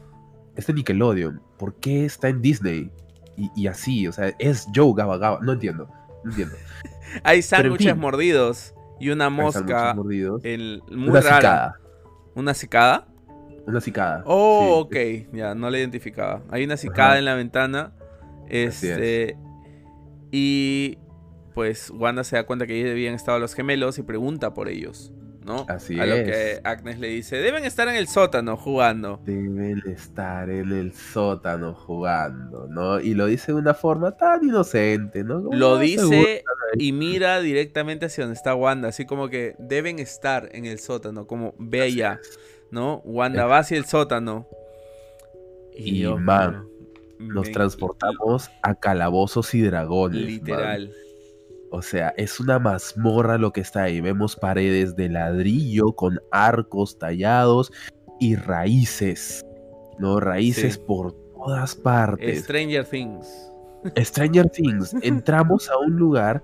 este 0.56 0.74
Nickelodeon, 0.74 1.42
¿por 1.58 1.76
qué 1.76 2.04
está 2.06 2.28
en 2.30 2.42
Disney? 2.42 2.92
Y, 3.38 3.50
y 3.56 3.68
así, 3.68 4.08
o 4.08 4.12
sea, 4.12 4.34
es 4.40 4.68
Joe 4.76 4.94
Gaba 4.96 5.18
Gaba. 5.18 5.40
No 5.42 5.54
entiendo. 5.54 5.88
No 6.24 6.30
entiendo. 6.32 6.56
Hay 7.24 7.38
en 7.38 7.44
sándwiches 7.44 7.92
fin. 7.94 8.00
mordidos 8.02 8.74
y 9.00 9.10
una 9.10 9.30
mosca 9.30 9.94
mordidos. 9.94 10.42
el- 10.46 10.82
muy 10.90 11.10
Una 11.10 11.22
rara. 11.22 11.36
cicada. 11.38 11.80
¿Una 12.36 12.54
cicada? 12.54 13.08
Una 13.68 13.82
cicada. 13.82 14.24
Oh, 14.26 14.88
sí. 14.92 15.28
ok, 15.28 15.36
ya, 15.36 15.54
no 15.56 15.70
la 15.70 15.78
identificaba. 15.80 16.42
Hay 16.50 16.64
una 16.64 16.78
cicada 16.78 17.10
Ajá. 17.10 17.20
en 17.20 17.26
la 17.26 17.36
ventana. 17.36 17.94
Este. 18.50 19.38
Y 20.32 20.98
pues 21.54 21.90
Wanda 21.92 22.24
se 22.24 22.38
da 22.38 22.46
cuenta 22.46 22.66
que 22.66 22.74
ahí 22.74 22.90
habían 22.90 23.14
estado 23.14 23.38
los 23.40 23.54
gemelos 23.54 23.98
y 23.98 24.04
pregunta 24.04 24.54
por 24.54 24.70
ellos, 24.70 25.12
¿no? 25.46 25.66
Así 25.68 26.00
A 26.00 26.06
lo 26.06 26.16
es. 26.16 26.24
que 26.30 26.62
Agnes 26.64 27.00
le 27.00 27.08
dice, 27.08 27.38
deben 27.38 27.66
estar 27.66 27.88
en 27.88 27.96
el 27.96 28.08
sótano 28.08 28.58
jugando. 28.58 29.20
Deben 29.26 29.82
estar 29.88 30.50
en 30.50 30.72
el 30.72 30.94
sótano 30.94 31.74
jugando, 31.74 32.68
¿no? 32.68 33.00
Y 33.00 33.14
lo 33.14 33.26
dice 33.26 33.52
de 33.52 33.58
una 33.58 33.74
forma 33.74 34.16
tan 34.18 34.44
inocente, 34.44 35.24
¿no? 35.24 35.44
Como, 35.44 35.56
Lo 35.56 35.78
dice 35.80 36.44
y 36.78 36.92
mira 36.94 37.42
directamente 37.42 38.06
hacia 38.06 38.24
donde 38.24 38.38
está 38.38 38.56
Wanda, 38.56 38.90
así 38.90 39.06
como 39.06 39.30
que 39.30 39.56
deben 39.60 40.00
estar 40.00 40.50
en 40.54 40.66
el 40.66 40.80
sótano, 40.80 41.28
como 41.28 41.54
ve 41.58 41.82
allá, 41.82 42.20
es. 42.22 42.40
¿no? 42.70 43.02
Wanda 43.04 43.46
va 43.46 43.60
hacia 43.60 43.78
el 43.78 43.86
sótano. 43.86 44.48
Y, 45.76 46.04
man, 46.06 46.68
mío, 47.20 47.34
Nos 47.34 47.52
transportamos 47.52 48.50
a 48.62 48.76
calabozos 48.76 49.54
y 49.54 49.62
dragones. 49.62 50.42
man. 50.44 50.90
O 51.72 51.82
sea, 51.82 52.10
es 52.18 52.40
una 52.42 52.60
mazmorra 52.60 53.38
lo 53.38 53.54
que 53.54 53.62
está 53.62 53.84
ahí. 53.84 54.02
Vemos 54.02 54.36
paredes 54.36 54.96
de 54.98 55.08
ladrillo 55.08 55.94
con 55.94 56.20
arcos 56.32 57.00
tallados 57.00 57.72
y 58.20 58.36
raíces. 58.36 59.46
¿No? 59.98 60.20
Raíces 60.20 60.74
Sí. 60.76 60.82
por 60.86 61.14
todas 61.36 61.76
partes. 61.76 62.44
Stranger 62.44 62.86
Things. 62.86 63.52
Stranger 63.98 64.50
Things. 64.54 64.94
Entramos 65.02 65.70
a 65.70 65.78
un 65.78 65.96
lugar 65.96 66.44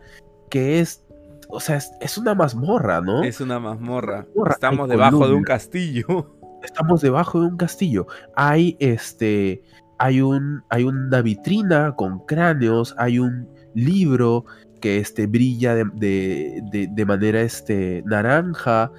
que 0.49 0.79
es. 0.79 1.03
O 1.49 1.59
sea, 1.59 1.75
es, 1.77 1.91
es 2.01 2.17
una 2.17 2.33
mazmorra, 2.33 3.01
¿no? 3.01 3.23
Es 3.23 3.41
una 3.41 3.59
mazmorra. 3.59 4.25
Mazmorra, 4.27 4.53
Estamos 4.53 4.89
hay 4.89 4.97
debajo 4.97 5.27
de 5.27 5.33
un 5.33 5.43
castillo. 5.43 6.35
Estamos 6.63 7.01
debajo 7.01 7.41
de 7.41 7.47
un 7.47 7.57
castillo. 7.57 8.07
Hay 8.35 8.77
este. 8.79 9.61
Hay 9.99 10.21
un. 10.21 10.63
Hay 10.69 10.85
una 10.85 11.21
vitrina 11.21 11.95
con 11.95 12.25
cráneos. 12.25 12.95
Hay 12.97 13.19
un 13.19 13.49
libro 13.73 14.45
que 14.77 14.97
este 14.97 15.27
brilla 15.27 15.75
de, 15.75 15.85
de- 15.95 16.61
de- 16.71 16.87
de 16.91 17.05
manera 17.05 17.41
este 17.41 18.03
naranja. 18.05 18.91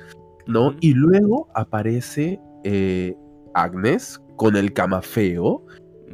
¿no? 0.47 0.75
Y 0.81 0.95
luego 0.95 1.49
aparece 1.55 2.41
eh, 2.65 3.15
Agnes 3.55 4.19
con 4.37 4.57
el 4.57 4.73
camafeo 4.73 5.63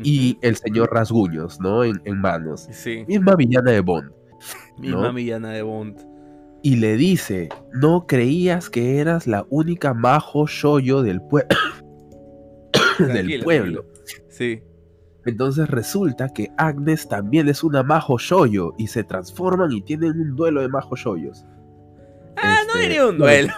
y 0.03 0.37
el 0.43 0.57
señor 0.57 0.91
Rasguños, 0.93 1.61
¿no? 1.61 1.85
En, 1.85 2.01
en 2.05 2.21
manos. 2.21 2.67
Sí, 2.73 3.05
Misma 3.07 3.37
villana 3.37 3.71
de 3.71 3.81
Bond. 3.81 4.11
misma 4.79 5.03
¿no? 5.03 5.13
villana 5.15 5.51
de 5.51 5.63
Bond. 5.63 5.97
Y 6.63 6.77
le 6.77 6.97
dice, 6.97 7.49
no 7.75 8.07
creías 8.09 8.71
que 8.71 8.99
eras 8.99 9.27
la 9.29 9.47
única 9.51 9.95
majo 9.95 10.47
shoyo 10.49 11.03
del, 11.03 11.21
pue- 11.21 11.47
del 12.99 13.41
pueblo. 13.45 13.85
tranquilo. 13.85 14.27
Sí. 14.31 14.63
Entonces 15.27 15.69
resulta 15.69 16.29
que 16.29 16.51
Agnes 16.59 17.09
también 17.09 17.49
es 17.49 17.65
una 17.65 17.83
majo 17.83 18.19
shoyo 18.19 18.75
y 18.77 18.89
se 18.89 19.05
transforman 19.05 19.73
y 19.73 19.81
tienen 19.83 20.21
un 20.21 20.37
duelo 20.37 20.61
de 20.61 20.69
majo 20.69 20.97
shoyos. 20.97 21.45
Ah, 22.37 22.59
no 22.67 22.73
Este, 22.75 22.81
diría 22.81 23.07
un 23.07 23.19
no. 23.19 23.25
duelo. 23.25 23.53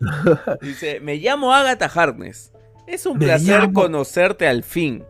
Dice, 0.60 1.00
me 1.00 1.16
llamo 1.16 1.52
Agatha 1.52 1.86
Harkness. 1.86 2.52
Es 2.86 3.06
un 3.06 3.18
Me 3.18 3.26
placer 3.26 3.60
llamo- 3.62 3.72
conocerte 3.72 4.46
al 4.46 4.62
fin. 4.62 5.04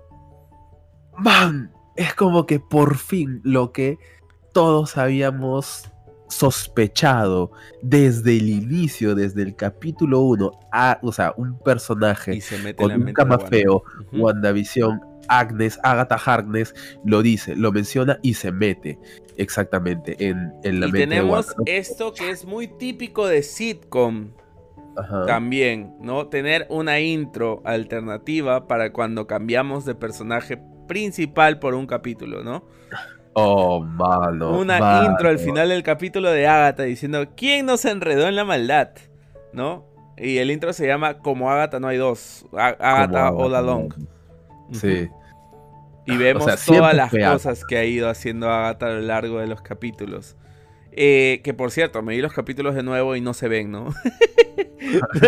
Man, 1.19 1.73
es 1.97 2.15
como 2.15 2.47
que 2.47 2.61
por 2.61 2.97
fin 2.97 3.41
lo 3.45 3.73
que 3.73 3.99
todos 4.53 4.97
habíamos 4.97 5.91
sospechado 6.35 7.53
desde 7.83 8.37
el 8.37 8.49
inicio, 8.49 9.15
desde 9.15 9.43
el 9.43 9.55
capítulo 9.55 10.21
1, 10.21 10.51
a, 10.73 10.99
o 11.03 11.13
sea, 11.13 11.33
un 11.37 11.59
personaje 11.59 12.41
se 12.41 12.75
con 12.75 12.91
un 12.93 13.05
de 13.05 13.13
Wanda. 13.23 13.49
Ujú. 13.69 13.83
WandaVision, 14.13 15.01
Agnes, 15.29 15.79
Agatha 15.83 16.17
Harkness, 16.17 16.75
lo 17.05 17.23
dice, 17.23 17.55
lo 17.55 17.71
menciona 17.73 18.19
y 18.23 18.35
se 18.35 18.51
mete 18.51 18.99
exactamente 19.37 20.17
en, 20.19 20.53
en 20.65 20.81
la 20.81 20.87
Y 20.87 20.93
mente 20.93 20.99
de 20.99 21.07
tenemos 21.07 21.47
Wanda, 21.47 21.55
¿no? 21.59 21.65
esto 21.67 22.13
que 22.13 22.31
es 22.31 22.45
muy 22.45 22.67
típico 22.69 23.27
de 23.27 23.43
sitcom 23.43 24.31
Ajá. 24.97 25.27
también, 25.27 25.95
¿no? 26.01 26.27
Tener 26.27 26.67
una 26.69 27.01
intro 27.01 27.63
alternativa 27.65 28.67
para 28.67 28.93
cuando 28.93 29.27
cambiamos 29.27 29.85
de 29.85 29.95
personaje 29.95 30.61
principal 30.89 31.59
por 31.59 31.75
un 31.75 31.87
capítulo, 31.87 32.43
¿no? 32.43 32.67
Oh, 33.35 33.81
mano. 33.81 34.59
una 34.59 34.79
mano. 34.79 35.11
intro 35.11 35.29
al 35.29 35.39
final 35.39 35.69
del 35.69 35.83
capítulo 35.83 36.31
de 36.31 36.47
Agatha 36.47 36.85
diciendo 36.85 37.27
¿Quién 37.37 37.67
nos 37.67 37.85
enredó 37.85 38.29
en 38.29 38.37
la 38.37 38.45
maldad? 38.45 38.91
¿No? 39.53 39.87
Y 40.17 40.39
el 40.39 40.51
intro 40.51 40.73
se 40.73 40.87
llama 40.87 41.19
Como 41.19 41.51
Agatha 41.51 41.81
no 41.81 41.89
hay 41.89 41.97
dos. 41.99 42.47
Agatha 42.53 43.31
All 43.31 43.55
Along. 43.55 43.93
Sí. 44.73 45.09
Y 46.07 46.17
vemos 46.17 46.45
sea, 46.45 46.57
siempre 46.57 46.81
todas 46.81 47.13
las 47.13 47.33
cosas 47.33 47.65
que 47.65 47.77
ha 47.77 47.85
ido 47.85 48.09
haciendo 48.09 48.51
Agatha 48.51 48.87
a 48.87 48.91
lo 48.91 49.01
largo 49.01 49.41
de 49.41 49.47
los 49.47 49.63
capítulos. 49.63 50.37
Eh, 50.93 51.41
que 51.43 51.55
por 51.55 51.73
cierto, 51.73 52.03
me 52.03 52.15
vi 52.15 52.23
los 52.23 52.33
capítulos 52.33 52.77
de 52.77 52.85
nuevo 52.85 53.17
y 53.17 53.21
no 53.21 53.35
se 53.35 53.49
ven, 53.49 53.71
¿no? 53.71 53.89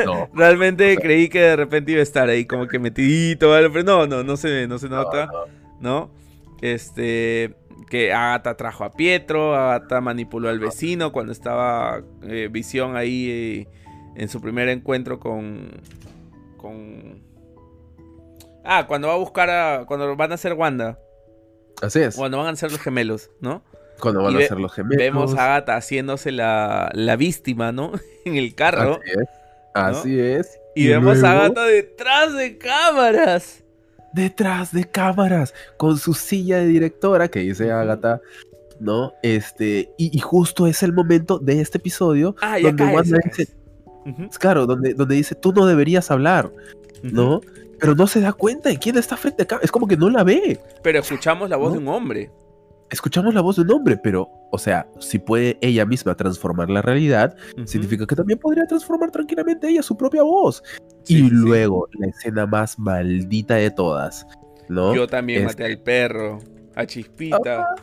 No, 0.04 0.28
Realmente 0.34 0.84
o 0.84 0.94
sea- 0.94 1.00
creí 1.02 1.28
que 1.28 1.40
de 1.40 1.56
repente 1.56 1.92
iba 1.92 2.00
a 2.00 2.02
estar 2.04 2.28
ahí 2.28 2.44
como 2.44 2.68
que 2.68 2.78
metidito, 2.78 3.50
pero 3.72 3.82
no, 3.82 4.06
no, 4.06 4.22
no 4.22 4.36
se 4.36 4.48
ve, 4.48 4.68
no 4.68 4.78
se 4.78 4.88
no, 4.88 4.96
nota, 4.96 5.26
no. 5.26 5.46
¿no? 5.80 6.10
Este, 6.62 7.54
que 7.88 8.12
Agatha 8.12 8.56
trajo 8.56 8.84
a 8.84 8.90
Pietro, 8.92 9.54
Agatha 9.54 10.00
manipuló 10.00 10.48
al 10.48 10.58
vecino 10.58 11.12
cuando 11.12 11.32
estaba 11.32 12.02
eh, 12.22 12.48
Visión 12.50 12.96
ahí 12.96 13.30
eh, 13.30 13.68
en 14.16 14.28
su 14.28 14.40
primer 14.40 14.68
encuentro 14.68 15.20
con, 15.20 15.70
con... 16.56 17.22
Ah, 18.64 18.86
cuando 18.86 19.08
va 19.08 19.14
a 19.14 19.18
buscar 19.18 19.50
a, 19.50 19.84
cuando 19.86 20.16
van 20.16 20.32
a 20.32 20.36
ser 20.36 20.54
Wanda, 20.54 20.98
Así 21.80 22.00
es. 22.00 22.16
cuando 22.16 22.38
van 22.38 22.48
a 22.48 22.56
ser 22.56 22.72
los 22.72 22.80
gemelos, 22.80 23.30
¿no? 23.40 23.62
Cuando 24.00 24.22
van 24.22 24.34
y 24.34 24.42
a 24.42 24.48
ser 24.48 24.58
los 24.58 24.72
gemelos. 24.72 24.98
Vemos 24.98 25.34
a 25.36 25.44
Agatha 25.44 25.76
haciéndose 25.76 26.32
la, 26.32 26.90
la 26.92 27.16
víctima, 27.16 27.72
¿no? 27.72 27.92
en 28.24 28.36
el 28.36 28.54
carro. 28.54 29.00
Así 29.00 29.10
es. 29.10 29.28
Así 29.74 30.20
es. 30.20 30.60
Y, 30.74 30.88
vemos 30.88 31.22
a 31.22 31.32
Agatha 31.32 31.64
detrás 31.64 32.34
de 32.34 32.58
cámaras. 32.58 33.62
Detrás 34.16 34.72
de 34.72 34.84
cámaras 34.84 35.54
con 35.76 35.96
su 35.98 36.14
silla 36.14 36.58
de 36.58 36.66
directora 36.66 37.28
que 37.28 37.40
dice 37.40 37.70
Agatha, 37.70 38.20
¿no? 38.80 39.12
Este, 39.22 39.92
y, 39.96 40.16
y 40.16 40.20
justo 40.20 40.66
es 40.66 40.82
el 40.82 40.92
momento 40.92 41.38
de 41.38 41.60
este 41.60 41.78
episodio 41.78 42.34
Ah, 42.40 42.58
donde 42.60 42.82
caes, 42.82 42.96
Wanda 42.96 43.18
dice, 43.24 43.48
claro, 44.40 44.66
donde, 44.66 44.94
donde 44.94 45.14
dice, 45.14 45.34
tú 45.34 45.52
no 45.52 45.66
deberías 45.66 46.10
hablar. 46.10 46.50
¿no? 47.02 47.40
Pero 47.78 47.94
no 47.94 48.06
se 48.06 48.20
da 48.20 48.32
cuenta 48.32 48.68
de 48.68 48.78
quién 48.78 48.96
está 48.96 49.16
frente 49.16 49.42
a 49.42 49.46
cámara, 49.46 49.64
es 49.64 49.70
como 49.70 49.86
que 49.86 49.96
no 49.96 50.08
la 50.08 50.24
ve. 50.24 50.58
Pero 50.82 50.98
escuchamos 50.98 51.50
la 51.50 51.56
voz 51.56 51.68
¿No? 51.68 51.74
de 51.74 51.78
un 51.78 51.88
hombre. 51.88 52.30
Escuchamos 52.90 53.34
la 53.34 53.40
voz 53.40 53.56
de 53.56 53.62
un 53.62 53.72
hombre, 53.72 53.96
pero, 53.96 54.30
o 54.52 54.58
sea, 54.58 54.88
si 55.00 55.18
puede 55.18 55.58
ella 55.60 55.84
misma 55.84 56.14
transformar 56.14 56.70
la 56.70 56.82
realidad, 56.82 57.36
significa 57.64 58.06
que 58.06 58.14
también 58.14 58.38
podría 58.38 58.64
transformar 58.66 59.10
tranquilamente 59.10 59.68
ella 59.68 59.82
su 59.82 59.96
propia 59.96 60.22
voz. 60.22 60.62
Sí, 61.02 61.18
y 61.18 61.28
sí. 61.28 61.30
luego, 61.30 61.88
la 61.98 62.06
escena 62.06 62.46
más 62.46 62.78
maldita 62.78 63.56
de 63.56 63.72
todas, 63.72 64.24
¿no? 64.68 64.94
Yo 64.94 65.06
también 65.08 65.46
Este- 65.46 65.62
maté 65.64 65.72
al 65.72 65.78
perro, 65.80 66.38
a 66.76 66.86
Chispita. 66.86 67.74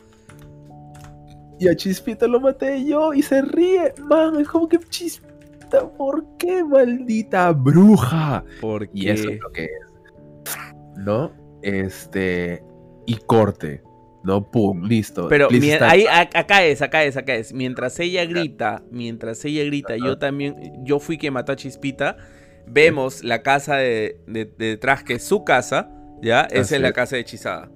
Y 1.60 1.68
a 1.68 1.76
Chispita 1.76 2.28
lo 2.28 2.40
maté 2.40 2.84
yo 2.86 3.14
y 3.14 3.22
se 3.22 3.42
ríe. 3.42 3.94
Man, 4.08 4.40
es 4.40 4.48
como 4.48 4.68
que 4.70 4.80
Chispita, 4.90 5.90
¿por 5.98 6.26
qué 6.38 6.64
maldita 6.64 7.52
bruja? 7.52 8.44
Porque 8.62 8.90
Y 8.94 9.10
eso 9.10 9.30
es 9.30 9.40
lo 9.42 9.50
que 9.52 9.66
es. 9.66 10.58
¿No? 10.98 11.32
Este. 11.62 12.64
Y 13.06 13.16
corte. 13.18 13.82
¿No? 14.24 14.50
Pum, 14.50 14.84
listo. 14.86 15.28
Pero 15.28 15.50
ahí, 15.82 16.06
acá 16.08 16.64
es, 16.64 16.82
acá 16.82 17.04
es, 17.04 17.18
acá 17.18 17.36
es. 17.36 17.54
Mientras 17.54 18.00
ella 18.00 18.26
grita, 18.26 18.82
mientras 18.90 19.44
ella 19.46 19.64
grita, 19.66 19.98
yo 19.98 20.18
también, 20.18 20.56
yo 20.86 21.00
fui 21.00 21.18
quien 21.18 21.34
mató 21.34 21.52
a 21.52 21.56
Chispita. 21.56 22.18
Vemos 22.66 23.24
la 23.24 23.42
casa 23.42 23.76
de, 23.76 24.18
de- 24.26 24.46
de 24.46 24.66
detrás, 24.68 25.04
que 25.04 25.16
es 25.16 25.24
su 25.24 25.44
casa, 25.44 25.90
¿ya? 26.22 26.44
Esa 26.44 26.76
es 26.76 26.82
la 26.82 26.94
casa 26.94 27.16
de 27.18 27.22
hechizada. 27.22 27.70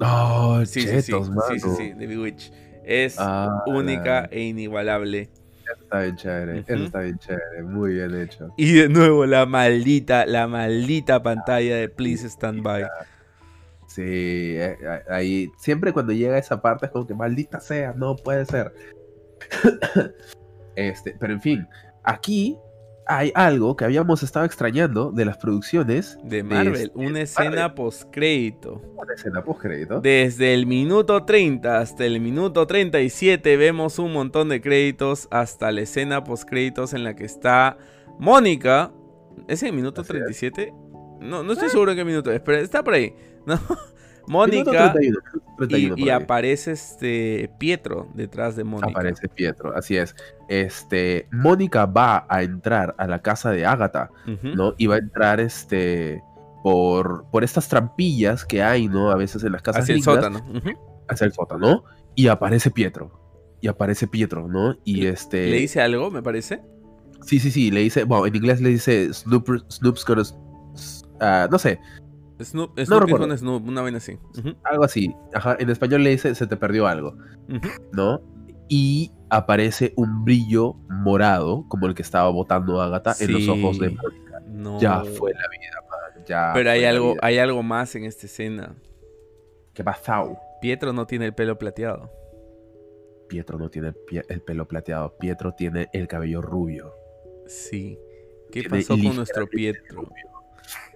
Oh, 0.00 0.62
Sí, 0.64 0.80
sí, 0.80 1.02
sí, 1.02 1.12
sí, 1.12 1.60
sí, 1.60 1.68
sí, 1.76 1.92
de 1.92 2.06
Bewitch. 2.06 2.50
Es 2.84 3.16
Ah, 3.18 3.62
única 3.66 4.28
e 4.30 4.40
inigualable. 4.42 5.28
Está 5.80 6.00
bien 6.02 6.16
chévere. 6.16 6.60
Ujú. 6.60 6.84
está 6.84 7.00
bien 7.00 7.18
chévere. 7.18 7.62
Muy 7.62 7.94
bien 7.94 8.14
hecho. 8.20 8.52
Y 8.56 8.72
de 8.72 8.88
nuevo 8.88 9.24
la 9.26 9.46
maldita, 9.46 10.26
la 10.26 10.46
maldita 10.46 11.22
pantalla 11.22 11.76
de 11.76 11.88
Please 11.88 12.26
Stand 12.28 12.62
By. 12.62 12.84
Sí, 13.94 14.56
eh, 14.56 14.76
ahí. 15.08 15.52
Siempre 15.56 15.92
cuando 15.92 16.12
llega 16.12 16.36
esa 16.36 16.60
parte 16.60 16.86
es 16.86 16.92
como 16.92 17.06
que 17.06 17.14
maldita 17.14 17.60
sea, 17.60 17.92
no 17.92 18.16
puede 18.16 18.44
ser. 18.44 18.74
este, 20.74 21.16
pero 21.20 21.32
en 21.32 21.40
fin, 21.40 21.68
aquí 22.02 22.58
hay 23.06 23.30
algo 23.36 23.76
que 23.76 23.84
habíamos 23.84 24.24
estado 24.24 24.46
extrañando 24.46 25.12
de 25.12 25.24
las 25.26 25.36
producciones 25.36 26.18
De 26.24 26.42
Marvel, 26.42 26.74
este, 26.74 26.98
una 26.98 27.20
escena 27.20 27.72
postcrédito. 27.76 28.82
Una 28.96 29.14
escena 29.14 29.44
post-crédito. 29.44 30.00
Desde 30.00 30.54
el 30.54 30.66
minuto 30.66 31.24
30 31.24 31.78
hasta 31.78 32.04
el 32.04 32.18
minuto 32.20 32.66
37 32.66 33.56
vemos 33.56 34.00
un 34.00 34.12
montón 34.12 34.48
de 34.48 34.60
créditos 34.60 35.28
hasta 35.30 35.70
la 35.70 35.82
escena 35.82 36.24
postcréditos 36.24 36.94
en 36.94 37.04
la 37.04 37.14
que 37.14 37.26
está 37.26 37.78
Mónica, 38.18 38.92
¿es 39.46 39.62
el 39.62 39.72
minuto 39.72 40.00
Así 40.00 40.46
es. 40.46 40.72
37? 41.24 41.28
No, 41.28 41.42
no 41.42 41.50
Ah. 41.50 41.52
estoy 41.54 41.68
seguro 41.70 41.90
en 41.92 41.96
qué 41.98 42.04
minuto 42.04 42.30
es, 42.32 42.40
pero 42.40 42.58
está 42.58 42.82
por 42.84 42.94
ahí. 42.94 43.14
¿no? 43.46 43.58
Mónica 44.26 44.92
31, 44.92 45.18
31 45.58 45.94
y, 45.98 46.08
aparece 46.08 46.72
este 46.72 47.50
Pietro 47.58 48.08
detrás 48.14 48.56
de 48.56 48.64
Mónica. 48.64 48.88
Aparece 48.88 49.28
Pietro, 49.28 49.76
así 49.76 49.96
es. 49.98 50.14
Este, 50.48 51.28
Mónica 51.30 51.84
va 51.84 52.24
a 52.30 52.42
entrar 52.42 52.94
a 52.96 53.06
la 53.06 53.20
casa 53.20 53.50
de 53.50 53.66
Ágata. 53.66 54.10
¿no? 54.42 54.74
Y 54.78 54.86
va 54.86 54.94
a 54.94 54.98
entrar 54.98 55.40
este 55.40 56.22
por, 56.62 57.26
por 57.30 57.44
estas 57.44 57.68
trampillas 57.68 58.46
que 58.46 58.62
hay, 58.62 58.88
¿no? 58.88 59.10
A 59.10 59.16
veces 59.16 59.44
en 59.44 59.52
las 59.52 59.60
casas 59.60 59.82
Hacia 59.82 59.94
el 59.94 60.00
gringas, 60.00 60.24
sótano. 60.24 60.38
ujú. 60.58 60.70
hacia 61.08 61.26
el 61.26 61.32
sótano, 61.34 61.84
y 62.14 62.28
aparece 62.28 62.70
Pietro. 62.70 63.20
Y 63.60 63.68
aparece 63.68 64.06
Pietro, 64.08 64.48
¿no? 64.48 64.74
Y 64.84 65.02
Le- 65.02 65.10
este 65.10 65.48
Le 65.50 65.58
dice 65.58 65.82
algo, 65.82 66.10
me 66.10 66.22
parece. 66.22 66.62
Sí, 67.20 67.38
sí, 67.38 67.50
sí, 67.50 67.70
le 67.70 67.80
dice, 67.80 68.04
bueno, 68.04 68.26
en 68.26 68.34
inglés 68.34 68.62
le 68.62 68.70
dice 68.70 69.12
Snoop, 69.12 69.46
Snoop's 69.70 70.06
gonna 70.06 70.22
ah, 71.20 71.48
no 71.50 71.58
sé, 71.58 71.78
Snoop, 72.42 72.70
Snoop 72.70 72.78
es 72.78 72.88
recuerdo. 72.88 73.36
Snoop, 73.36 73.68
una 73.68 73.82
vaina 73.82 73.98
así. 73.98 74.18
Algo 74.64 74.84
así. 74.84 75.14
Ajá, 75.32 75.56
en 75.58 75.70
español 75.70 76.02
le 76.02 76.10
dice 76.10 76.34
se 76.34 76.46
te 76.46 76.56
perdió 76.56 76.86
algo. 76.86 77.16
¿no? 77.92 78.20
Y 78.68 79.12
aparece 79.30 79.92
un 79.96 80.24
brillo 80.24 80.74
morado, 80.88 81.64
como 81.68 81.86
el 81.86 81.94
que 81.94 82.02
estaba 82.02 82.30
botando 82.30 82.80
Agatha 82.80 83.14
en 83.20 83.32
los 83.32 83.48
ojos 83.48 83.78
de. 83.78 83.90
Mónica. 83.90 84.40
No. 84.48 84.80
Ya 84.80 85.00
fue 85.04 85.32
la 85.32 85.48
vida, 85.48 85.80
man. 85.90 86.24
Ya 86.26 86.50
Pero 86.54 86.70
hay 86.70 86.84
algo, 86.84 87.12
vida. 87.12 87.20
hay 87.22 87.38
algo 87.38 87.62
más 87.62 87.94
en 87.94 88.04
esta 88.04 88.26
escena. 88.26 88.74
¿Qué 89.74 89.84
pasó? 89.84 90.36
Pietro 90.60 90.92
no 90.92 91.06
tiene 91.06 91.26
el 91.26 91.34
pelo 91.34 91.58
plateado. 91.58 92.10
Pietro 93.28 93.58
no 93.58 93.68
tiene 93.68 93.92
el 94.28 94.40
pelo 94.42 94.66
plateado, 94.68 95.16
Pietro 95.18 95.52
tiene 95.52 95.88
el 95.92 96.06
cabello 96.08 96.40
rubio. 96.40 96.94
Sí. 97.46 97.98
¿Qué 98.50 98.60
Tiene 98.60 98.68
pasó 98.78 98.96
con 98.96 99.16
nuestro 99.16 99.46
Pietro? 99.48 100.02
rubio. 100.02 100.33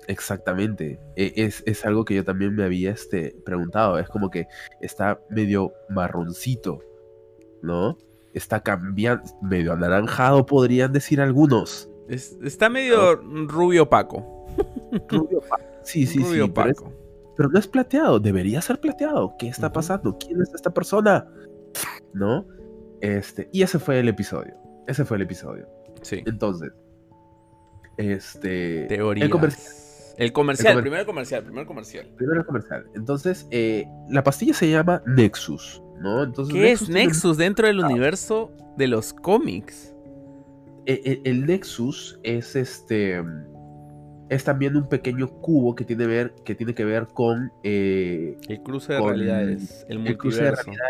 Exactamente. 0.08 0.98
E- 1.16 1.32
Es, 1.36 1.62
es 1.66 1.84
algo 1.86 2.04
que 2.04 2.14
yo 2.16 2.24
también 2.24 2.54
me 2.54 2.64
había 2.64 2.90
este, 2.90 3.36
preguntado. 3.44 3.98
Es 3.98 4.08
como 4.08 4.30
que 4.30 4.46
está 4.80 5.20
medio 5.30 5.72
marroncito, 5.88 6.80
¿no? 7.62 7.96
Está 8.34 8.60
cambiando, 8.62 9.22
medio 9.42 9.72
anaranjado, 9.72 10.44
podrían 10.46 10.92
decir 10.92 11.20
algunos. 11.20 11.88
Es- 12.08 12.36
está 12.42 12.68
medio 12.68 13.16
rubio 13.46 13.84
opaco. 13.84 14.46
Rubio 15.08 15.40
pa- 15.48 15.60
sí, 15.82 16.06
sí, 16.06 16.18
rubio 16.20 16.46
sí. 16.46 16.52
Pero, 16.54 16.70
es- 16.70 16.78
opaco. 16.80 16.92
pero 17.36 17.48
no 17.50 17.58
es 17.58 17.68
plateado, 17.68 18.18
debería 18.18 18.60
ser 18.62 18.80
plateado. 18.80 19.34
¿Qué 19.38 19.48
está 19.48 19.70
pasando? 19.72 20.16
¿Quién 20.18 20.40
es 20.42 20.52
esta 20.54 20.70
persona? 20.72 21.28
¿No? 22.14 22.46
Este, 23.02 23.48
y 23.52 23.62
ese 23.62 23.78
fue 23.78 24.00
el 24.00 24.08
episodio. 24.08 24.54
Ese 24.86 25.04
fue 25.04 25.18
el 25.18 25.22
episodio. 25.24 25.68
Sí. 26.00 26.22
Entonces, 26.26 26.72
este. 27.98 28.86
Teorías. 28.86 29.26
El 29.26 29.30
comercial. 29.30 29.74
El 30.18 30.32
comercial, 30.32 30.72
comer- 30.74 30.82
primero 30.82 31.06
comercial, 31.06 31.44
primero 31.44 31.66
comercial. 31.66 32.06
Primero 32.16 32.40
el 32.40 32.46
comercial. 32.46 32.84
Entonces, 32.94 33.46
eh, 33.50 33.86
la 34.10 34.22
pastilla 34.24 34.52
se 34.52 34.68
llama 34.70 35.02
Nexus, 35.06 35.82
¿no? 36.00 36.22
Entonces, 36.24 36.52
¿Qué 36.54 36.72
es 36.72 36.84
tiene- 36.84 37.06
Nexus 37.06 37.36
dentro 37.36 37.66
del 37.66 37.78
universo 37.80 38.52
de 38.76 38.88
los 38.88 39.12
cómics? 39.14 39.94
eh, 40.86 41.00
eh, 41.04 41.20
el 41.24 41.46
Nexus 41.46 42.18
es 42.22 42.56
este. 42.56 43.22
Es 44.30 44.44
también 44.44 44.76
un 44.76 44.88
pequeño 44.88 45.28
cubo 45.28 45.74
que 45.74 45.84
tiene, 45.84 46.06
ver, 46.06 46.34
que, 46.44 46.54
tiene 46.54 46.74
que 46.74 46.84
ver 46.84 47.06
con. 47.06 47.50
eh, 47.62 48.36
El 48.48 48.62
cruce 48.62 48.94
de 48.94 48.98
Con 48.98 49.08
realidades, 49.10 49.86
el 49.88 50.06
el 50.06 50.16
cruce 50.18 50.42
de 50.44 50.50
multiverso. 50.50 50.80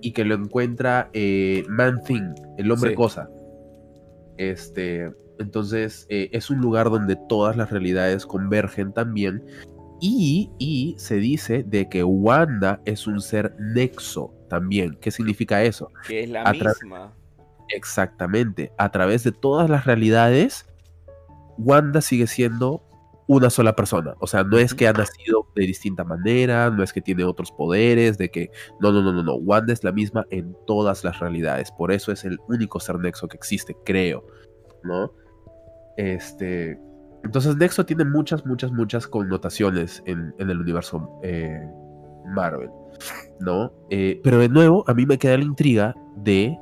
y 0.00 0.12
que 0.12 0.24
lo 0.24 0.34
encuentra 0.34 1.10
eh, 1.12 1.64
Man 1.68 2.00
Thing, 2.06 2.34
el 2.58 2.70
hombre 2.70 2.90
Sí. 2.90 2.96
cosa. 2.96 3.28
Este. 4.36 5.12
Entonces, 5.38 6.06
eh, 6.08 6.28
es 6.32 6.50
un 6.50 6.60
lugar 6.60 6.90
donde 6.90 7.16
todas 7.28 7.56
las 7.56 7.70
realidades 7.70 8.26
convergen 8.26 8.92
también. 8.92 9.44
Y, 10.00 10.50
y 10.58 10.94
se 10.98 11.16
dice 11.16 11.62
de 11.62 11.88
que 11.88 12.04
Wanda 12.04 12.80
es 12.84 13.06
un 13.06 13.20
ser 13.20 13.54
nexo 13.58 14.34
también. 14.48 14.98
¿Qué 15.00 15.10
significa 15.10 15.62
eso? 15.62 15.90
que 16.06 16.24
es 16.24 16.30
la 16.30 16.42
a 16.42 16.52
misma. 16.52 17.12
Exactamente. 17.70 18.72
A 18.76 18.90
través 18.90 19.24
de 19.24 19.32
todas 19.32 19.70
las 19.70 19.86
realidades, 19.86 20.66
Wanda 21.58 22.00
sigue 22.00 22.26
siendo 22.26 22.82
una 23.26 23.48
sola 23.50 23.74
persona. 23.74 24.14
O 24.20 24.26
sea, 24.26 24.44
no 24.44 24.58
es 24.58 24.74
que 24.74 24.86
ha 24.86 24.92
nacido 24.92 25.48
de 25.54 25.66
distinta 25.66 26.04
manera, 26.04 26.70
no 26.70 26.82
es 26.82 26.92
que 26.92 27.00
tiene 27.00 27.24
otros 27.24 27.50
poderes, 27.52 28.18
de 28.18 28.30
que... 28.30 28.50
No, 28.80 28.92
no, 28.92 29.02
no, 29.02 29.12
no, 29.12 29.22
no. 29.22 29.36
Wanda 29.36 29.72
es 29.72 29.82
la 29.82 29.92
misma 29.92 30.26
en 30.30 30.54
todas 30.66 31.04
las 31.04 31.20
realidades. 31.20 31.70
Por 31.70 31.90
eso 31.92 32.12
es 32.12 32.24
el 32.24 32.38
único 32.48 32.80
ser 32.80 32.98
nexo 32.98 33.28
que 33.28 33.36
existe, 33.36 33.76
creo. 33.84 34.26
¿No? 34.82 35.12
Este... 35.96 36.78
Entonces 37.24 37.56
Nexo 37.56 37.86
tiene 37.86 38.04
muchas, 38.04 38.44
muchas, 38.44 38.70
muchas 38.70 39.06
connotaciones 39.08 40.02
en, 40.04 40.34
el 40.38 40.60
universo 40.60 41.08
eh, 41.22 41.58
Marvel. 42.34 42.68
¿No? 43.40 43.70
Eh, 43.90 44.20
pero 44.22 44.38
de 44.38 44.48
nuevo, 44.48 44.84
a 44.86 44.94
mí 44.94 45.06
me 45.06 45.16
queda 45.18 45.38
la 45.38 45.44
intriga 45.44 45.94
de 46.16 46.54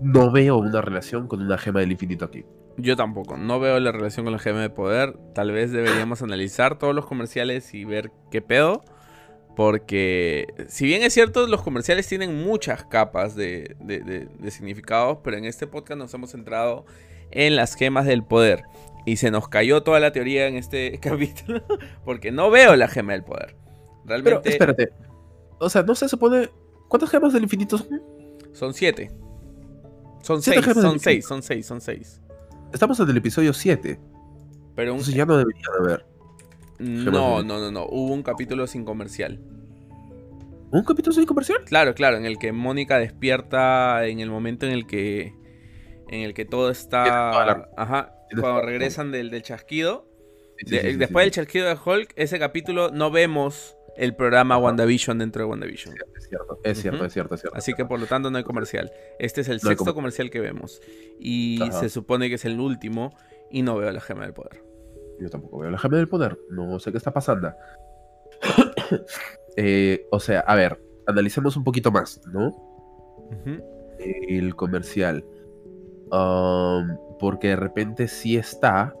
no 0.00 0.32
veo 0.32 0.56
una 0.58 0.80
relación 0.80 1.26
con 1.26 1.42
una 1.42 1.58
gema 1.58 1.80
del 1.80 1.92
infinito 1.92 2.24
aquí. 2.24 2.44
Yo 2.76 2.94
tampoco, 2.96 3.36
no 3.36 3.58
veo 3.58 3.78
la 3.80 3.90
relación 3.92 4.24
con 4.24 4.32
la 4.32 4.38
gema 4.38 4.60
de 4.60 4.70
poder. 4.70 5.18
Tal 5.34 5.50
vez 5.52 5.72
deberíamos 5.72 6.22
analizar 6.22 6.78
todos 6.78 6.94
los 6.94 7.04
comerciales 7.06 7.74
y 7.74 7.84
ver 7.84 8.10
qué 8.30 8.40
pedo. 8.40 8.82
Porque, 9.56 10.46
si 10.68 10.86
bien 10.86 11.02
es 11.02 11.12
cierto, 11.12 11.48
los 11.48 11.62
comerciales 11.62 12.06
tienen 12.06 12.44
muchas 12.44 12.84
capas 12.84 13.34
de, 13.34 13.74
de- 13.80 13.98
de- 14.00 14.28
de 14.38 14.50
significados, 14.52 15.18
pero 15.24 15.36
en 15.36 15.44
este 15.44 15.66
podcast 15.66 15.98
nos 15.98 16.14
hemos 16.14 16.30
centrado 16.30 16.84
en 17.30 17.56
las 17.56 17.74
gemas 17.74 18.06
del 18.06 18.22
poder. 18.24 18.64
Y 19.06 19.16
se 19.16 19.30
nos 19.30 19.48
cayó 19.48 19.82
toda 19.82 20.00
la 20.00 20.12
teoría 20.12 20.46
en 20.48 20.56
este 20.56 20.98
capítulo, 21.02 21.62
porque 22.04 22.30
no 22.30 22.50
veo 22.50 22.76
la 22.76 22.88
gema 22.88 23.12
del 23.12 23.24
poder. 23.24 23.56
Pero 24.06 24.22
Realmente 24.22 24.48
espérate. 24.50 24.88
O 25.58 25.68
sea, 25.70 25.82
no 25.82 25.94
se 25.94 26.08
supone. 26.08 26.50
¿Cuántas 26.88 27.10
gemas 27.10 27.32
del 27.32 27.42
infinito 27.42 27.78
son? 27.78 28.02
son 28.52 28.74
siete. 28.74 29.10
Son 30.22 30.42
Siete 30.42 30.62
seis, 30.62 30.74
son 30.82 30.98
seis, 31.00 31.26
son 31.26 31.42
seis, 31.42 31.66
son 31.66 31.80
seis. 31.80 32.20
Estamos 32.72 32.98
en 33.00 33.08
el 33.08 33.16
episodio 33.16 33.52
7. 33.54 33.98
Pero 34.74 34.92
un, 34.92 34.98
Entonces 34.98 35.14
ya 35.14 35.24
no 35.24 35.36
debería 35.38 35.62
de 35.80 35.84
haber. 35.86 36.06
no, 36.78 37.38
del- 37.38 37.46
no, 37.46 37.58
no, 37.60 37.70
no. 37.70 37.86
Hubo 37.86 38.12
un 38.12 38.22
capítulo 38.22 38.66
sin 38.66 38.84
comercial. 38.84 39.40
¿Un 40.70 40.82
capítulo 40.84 41.14
sin 41.14 41.24
comercial? 41.24 41.58
Claro, 41.64 41.94
claro, 41.94 42.16
en 42.18 42.26
el 42.26 42.38
que 42.38 42.52
Mónica 42.52 42.98
despierta 42.98 44.04
en 44.06 44.20
el 44.20 44.28
momento 44.30 44.66
en 44.66 44.72
el 44.72 44.86
que 44.86 45.34
en 46.08 46.22
el 46.22 46.34
que 46.34 46.44
todo 46.44 46.70
está 46.70 47.64
ajá, 47.76 48.14
cuando 48.40 48.62
regresan 48.62 49.10
del, 49.12 49.30
del 49.30 49.42
chasquido. 49.42 50.06
Sí, 50.58 50.70
De- 50.70 50.80
sí, 50.80 50.86
sí, 50.86 50.92
sí, 50.92 50.96
después 50.98 51.24
del 51.24 51.32
chasquido 51.32 51.66
de 51.66 51.76
Hulk, 51.84 52.12
ese 52.16 52.38
capítulo 52.38 52.90
no 52.90 53.10
vemos 53.10 53.76
el 53.96 54.14
programa. 54.16 54.58
WandaVision 54.58 55.18
dentro 55.18 55.42
de 55.44 55.48
WandaVision. 55.50 55.94
Es 56.14 56.28
cierto, 56.28 56.58
es 56.64 56.80
cierto, 56.82 57.04
es 57.04 57.12
cierto, 57.12 57.34
es 57.34 57.40
cierto. 57.40 57.56
Así 57.58 57.74
que 57.74 57.84
por 57.84 57.98
lo 58.00 58.06
tanto 58.06 58.30
no 58.30 58.38
hay 58.38 58.44
comercial. 58.44 58.90
Este 59.18 59.40
es 59.40 59.48
el 59.48 59.56
No 59.62 59.68
sexto 59.68 59.84
comer- 59.84 59.94
comercial 59.94 60.30
que 60.30 60.40
vemos. 60.40 60.80
Y 61.18 61.62
Ajá. 61.62 61.72
se 61.80 61.88
supone 61.88 62.28
que 62.28 62.34
es 62.36 62.44
el 62.44 62.58
último. 62.60 63.16
Y 63.50 63.62
no 63.62 63.76
veo 63.76 63.90
la 63.90 64.00
gema 64.00 64.22
del 64.24 64.34
poder. 64.34 64.62
Yo 65.20 65.30
tampoco 65.30 65.58
veo 65.60 65.70
la 65.70 65.78
gema 65.78 65.96
del 65.96 66.06
poder. 66.08 66.38
No 66.50 66.78
sé 66.78 66.90
qué 66.92 66.98
está 66.98 67.12
pasando. 67.12 67.52
Eh, 69.60 70.06
o 70.12 70.20
sea, 70.20 70.40
a 70.40 70.54
ver, 70.54 70.80
analicemos 71.06 71.56
un 71.56 71.64
poquito 71.64 71.90
más, 71.90 72.20
¿no? 72.32 72.54
El 73.98 74.54
comercial. 74.54 75.24
Um, 76.10 76.96
porque 77.18 77.48
de 77.48 77.56
repente 77.56 78.08
sí 78.08 78.36
está, 78.36 78.94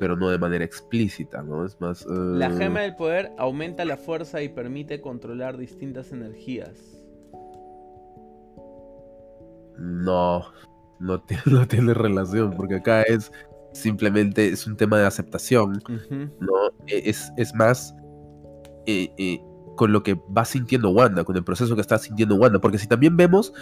pero 0.00 0.16
no 0.16 0.28
de 0.28 0.38
manera 0.38 0.64
explícita, 0.64 1.42
¿no? 1.42 1.64
Es 1.64 1.80
más. 1.80 2.04
La 2.06 2.48
eh, 2.48 2.52
gema 2.56 2.80
del 2.80 2.96
poder 2.96 3.32
aumenta 3.38 3.84
la 3.84 3.96
fuerza 3.96 4.42
y 4.42 4.48
permite 4.48 5.00
controlar 5.00 5.56
distintas 5.56 6.12
energías. 6.12 7.04
No, 9.78 10.44
no, 10.98 11.20
tiene- 11.26 11.42
no 11.46 11.66
tiene 11.66 11.94
relación, 11.94 12.52
porque 12.56 12.76
acá 12.76 13.02
es 13.02 13.30
simplemente 13.72 14.48
es 14.48 14.66
un 14.66 14.76
tema 14.76 14.98
de 14.98 15.06
aceptación. 15.06 15.82
¿no? 16.10 16.52
E- 16.86 17.08
Es, 17.10 17.30
es 17.36 17.54
más 17.54 17.94
eh, 18.86 19.10
eh, 19.18 19.40
con 19.76 19.92
lo 19.92 20.02
que 20.02 20.14
va 20.36 20.44
sintiendo 20.46 20.90
Wanda, 20.90 21.24
con 21.24 21.36
el 21.36 21.44
proceso 21.44 21.74
que 21.74 21.82
está 21.82 21.98
sintiendo 21.98 22.36
Wanda, 22.36 22.58
porque 22.58 22.78
si 22.78 22.86
también 22.88 23.16
vemos 23.16 23.52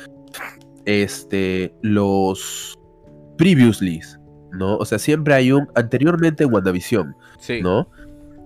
este, 0.86 1.74
los 1.82 2.78
previously, 3.36 4.00
¿no? 4.52 4.76
O 4.76 4.84
sea, 4.84 4.98
siempre 4.98 5.34
hay 5.34 5.52
un 5.52 5.68
anteriormente 5.74 6.44
en 6.44 6.52
WandaVision, 6.52 7.14
Sí. 7.38 7.60
¿no? 7.62 7.88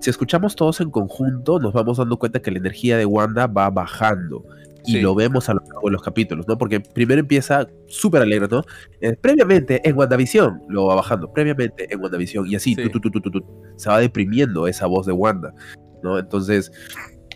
Si 0.00 0.10
escuchamos 0.10 0.54
todos 0.54 0.80
en 0.80 0.90
conjunto, 0.90 1.58
nos 1.58 1.72
vamos 1.72 1.98
dando 1.98 2.18
cuenta 2.18 2.40
que 2.40 2.50
la 2.52 2.58
energía 2.58 2.96
de 2.96 3.04
Wanda 3.04 3.46
va 3.48 3.68
bajando. 3.70 4.44
Y 4.86 4.92
Sí. 4.92 5.00
lo 5.00 5.14
vemos 5.14 5.48
a 5.48 5.54
lo 5.54 5.60
largo 5.60 5.88
de 5.88 5.90
los 5.90 6.02
capítulos, 6.02 6.46
¿no? 6.48 6.56
Porque 6.56 6.80
primero 6.80 7.20
empieza 7.20 7.66
súper 7.88 8.22
alegre, 8.22 8.46
¿no? 8.48 8.62
Eh, 9.00 9.16
previamente 9.20 9.86
en 9.86 9.98
WandaVision, 9.98 10.62
luego 10.68 10.88
va 10.88 10.94
bajando, 10.94 11.30
previamente 11.32 11.92
en 11.92 12.00
WandaVision, 12.00 12.46
y 12.46 12.54
así, 12.54 12.74
Sí. 12.76 12.82
tu, 12.84 13.00
tu, 13.00 13.00
tu, 13.10 13.20
tu, 13.20 13.20
tu, 13.30 13.40
tu, 13.40 13.46
se 13.76 13.90
va 13.90 13.98
deprimiendo 13.98 14.66
esa 14.68 14.86
voz 14.86 15.04
de 15.04 15.12
Wanda, 15.12 15.52
¿no? 16.02 16.16
Entonces, 16.18 16.70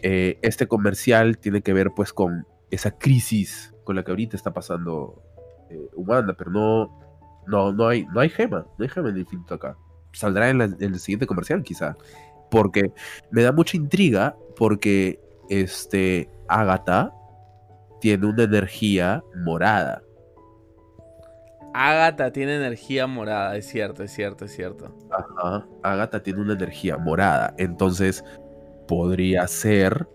eh, 0.02 0.38
este 0.40 0.66
comercial 0.68 1.36
tiene 1.36 1.62
que 1.62 1.72
ver 1.72 1.90
pues 1.94 2.12
con 2.12 2.46
esa 2.70 2.92
crisis 2.92 3.71
con 3.84 3.96
la 3.96 4.02
que 4.04 4.10
ahorita 4.12 4.36
está 4.36 4.52
pasando 4.52 5.22
eh, 5.70 5.88
Wanda, 5.94 6.34
pero 6.34 6.50
no, 6.50 7.00
No, 7.46 7.72
no 7.72 7.88
hay, 7.88 8.06
no 8.14 8.20
hay 8.20 8.28
gema. 8.28 8.64
No 8.78 8.82
hay 8.84 8.88
gema 8.88 9.08
en 9.08 9.16
el 9.16 9.20
infinito 9.22 9.54
acá. 9.54 9.76
Saldrá 10.12 10.48
en, 10.50 10.58
la- 10.58 10.64
en 10.64 10.80
el 10.94 10.98
siguiente 11.00 11.26
comercial, 11.26 11.62
quizá. 11.64 11.96
Porque 12.50 12.92
me 13.30 13.42
da 13.42 13.50
mucha 13.52 13.76
intriga. 13.76 14.36
Porque 14.56 15.18
este. 15.48 16.28
Agatha 16.48 17.12
tiene 18.00 18.26
una 18.26 18.44
energía 18.44 19.22
morada. 19.44 20.02
Agatha 21.74 22.30
tiene 22.32 22.56
energía 22.56 23.06
morada, 23.06 23.56
es 23.56 23.66
cierto, 23.66 24.02
es 24.02 24.12
cierto, 24.12 24.44
es 24.44 24.52
cierto. 24.54 24.94
Ajá. 25.10 25.66
Agatha 25.82 26.22
tiene 26.22 26.40
una 26.42 26.52
energía 26.52 26.98
morada. 26.98 27.54
Entonces, 27.56 28.22
podría 28.86 29.46
ser. 29.48 30.06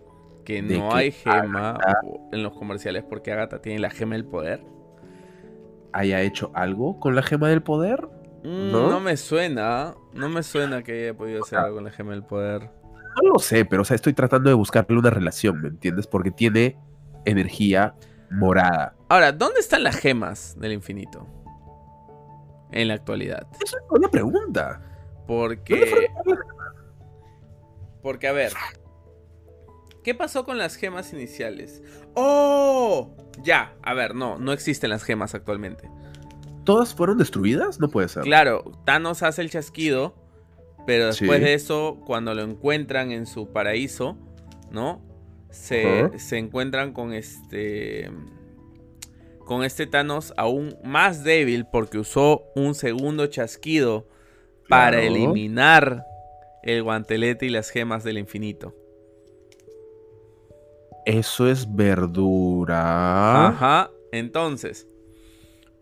Que 0.48 0.62
no 0.62 0.88
que 0.88 0.96
hay 0.96 1.12
gema 1.12 1.78
en 2.32 2.42
los 2.42 2.54
comerciales 2.54 3.04
porque 3.04 3.30
Agatha 3.30 3.60
tiene 3.60 3.80
la 3.80 3.90
gema 3.90 4.14
del 4.14 4.24
poder. 4.24 4.64
haya 5.92 6.22
hecho 6.22 6.50
algo 6.54 6.98
con 7.00 7.14
la 7.14 7.22
gema 7.22 7.50
del 7.50 7.62
poder. 7.62 8.08
Mm, 8.44 8.72
¿No? 8.72 8.88
¿No? 8.88 8.98
me 8.98 9.18
suena, 9.18 9.94
no 10.14 10.30
me 10.30 10.42
suena 10.42 10.82
que 10.82 11.02
haya 11.02 11.14
podido 11.14 11.42
hacer 11.42 11.58
algo 11.58 11.74
con 11.74 11.84
la 11.84 11.90
gema 11.90 12.12
del 12.12 12.22
poder. 12.22 12.70
No 13.22 13.32
lo 13.34 13.38
sé, 13.40 13.66
pero 13.66 13.82
o 13.82 13.84
sea, 13.84 13.94
estoy 13.94 14.14
tratando 14.14 14.48
de 14.48 14.54
buscarle 14.54 14.96
una 14.96 15.10
relación, 15.10 15.60
¿me 15.60 15.68
entiendes? 15.68 16.06
Porque 16.06 16.30
tiene 16.30 16.78
energía 17.26 17.94
morada. 18.30 18.96
Ahora, 19.10 19.32
¿dónde 19.32 19.60
están 19.60 19.82
las 19.82 19.96
gemas 19.96 20.56
del 20.58 20.72
infinito? 20.72 21.26
En 22.72 22.88
la 22.88 22.94
actualidad. 22.94 23.46
Esa 23.62 23.76
es 23.76 23.84
una 23.90 24.08
pregunta. 24.08 24.80
¿Dónde 24.80 25.26
Porque. 25.26 26.08
Porque, 28.00 28.28
a 28.28 28.32
ver. 28.32 28.52
¿Qué 30.08 30.14
pasó 30.14 30.42
con 30.46 30.56
las 30.56 30.76
gemas 30.76 31.12
iniciales? 31.12 31.82
¡Oh! 32.14 33.14
Ya, 33.42 33.74
a 33.82 33.92
ver, 33.92 34.14
no, 34.14 34.38
no 34.38 34.54
existen 34.54 34.88
las 34.88 35.02
gemas 35.02 35.34
actualmente. 35.34 35.86
¿Todas 36.64 36.94
fueron 36.94 37.18
destruidas? 37.18 37.78
No 37.78 37.90
puede 37.90 38.08
ser. 38.08 38.22
Claro, 38.22 38.72
Thanos 38.86 39.22
hace 39.22 39.42
el 39.42 39.50
chasquido, 39.50 40.14
pero 40.86 41.08
después 41.08 41.40
Sí. 41.40 41.44
de 41.44 41.52
eso, 41.52 42.00
cuando 42.06 42.32
lo 42.34 42.40
encuentran 42.40 43.12
en 43.12 43.26
su 43.26 43.52
paraíso, 43.52 44.16
¿no? 44.70 45.02
Se, 45.50 46.18
se 46.18 46.38
encuentran 46.38 46.94
con 46.94 47.12
este. 47.12 48.10
Con 49.40 49.62
este 49.62 49.86
Thanos 49.86 50.32
aún 50.38 50.74
más 50.84 51.22
débil 51.22 51.66
porque 51.70 51.98
usó 51.98 52.44
un 52.56 52.74
segundo 52.74 53.26
chasquido 53.26 54.08
para 54.70 54.92
Claro. 55.00 55.06
eliminar 55.06 56.06
el 56.62 56.82
guantelete 56.82 57.44
y 57.44 57.50
las 57.50 57.68
gemas 57.68 58.04
del 58.04 58.16
infinito. 58.16 58.74
Eso 61.08 61.48
es 61.48 61.74
verdura. 61.74 63.48
Ajá. 63.48 63.90
Entonces, 64.12 64.86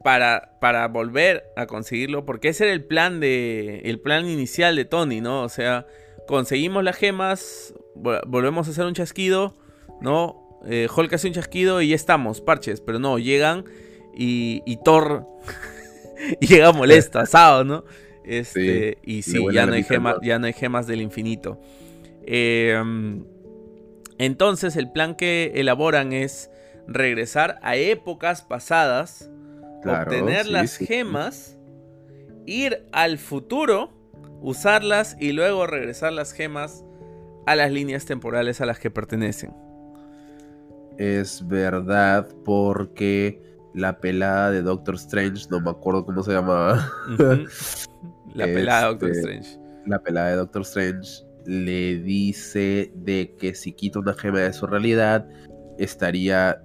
para, 0.02 0.58
para 0.60 0.86
volver 0.88 1.44
a 1.56 1.66
conseguirlo, 1.66 2.24
porque 2.24 2.48
ese 2.48 2.64
era 2.64 2.72
el 2.72 2.84
plan 2.84 3.20
de. 3.20 3.80
el 3.84 4.00
plan 4.00 4.28
inicial 4.28 4.76
de 4.76 4.84
Tony, 4.84 5.20
¿no? 5.20 5.42
O 5.42 5.48
sea, 5.48 5.86
conseguimos 6.28 6.82
las 6.84 6.96
gemas, 6.96 7.74
vol- 7.94 8.22
volvemos 8.26 8.68
a 8.68 8.70
hacer 8.70 8.84
un 8.86 8.94
chasquido, 8.94 9.56
¿no? 10.00 10.60
Eh, 10.66 10.88
Hulk 10.94 11.12
hace 11.12 11.28
un 11.28 11.34
chasquido 11.34 11.80
y 11.82 11.88
ya 11.88 11.94
estamos, 11.96 12.40
parches, 12.40 12.80
pero 12.80 12.98
no, 12.98 13.18
llegan 13.18 13.64
y, 14.16 14.62
y 14.66 14.78
Thor 14.82 15.26
llega 16.40 16.72
molesto, 16.72 17.18
asado, 17.20 17.64
¿no? 17.64 17.84
Este, 18.24 18.98
y 19.04 19.22
sí, 19.22 19.38
ya 19.52 19.66
no, 19.66 19.74
hay 19.74 19.82
gema- 19.84 20.18
ya 20.22 20.38
no 20.40 20.46
hay 20.46 20.52
gemas 20.52 20.86
del 20.88 21.00
infinito. 21.02 21.60
Eh, 22.26 22.82
entonces, 24.18 24.76
el 24.76 24.90
plan 24.90 25.14
que 25.14 25.52
elaboran 25.56 26.12
es 26.12 26.50
regresar 26.86 27.58
a 27.62 27.76
épocas 27.76 28.42
pasadas, 28.42 29.30
Claro, 29.82 30.10
obtener 30.10 30.46
sí, 30.46 30.50
las 30.52 30.70
sí. 30.72 30.86
gemas, 30.86 31.58
ir 32.46 32.86
al 32.92 33.18
futuro, 33.18 33.92
usarlas 34.40 35.16
y 35.20 35.32
luego 35.32 35.66
regresar 35.66 36.12
las 36.12 36.32
gemas 36.32 36.84
a 37.46 37.54
las 37.56 37.70
líneas 37.70 38.04
temporales 38.06 38.60
a 38.60 38.66
las 38.66 38.78
que 38.80 38.90
pertenecen. 38.90 39.52
Es 40.98 41.46
verdad 41.46 42.26
porque 42.44 43.42
la 43.74 43.98
pelada 44.00 44.50
de 44.50 44.62
Doctor 44.62 44.94
Strange, 44.94 45.46
no 45.50 45.60
me 45.60 45.70
acuerdo 45.70 46.04
cómo 46.06 46.22
se 46.22 46.32
llamaba. 46.32 46.90
La 48.34 48.44
pelada 48.46 48.80
de 48.82 48.86
Doctor 48.88 49.10
Este, 49.10 49.20
Strange. 49.38 49.60
la 49.86 49.98
pelada 50.00 50.28
de 50.30 50.36
Doctor 50.36 50.62
Strange 50.62 51.22
le 51.46 51.98
dice 51.98 52.90
de 52.94 53.34
que 53.38 53.54
si 53.54 53.72
quita 53.72 53.98
una 54.00 54.14
gema 54.14 54.40
de 54.40 54.52
su 54.52 54.66
realidad, 54.66 55.26
estaría, 55.78 56.62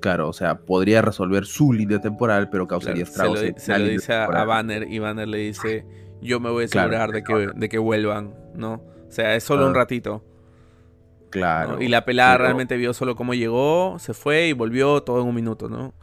claro, 0.00 0.28
o 0.28 0.32
sea, 0.32 0.58
podría 0.60 1.02
resolver 1.02 1.44
su 1.46 1.72
línea 1.72 2.00
temporal, 2.00 2.48
pero 2.50 2.66
causaría 2.66 3.04
Claro, 3.04 3.34
estragos. 3.34 3.62
se 3.62 3.78
lo, 3.78 3.86
se 3.86 3.90
dice 3.92 4.12
a. 4.14 4.26
Banner 4.44 4.86
y 4.90 4.98
Banner 4.98 5.28
le 5.28 5.38
dice, 5.38 5.84
yo 6.20 6.40
me 6.40 6.50
voy 6.50 6.64
a 6.64 6.68
Claro, 6.68 6.88
asegurar 6.96 7.10
de, 7.12 7.22
que, 7.24 7.58
de 7.58 7.68
que 7.68 7.78
vuelvan, 7.78 8.34
¿no? 8.54 8.74
O 9.08 9.10
sea, 9.10 9.34
es 9.36 9.44
solo 9.44 9.66
un 9.66 9.72
Ah, 9.72 9.80
ratito. 9.80 10.22
¿no? 10.24 10.32
Claro. 11.30 11.80
Y 11.82 11.88
la 11.88 12.04
pelada 12.04 12.34
pero- 12.34 12.44
realmente 12.44 12.76
vio 12.76 12.92
solo 12.92 13.16
cómo 13.16 13.34
llegó, 13.34 13.96
se 13.98 14.12
fue 14.14 14.48
y 14.48 14.52
volvió 14.52 15.02
todo 15.02 15.20
en 15.22 15.28
un 15.28 15.34
minuto, 15.34 15.68
¿no? 15.68 15.94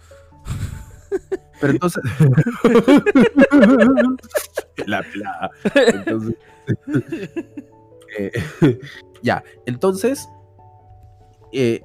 Pero 1.62 1.74
entonces. 1.74 2.04
la 4.86 5.04
pelada. 5.04 5.50
Entonces. 5.94 6.36
eh, 8.20 8.32
ya, 9.24 9.44
entonces. 9.66 10.28
eh, 11.54 11.82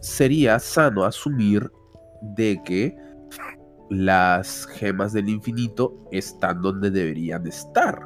sería 0.00 0.58
sano 0.58 1.04
asumir 1.04 1.70
de 2.20 2.60
que 2.64 2.94
las 3.90 4.66
gemas 4.66 5.12
del 5.14 5.28
infinito 5.30 5.94
están 6.12 6.60
donde 6.60 6.90
deberían 6.90 7.46
estar. 7.46 8.00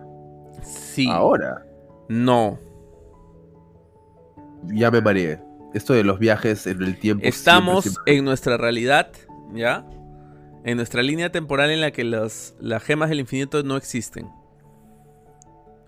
Sí. 0.63 1.09
Ahora, 1.11 1.65
No. 2.09 2.59
ya 4.73 4.91
me 4.91 5.01
mareé. 5.01 5.41
Esto 5.75 5.93
de 5.93 6.05
los 6.05 6.19
viajes 6.19 6.67
en 6.67 6.83
el 6.83 6.99
tiempo. 6.99 7.25
Estamos 7.27 7.83
siempre, 7.85 7.91
siempre- 8.05 8.17
en 8.19 8.25
nuestra 8.25 8.57
realidad, 8.57 9.11
¿ya? 9.53 9.85
En 10.65 10.77
nuestra 10.77 11.03
línea 11.03 11.31
temporal 11.31 11.71
en 11.71 11.81
la 11.81 11.91
que 11.91 12.05
las, 12.05 12.55
las 12.61 12.83
gemas 12.83 13.09
del 13.11 13.21
infinito 13.21 13.63
no 13.63 13.77
existen. 13.77 14.29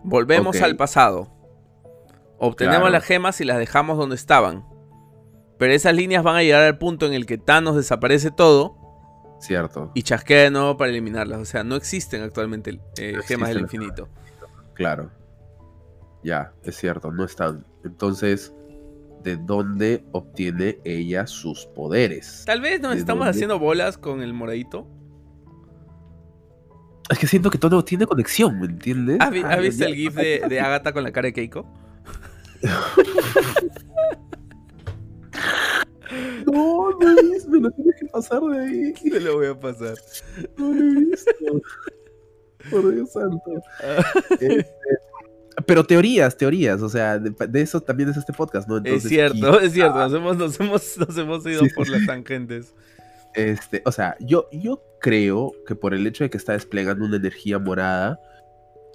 Volvemos 0.05 0.61
al 0.61 0.77
pasado. 0.77 1.29
Obtenemos 2.41 2.79
Claro. 2.81 2.93
las 2.93 3.05
gemas 3.05 3.41
y 3.41 3.45
las 3.45 3.59
dejamos 3.59 3.99
donde 3.99 4.17
estaban. 4.17 4.65
Pero 5.59 5.73
esas 5.75 5.95
líneas 5.95 6.23
van 6.25 6.37
a 6.37 6.43
llegar 6.43 6.63
al 6.63 6.79
punto 6.79 7.07
en 7.07 7.13
el 7.13 7.27
que 7.27 7.37
Thanos 7.39 7.77
desaparece 7.77 8.31
todo 8.31 8.77
Cierto, 9.41 9.91
y 9.95 10.03
chasquea 10.03 10.45
de 10.45 10.51
nuevo 10.51 10.77
para 10.77 10.91
eliminarlas. 10.91 11.39
O 11.41 11.45
sea, 11.45 11.65
no 11.65 11.77
existen 11.77 12.23
actualmente 12.23 12.81
eh, 12.99 13.13
No 13.17 13.23
gemas 13.23 13.49
del 13.51 13.59
existen 13.59 13.83
infinito. 13.83 14.09
claro. 14.75 15.11
Ya, 16.23 16.53
es 16.65 16.77
cierto, 16.77 17.11
no 17.13 17.25
están. 17.25 17.67
Entonces, 17.85 18.55
¿de 19.23 19.37
dónde 19.37 20.05
obtiene 20.13 20.79
ella 20.85 21.27
sus 21.27 21.65
poderes? 21.67 22.43
Tal 22.47 22.61
vez 22.61 22.81
nos 22.81 22.93
¿De 22.93 22.99
estamos 22.99 23.21
dónde? 23.25 23.31
haciendo 23.31 23.59
bolas 23.59 23.97
con 23.97 24.23
el 24.23 24.35
moradito. 24.35 24.87
Es 27.11 27.19
que 27.19 27.27
siento 27.27 27.51
que 27.51 27.59
todo 27.59 27.83
tiene 27.85 28.07
conexión, 28.07 28.61
¿me 28.61 28.67
entiendes? 28.67 29.17
¿Has, 29.21 29.31
vi- 29.31 29.43
Ah, 29.45 29.55
has 29.55 29.61
visto 29.63 29.85
el 29.85 29.95
gif 29.95 30.15
de, 30.15 30.43
de 30.49 30.61
Agatha 30.61 30.93
con 30.93 31.03
la 31.03 31.11
cara 31.11 31.27
de 31.27 31.33
Keiko? 31.33 31.67
No, 36.47 36.99
visto, 36.99 37.51
me 37.51 37.61
lo 37.61 37.71
tienes 37.71 37.95
que 38.01 38.07
pasar 38.07 38.41
de 38.43 38.59
ahí. 38.59 38.93
Te 39.11 39.21
lo 39.21 39.37
voy 39.37 39.47
a 39.49 39.59
pasar. 39.59 39.95
No 40.57 40.73
lo 40.73 40.81
he 40.81 41.05
visto. 41.05 41.31
Por 42.71 42.95
Dios 42.95 43.13
santo. 43.13 43.51
Este, 44.41 44.67
pero 45.67 45.85
teorías, 45.85 46.37
teorías, 46.37 46.81
o 46.81 46.89
sea, 46.89 47.19
de, 47.19 47.35
de 47.47 47.61
eso 47.61 47.81
también 47.81 48.09
es 48.09 48.17
este 48.17 48.33
podcast, 48.33 48.69
¿no? 48.69 48.79
Es 48.79 49.03
cierto, 49.03 49.61
es 49.61 49.73
cierto. 49.73 49.99
Nos 49.99 50.15
hemos, 50.15 50.37
nos 50.37 50.61
hemos, 50.61 50.99
nos 50.99 51.19
hemos 51.19 51.47
ido 51.47 51.65
Sí, 51.65 51.71
por 51.75 51.89
las 51.89 52.07
tangentes. 52.07 52.73
Este, 53.35 53.83
o 53.85 53.93
sea, 53.93 54.17
yo, 54.21 54.49
yo 54.53 54.83
creo 55.01 55.53
que 55.67 55.75
por 55.75 55.93
el 55.93 56.07
hecho 56.07 56.25
de 56.25 56.31
que 56.31 56.39
está 56.39 56.53
desplegando 56.53 57.05
una 57.05 57.17
energía 57.17 57.59
morada, 57.59 58.21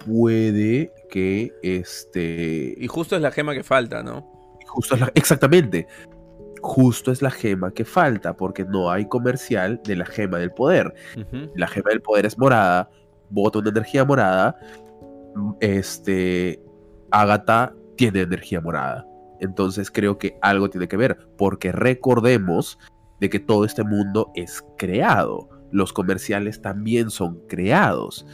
puede 0.04 0.92
que 1.10 1.52
este. 1.62 2.74
Y 2.78 2.86
justo 2.88 3.16
es 3.16 3.22
la 3.22 3.30
gema 3.30 3.54
que 3.54 3.62
falta, 3.62 4.02
¿no? 4.02 4.32
Justo 4.66 4.94
es 4.94 5.00
la- 5.00 5.12
exactamente. 5.14 5.86
Justo 6.62 7.12
es 7.12 7.22
la 7.22 7.30
gema 7.30 7.70
que 7.70 7.84
falta, 7.84 8.36
porque 8.36 8.64
no 8.64 8.90
hay 8.90 9.06
comercial 9.06 9.80
de 9.84 9.96
la 9.96 10.04
gema 10.06 10.38
del 10.38 10.50
poder. 10.50 10.92
La 11.54 11.66
gema 11.68 11.90
del 11.90 12.02
poder 12.02 12.26
es 12.26 12.36
morada, 12.38 12.90
bota 13.30 13.58
una 13.60 13.70
energía 13.70 14.04
morada. 14.04 14.56
Este. 15.60 16.60
Agatha 17.10 17.72
tiene 17.96 18.22
energía 18.22 18.60
morada. 18.60 19.06
Entonces 19.40 19.90
creo 19.90 20.18
que 20.18 20.36
algo 20.42 20.68
tiene 20.70 20.88
que 20.88 20.96
ver, 20.96 21.16
porque 21.36 21.70
recordemos 21.72 22.78
de 23.20 23.30
que 23.30 23.38
todo 23.38 23.64
este 23.64 23.84
mundo 23.84 24.30
es 24.34 24.64
creado. 24.76 25.48
Los 25.70 25.92
comerciales 25.92 26.60
también 26.62 27.10
son 27.10 27.40
creados. 27.48 28.26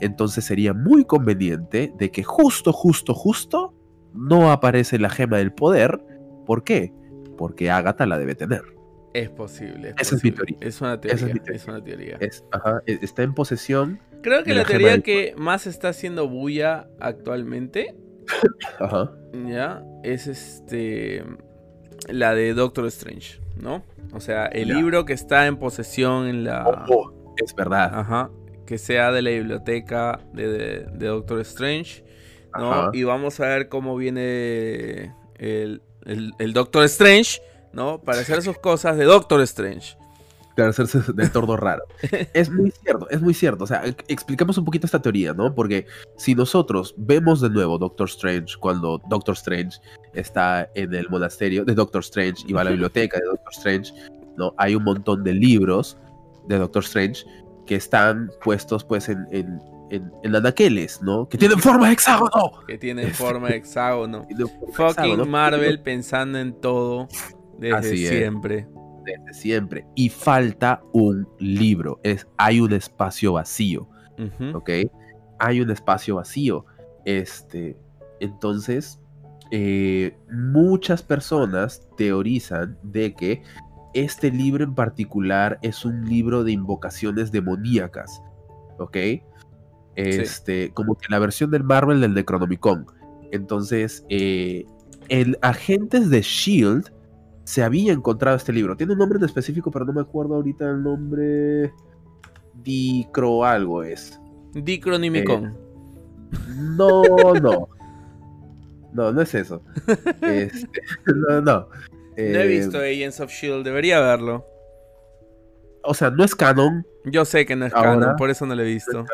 Entonces 0.00 0.44
sería 0.44 0.72
muy 0.74 1.04
conveniente 1.04 1.92
de 1.96 2.10
que 2.10 2.22
justo, 2.22 2.72
justo, 2.72 3.14
justo 3.14 3.74
no 4.14 4.50
aparece 4.50 4.98
la 4.98 5.10
gema 5.10 5.38
del 5.38 5.52
poder. 5.52 6.00
¿Por 6.46 6.64
qué? 6.64 6.92
Porque 7.36 7.70
Agatha 7.70 8.06
la 8.06 8.18
debe 8.18 8.34
tener. 8.34 8.62
Es 9.12 9.28
posible. 9.30 9.94
Esa 9.98 10.14
es 10.16 10.24
mi 10.24 10.30
teoría. 10.30 10.56
Es 10.60 10.80
una 10.80 11.00
teoría. 11.00 11.26
es 11.46 11.50
Es, 11.62 11.68
una 11.68 11.82
teoría. 11.82 12.16
Es, 12.20 12.44
ajá, 12.52 12.80
e- 12.86 12.98
está 13.02 13.22
en 13.22 13.34
posesión. 13.34 13.98
Creo 14.22 14.44
que 14.44 14.54
la 14.54 14.64
teoría 14.64 15.00
que 15.00 15.34
más 15.36 15.66
está 15.66 15.88
haciendo 15.88 16.28
bulla 16.28 16.88
actualmente, 17.00 17.94
Ajá. 18.78 19.10
ya, 19.48 19.82
es 20.04 20.26
este 20.26 21.24
la 22.08 22.34
de 22.34 22.54
Doctor 22.54 22.86
Strange, 22.86 23.40
¿no? 23.56 23.82
O 24.12 24.20
sea, 24.20 24.46
el 24.46 24.68
Ya. 24.68 24.74
libro 24.74 25.04
que 25.04 25.12
está 25.12 25.46
en 25.46 25.56
posesión 25.56 26.26
en 26.26 26.44
la 26.44 26.84
Oh, 26.88 27.34
es 27.36 27.54
verdad. 27.54 27.90
Ajá. 27.94 28.30
Que 28.70 28.78
sea 28.78 29.10
de 29.10 29.20
la 29.20 29.30
biblioteca 29.30 30.20
de, 30.32 30.46
de- 30.46 30.86
de 30.92 31.06
Doctor 31.08 31.40
Strange. 31.40 32.04
¿no? 32.56 32.72
Ajá. 32.72 32.90
Y 32.92 33.02
vamos 33.02 33.40
a 33.40 33.46
ver 33.46 33.68
cómo 33.68 33.96
viene 33.96 35.12
el, 35.38 35.82
el- 36.04 36.34
el 36.38 36.52
Doctor 36.52 36.84
Strange, 36.84 37.40
¿no? 37.72 38.00
Para 38.00 38.20
hacer 38.20 38.42
sus 38.42 38.56
cosas 38.58 38.96
de 38.96 39.06
Doctor 39.06 39.40
Strange. 39.40 39.96
Claro, 40.54 40.70
hacerse 40.70 41.00
del 41.14 41.32
tordo 41.32 41.56
raro. 41.56 41.82
Es 42.32 42.48
muy 42.48 42.70
cierto, 42.70 43.10
es 43.10 43.20
muy 43.20 43.34
cierto. 43.34 43.64
O 43.64 43.66
sea, 43.66 43.82
explicamos 44.06 44.56
un 44.56 44.64
poquito 44.64 44.86
esta 44.86 45.02
teoría, 45.02 45.32
¿no? 45.34 45.52
Porque 45.52 45.86
si 46.16 46.36
nosotros 46.36 46.94
vemos 46.96 47.40
de 47.40 47.50
nuevo 47.50 47.76
Doctor 47.76 48.06
Strange 48.08 48.54
cuando 48.60 49.02
Doctor 49.08 49.34
Strange 49.34 49.80
está 50.14 50.70
en 50.76 50.94
el 50.94 51.08
monasterio 51.10 51.64
de 51.64 51.74
Doctor 51.74 52.02
Strange 52.02 52.44
y 52.46 52.52
va 52.52 52.60
a 52.60 52.64
la 52.64 52.70
biblioteca 52.76 53.18
de 53.18 53.24
Doctor 53.24 53.52
Strange, 53.52 53.92
¿no? 54.36 54.54
Hay 54.58 54.76
un 54.76 54.84
montón 54.84 55.24
de 55.24 55.34
libros 55.34 55.96
de 56.46 56.56
Doctor 56.56 56.84
Strange 56.84 57.24
que 57.70 57.76
están 57.76 58.32
puestos 58.42 58.82
pues 58.82 59.08
en, 59.08 59.28
en, 59.30 59.60
en, 59.92 60.10
en 60.24 60.34
anaqueles, 60.34 61.00
¿no? 61.02 61.28
Que 61.28 61.38
tienen 61.38 61.60
forma 61.60 61.86
de 61.86 61.92
hexágono. 61.92 62.50
Que 62.66 62.76
tiene 62.78 63.02
Este- 63.02 63.14
forma 63.14 63.46
de 63.46 63.54
hexágono. 63.58 64.26
Tienen 64.28 64.48
Fucking 64.72 64.86
hexágono. 64.88 65.24
Marvel 65.24 65.80
pensando 65.80 66.40
en 66.40 66.52
todo 66.60 67.06
desde 67.60 67.76
Así 67.76 68.04
es. 68.06 68.10
siempre. 68.10 68.66
Desde 69.04 69.34
siempre. 69.40 69.86
Y 69.94 70.08
falta 70.08 70.82
un 70.92 71.28
libro. 71.38 72.00
Es, 72.02 72.26
hay 72.38 72.58
un 72.58 72.72
espacio 72.72 73.34
vacío. 73.34 73.88
Ujú. 74.18 74.58
¿ok? 74.58 74.70
Hay 75.38 75.60
un 75.60 75.70
espacio 75.70 76.16
vacío. 76.16 76.66
Este, 77.04 77.76
entonces, 78.18 78.98
eh, 79.52 80.16
muchas 80.32 81.04
personas 81.04 81.86
teorizan 81.96 82.76
de 82.82 83.14
que 83.14 83.44
este 83.94 84.30
libro 84.30 84.64
en 84.64 84.74
particular 84.74 85.58
es 85.62 85.84
un 85.84 86.08
libro 86.08 86.44
de 86.44 86.52
invocaciones 86.52 87.32
demoníacas, 87.32 88.22
¿ok? 88.78 88.96
Este, 89.96 90.72
como 90.72 90.94
que 90.94 91.06
la 91.10 91.18
versión 91.18 91.50
del 91.50 91.64
Marvel 91.64 92.00
del 92.00 92.14
Necronomicon. 92.14 92.86
Entonces, 93.32 94.04
eh, 94.08 94.64
en 95.08 95.36
Agentes 95.42 96.10
de 96.10 96.22
Shield 96.22 96.92
se 97.44 97.62
había 97.62 97.92
encontrado 97.92 98.36
este 98.36 98.52
libro. 98.52 98.76
Tiene 98.76 98.92
un 98.92 98.98
nombre 98.98 99.18
en 99.18 99.24
específico, 99.24 99.70
pero 99.70 99.84
no 99.84 99.92
me 99.92 100.00
acuerdo 100.00 100.36
ahorita 100.36 100.70
el 100.70 100.82
nombre. 100.82 101.72
Dicro 102.62 103.44
algo 103.44 103.82
es. 103.82 104.20
Dicronimicon. 104.54 105.56
No, 106.76 107.02
no. 107.42 107.68
No, 108.92 109.12
no 109.12 109.20
es 109.20 109.34
eso. 109.34 109.62
Este, 110.22 110.80
no, 111.28 111.40
no. 111.40 111.68
No 112.32 112.38
he 112.38 112.44
Eh, 112.44 112.46
visto 112.46 112.78
Agents 112.78 113.20
of 113.20 113.30
Shield, 113.30 113.64
debería 113.64 114.00
verlo. 114.00 114.46
O 115.82 115.94
sea, 115.94 116.10
no 116.10 116.24
es 116.24 116.34
canon. 116.34 116.86
Yo 117.04 117.24
sé 117.24 117.46
que 117.46 117.56
no 117.56 117.66
es 117.66 117.72
Ahora- 117.74 117.90
canon, 117.98 118.16
por 118.16 118.30
eso 118.30 118.44
no 118.46 118.54
lo 118.54 118.62
he 118.62 118.66
no 118.66 118.70
visto. 118.70 119.04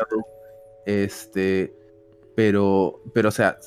es 0.85 1.03
Este, 1.13 1.73
pero, 2.35 3.01
pero, 3.13 3.29
o 3.29 3.31
sea, 3.31 3.57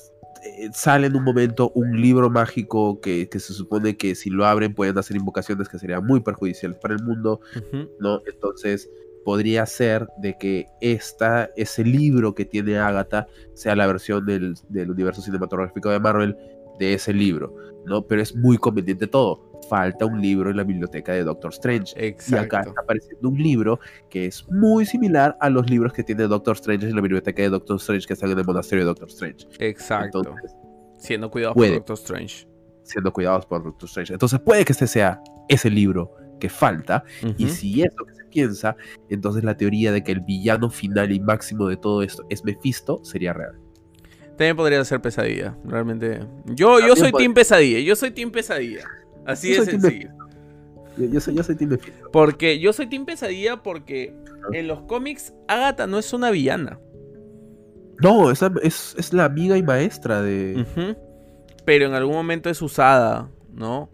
eh, 0.43 0.69
sale 0.73 1.07
en 1.07 1.15
un 1.15 1.23
momento 1.23 1.71
un 1.75 1.99
libro 2.01 2.29
mágico 2.29 2.99
que, 3.01 3.29
que 3.29 3.39
se 3.39 3.53
supone 3.53 3.97
que 3.97 4.15
si 4.15 4.29
lo 4.29 4.45
abren 4.45 4.73
pueden 4.73 4.97
hacer 4.97 5.17
invocaciones 5.17 5.67
que 5.69 5.77
serían 5.79 6.05
muy 6.05 6.21
perjudiciales 6.21 6.77
para 6.79 6.93
el 6.95 7.03
mundo. 7.03 7.41
¿no? 7.99 8.21
Entonces 8.25 8.89
podría 9.23 9.65
ser 9.67 10.07
de 10.17 10.35
que 10.39 10.65
esta, 10.81 11.51
ese 11.55 11.83
libro 11.83 12.33
que 12.33 12.43
tiene 12.45 12.79
Agatha 12.79 13.27
sea 13.53 13.75
la 13.75 13.85
versión 13.85 14.25
del, 14.25 14.55
del 14.69 14.89
universo 14.89 15.21
cinematográfico 15.21 15.89
de 15.91 15.99
Marvel 15.99 16.35
de 16.85 16.93
ese 16.95 17.13
libro, 17.13 17.55
¿no? 17.85 18.05
Pero 18.07 18.21
es 18.21 18.35
muy 18.35 18.57
conveniente 18.57 19.07
todo. 19.07 19.49
Falta 19.69 20.05
un 20.05 20.19
libro 20.19 20.49
en 20.49 20.57
la 20.57 20.63
biblioteca 20.63 21.13
de 21.13 21.23
Doctor 21.23 21.51
Strange. 21.53 21.93
Y 21.95 21.99
acá 21.99 22.07
Exacto. 22.07 22.69
está 22.69 22.81
apareciendo 22.81 23.29
un 23.29 23.37
libro 23.37 23.79
que 24.09 24.25
es 24.25 24.45
muy 24.49 24.85
similar 24.85 25.37
a 25.39 25.49
los 25.49 25.69
libros 25.69 25.93
que 25.93 26.03
tiene 26.03 26.23
Doctor 26.23 26.55
Strange 26.55 26.87
en 26.89 26.95
la 26.95 27.01
biblioteca 27.01 27.41
de 27.43 27.49
Doctor 27.49 27.77
Strange 27.77 28.07
que 28.07 28.13
están 28.13 28.31
en 28.31 28.39
el 28.39 28.45
monasterio 28.45 28.83
de 28.83 28.87
Doctor 28.87 29.07
Strange. 29.09 29.47
Exacto. 29.59 30.19
Entonces, 30.19 30.55
Siendo 30.97 31.29
cuidado 31.31 31.53
puede. 31.53 31.71
por 31.71 31.79
Doctor 31.79 31.97
Strange. 31.97 32.47
siendo 32.83 33.13
cuidados 33.13 33.45
por 33.45 33.63
Doctor 33.63 33.87
Strange. 33.87 34.13
Entonces 34.13 34.39
puede 34.39 34.65
que 34.65 34.73
este 34.73 34.87
sea 34.87 35.21
ese 35.47 35.69
libro 35.69 36.11
que 36.39 36.49
falta 36.49 37.03
y 37.37 37.47
si 37.49 37.83
es 37.83 37.93
lo 37.97 38.05
que 38.05 38.15
se 38.15 38.25
piensa, 38.25 38.75
entonces 39.09 39.43
la 39.43 39.55
teoría 39.55 39.91
de 39.91 40.03
que 40.03 40.11
el 40.11 40.21
villano 40.21 40.69
final 40.71 41.11
y 41.11 41.19
máximo 41.19 41.67
de 41.67 41.77
todo 41.77 42.01
esto 42.01 42.23
es 42.29 42.43
Mephisto 42.43 42.99
sería 43.05 43.31
real. 43.33 43.53
También 44.41 44.55
podría 44.55 44.83
ser 44.83 44.99
pesadilla, 44.99 45.55
realmente. 45.63 46.25
Yo, 46.45 46.79
yo 46.79 46.95
soy 46.95 47.11
Team 47.11 47.35
Pesadilla, 47.35 47.79
yo 47.79 47.95
soy 47.95 48.09
Team 48.09 48.31
Pesadilla. 48.31 48.85
Así 49.23 49.53
de 49.53 49.63
sencillo. 49.63 50.09
Yo, 50.97 51.05
yo 51.05 51.21
soy, 51.21 51.35
yo 51.35 51.43
soy 51.43 51.55
Team 51.55 51.69
Mephisto. 51.69 52.09
Porque 52.11 52.59
yo 52.59 52.73
soy 52.73 52.87
Team 52.87 53.05
Pesadilla 53.05 53.61
porque 53.61 54.15
en 54.51 54.67
los 54.67 54.81
cómics 54.81 55.31
Agatha 55.47 55.85
no 55.85 55.99
es 55.99 56.11
una 56.11 56.31
villana. 56.31 56.79
No, 57.99 58.31
es, 58.31 58.41
es 58.97 59.13
la 59.13 59.25
amiga 59.25 59.59
y 59.59 59.61
maestra 59.61 60.23
de. 60.23 60.65
Pero 61.63 61.85
en 61.85 61.93
algún 61.93 62.15
momento 62.15 62.49
es 62.49 62.63
usada, 62.63 63.29
¿no? 63.53 63.91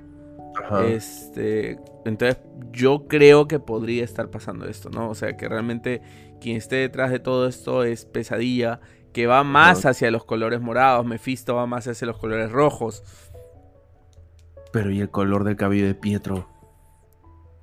Ajá. 0.64 0.88
Este, 0.88 1.78
entonces 2.06 2.38
yo 2.72 3.06
creo 3.10 3.50
que 3.50 3.60
podría 3.60 4.06
estar 4.06 4.32
pasando 4.32 4.66
esto, 4.66 4.90
¿no? 4.90 5.10
O 5.10 5.16
sea, 5.16 5.36
que 5.36 5.50
realmente 5.50 6.02
quien 6.40 6.56
esté 6.56 6.78
detrás 6.78 7.12
de 7.12 7.20
todo 7.20 7.48
esto 7.50 7.84
es 7.84 8.06
Pesadilla, 8.06 8.80
que 9.18 9.26
va 9.26 9.44
más 9.44 9.84
hacia 9.88 10.12
los 10.12 10.26
colores 10.26 10.62
morados, 10.62 11.04
Mephisto 11.04 11.56
va 11.56 11.66
más 11.66 11.88
hacia 11.88 12.06
los 12.06 12.20
colores 12.20 12.52
rojos. 12.52 13.04
Pero 14.72 14.92
¿y 14.92 15.02
el 15.02 15.10
color 15.10 15.44
del 15.44 15.56
cabello 15.56 15.88
de 15.88 15.96
Pietro? 15.96 16.48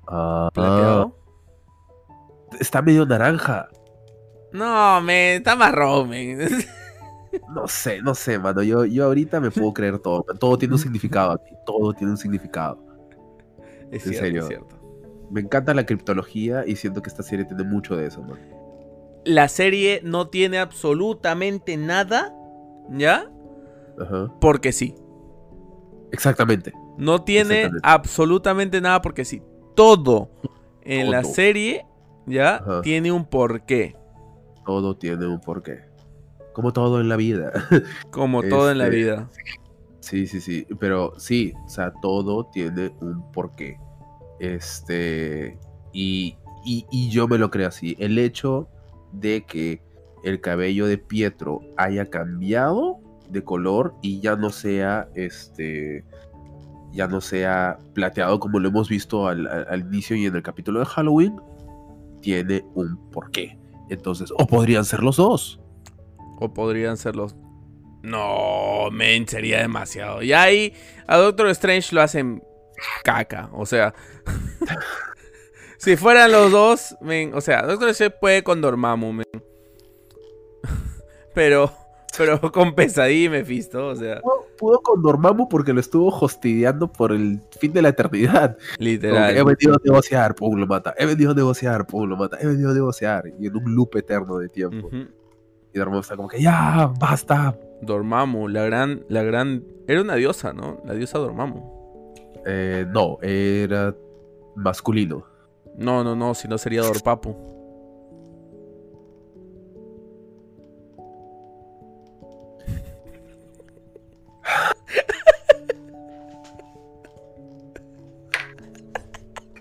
Ah, 0.05 0.49
¿Plateado? 0.53 1.17
está 2.59 2.81
medio 2.81 3.05
naranja. 3.05 3.69
No, 4.51 4.99
me 4.99 5.37
está 5.37 5.55
marrón, 5.55 6.09
men. 6.09 6.39
No 7.53 7.69
sé, 7.69 8.01
no 8.01 8.13
sé, 8.15 8.37
mano. 8.37 8.61
Yo, 8.61 8.83
yo 8.83 9.05
ahorita 9.05 9.39
me 9.39 9.49
puedo 9.49 9.73
creer 9.73 9.99
todo. 9.99 10.23
Todo 10.37 10.57
tiene 10.57 10.73
un 10.73 10.79
significado 10.79 11.31
aquí. 11.31 11.53
Todo 11.65 11.93
tiene 11.93 12.11
un 12.11 12.17
significado. 12.17 12.83
Es 13.91 14.05
En 14.07 14.09
cierto, 14.11 14.19
serio. 14.25 14.41
es 14.41 14.47
cierto. 14.49 14.75
Me 15.31 15.39
encanta 15.39 15.73
la 15.73 15.85
criptología 15.85 16.65
y 16.67 16.75
siento 16.75 17.01
que 17.01 17.07
esta 17.09 17.23
serie 17.23 17.45
tiene 17.45 17.63
mucho 17.63 17.95
de 17.95 18.07
eso, 18.07 18.21
man. 18.23 18.39
La 19.25 19.47
serie 19.49 20.01
no 20.03 20.27
tiene 20.27 20.59
absolutamente 20.59 21.77
nada, 21.77 22.33
¿ya? 22.89 23.29
Ajá. 23.99 24.31
Porque 24.39 24.71
sí. 24.71 24.95
Exactamente. 26.11 26.73
No 26.97 27.23
tiene 27.23 27.55
Exactamente. 27.63 27.87
absolutamente 27.87 28.81
nada 28.81 29.01
porque 29.01 29.25
sí. 29.25 29.41
Todo 29.75 30.29
en 30.83 31.11
la 31.11 31.23
serie, 31.23 31.85
¿ya? 32.27 32.57
Ajá. 32.57 32.81
Tiene 32.81 33.11
un 33.11 33.25
porqué. 33.25 33.95
Todo 34.65 34.95
tiene 34.95 35.27
un 35.27 35.41
porqué. 35.41 35.81
Como 36.53 36.71
todo 36.71 37.01
en 37.01 37.09
la 37.09 37.15
vida. 37.17 37.51
Como 38.11 38.43
todo 38.43 38.71
en 38.71 38.77
la 38.77 38.85
Este, 38.85 38.95
vida. 38.95 39.29
Sí, 39.99 40.27
sí, 40.27 40.39
sí. 40.39 40.65
Pero 40.79 41.13
sí, 41.17 41.53
o 41.65 41.69
sea, 41.69 41.91
todo 42.01 42.45
tiene 42.53 42.93
un 43.01 43.31
porqué. 43.31 43.77
Este. 44.39 45.57
Y, 45.91 46.37
y, 46.63 46.85
y 46.91 47.09
yo 47.09 47.27
me 47.27 47.37
lo 47.37 47.49
creo 47.49 47.67
así. 47.67 47.95
El 47.99 48.17
hecho 48.19 48.69
de 49.19 49.43
que 49.45 49.81
el 50.23 50.41
cabello 50.41 50.87
de 50.87 50.97
Pietro 50.97 51.61
haya 51.77 52.05
cambiado 52.09 52.99
de 53.29 53.43
color 53.43 53.93
y 54.01 54.19
ya 54.21 54.35
no 54.35 54.49
sea 54.49 55.07
este. 55.15 56.03
Ya 56.91 57.07
no 57.07 57.19
sea 57.19 57.77
plateado 57.93 58.39
como 58.39 58.59
lo 58.59 58.69
hemos 58.69 58.87
visto 58.87 59.27
al, 59.27 59.45
al- 59.47 59.67
al 59.69 59.79
inicio 59.81 60.15
y 60.15 60.25
en 60.25 60.35
el 60.35 60.43
capítulo 60.43 60.79
de 60.79 60.85
Halloween. 60.85 61.35
Tiene 62.21 62.63
un 62.73 62.97
porqué. 63.11 63.57
Entonces, 63.89 64.31
o 64.37 64.47
podrían 64.47 64.85
ser 64.85 65.03
los 65.03 65.17
dos. 65.17 65.59
O 66.39 66.53
podrían 66.53 66.97
ser 66.97 67.15
los. 67.15 67.35
No, 68.01 68.89
men, 68.91 69.27
sería 69.27 69.59
demasiado. 69.59 70.21
Y 70.23 70.31
ahí 70.33 70.73
a 71.07 71.17
Doctor 71.17 71.47
Strange 71.49 71.93
lo 71.93 72.01
hacen 72.01 72.41
caca. 73.03 73.49
O 73.53 73.65
sea. 73.65 73.93
si 75.85 75.95
fueran 75.95 76.31
los 76.31 76.51
dos, 76.51 76.97
men. 77.01 77.33
O 77.33 77.39
sea, 77.41 77.61
Doctor 77.65 77.89
Strange 77.89 78.17
puede 78.19 78.43
con 78.43 78.59
Dormammu, 78.61 79.13
men. 79.13 79.25
pero. 81.33 81.71
Pero 82.17 82.39
con 82.53 82.73
pesadilla 82.75 83.25
y 83.25 83.29
Mephisto, 83.29 83.87
o 83.87 83.95
sea, 83.95 84.21
Pudo- 84.21 84.45
Pudo 84.57 84.79
con 84.81 85.01
Dormammu 85.03 85.49
porque 85.49 85.73
lo 85.73 85.81
estuvo 85.81 86.07
hostideando 86.07 86.89
por 86.89 87.11
el 87.11 87.41
fin 87.59 87.73
de 87.73 87.81
la 87.81 87.89
eternidad. 87.89 88.57
Literal. 88.79 89.35
he 89.35 89.43
venido 89.43 89.73
a 89.73 89.77
negociar, 89.83 90.33
pum, 90.33 90.57
lo 90.57 90.65
mata. 90.65 90.93
He 90.97 91.05
venido 91.05 91.31
a 91.31 91.33
negociar, 91.33 91.85
pum, 91.85 92.07
lo 92.07 92.15
mata. 92.15 92.37
He 92.39 92.47
venido 92.47 92.71
a 92.71 92.73
negociar. 92.73 93.25
Y 93.37 93.47
en 93.47 93.57
un 93.57 93.75
loop 93.75 93.97
eterno 93.97 94.37
de 94.37 94.47
tiempo. 94.47 94.89
Y 95.73 95.77
Dormammu 95.77 95.99
está 95.99 96.15
como 96.15 96.29
que, 96.29 96.41
ya, 96.41 96.89
basta. 96.97 97.59
Dormammu, 97.81 98.47
la 98.47 98.63
gran, 98.63 99.03
la 99.09 99.21
gran. 99.23 99.65
Era 99.85 99.99
una 99.99 100.15
diosa, 100.15 100.53
¿no? 100.53 100.81
La 100.85 100.93
diosa 100.93 101.19
Dormammu. 101.19 102.05
Eh, 102.45 102.85
no, 102.93 103.17
era. 103.21 103.93
masculino. 104.55 105.25
No, 105.77 106.03
no, 106.03 106.15
no, 106.15 106.33
si 106.33 106.47
no 106.47 106.57
sería 106.57 106.81
Dorpapu. 106.81 107.35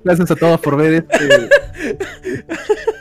Gracias 0.04 0.30
a 0.30 0.36
todos 0.36 0.60
por 0.60 0.76
ver 0.76 0.92
este, 0.94 1.48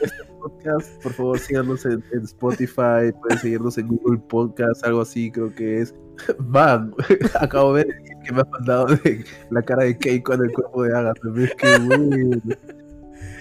este 0.04 0.24
podcast. 0.40 1.04
Por 1.04 1.12
favor, 1.12 1.38
síganos 1.38 1.86
en, 1.86 2.02
Spotify, 2.24 3.12
pueden 3.22 3.38
seguirnos 3.40 3.78
en 3.78 3.90
Google 3.90 4.22
Podcast, 4.30 4.86
algo 4.86 5.02
así, 5.02 5.30
creo 5.30 5.54
que 5.54 5.82
es. 5.82 5.94
Man, 6.40 6.96
acabo 7.40 7.74
de 7.74 7.84
ver 7.84 7.96
que 8.24 8.32
me 8.32 8.42
ha 8.42 8.46
mandado 8.46 8.86
de 8.86 9.26
la 9.52 9.62
cara 9.62 9.84
de 9.84 9.98
Keiko 9.98 10.34
en 10.34 10.44
el 10.44 10.54
cuerpo 10.54 10.84
de 10.84 10.98
Agatha. 10.98 11.22
Es 11.36 11.56
que 11.56 11.78
bueno. 11.80 12.42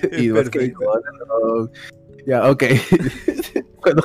Y 0.19 0.29
dos 0.29 0.51
Keiko, 0.51 0.85
no. 0.85 1.71
Ya, 2.27 2.51
ok. 2.51 2.65
bueno, 3.83 4.03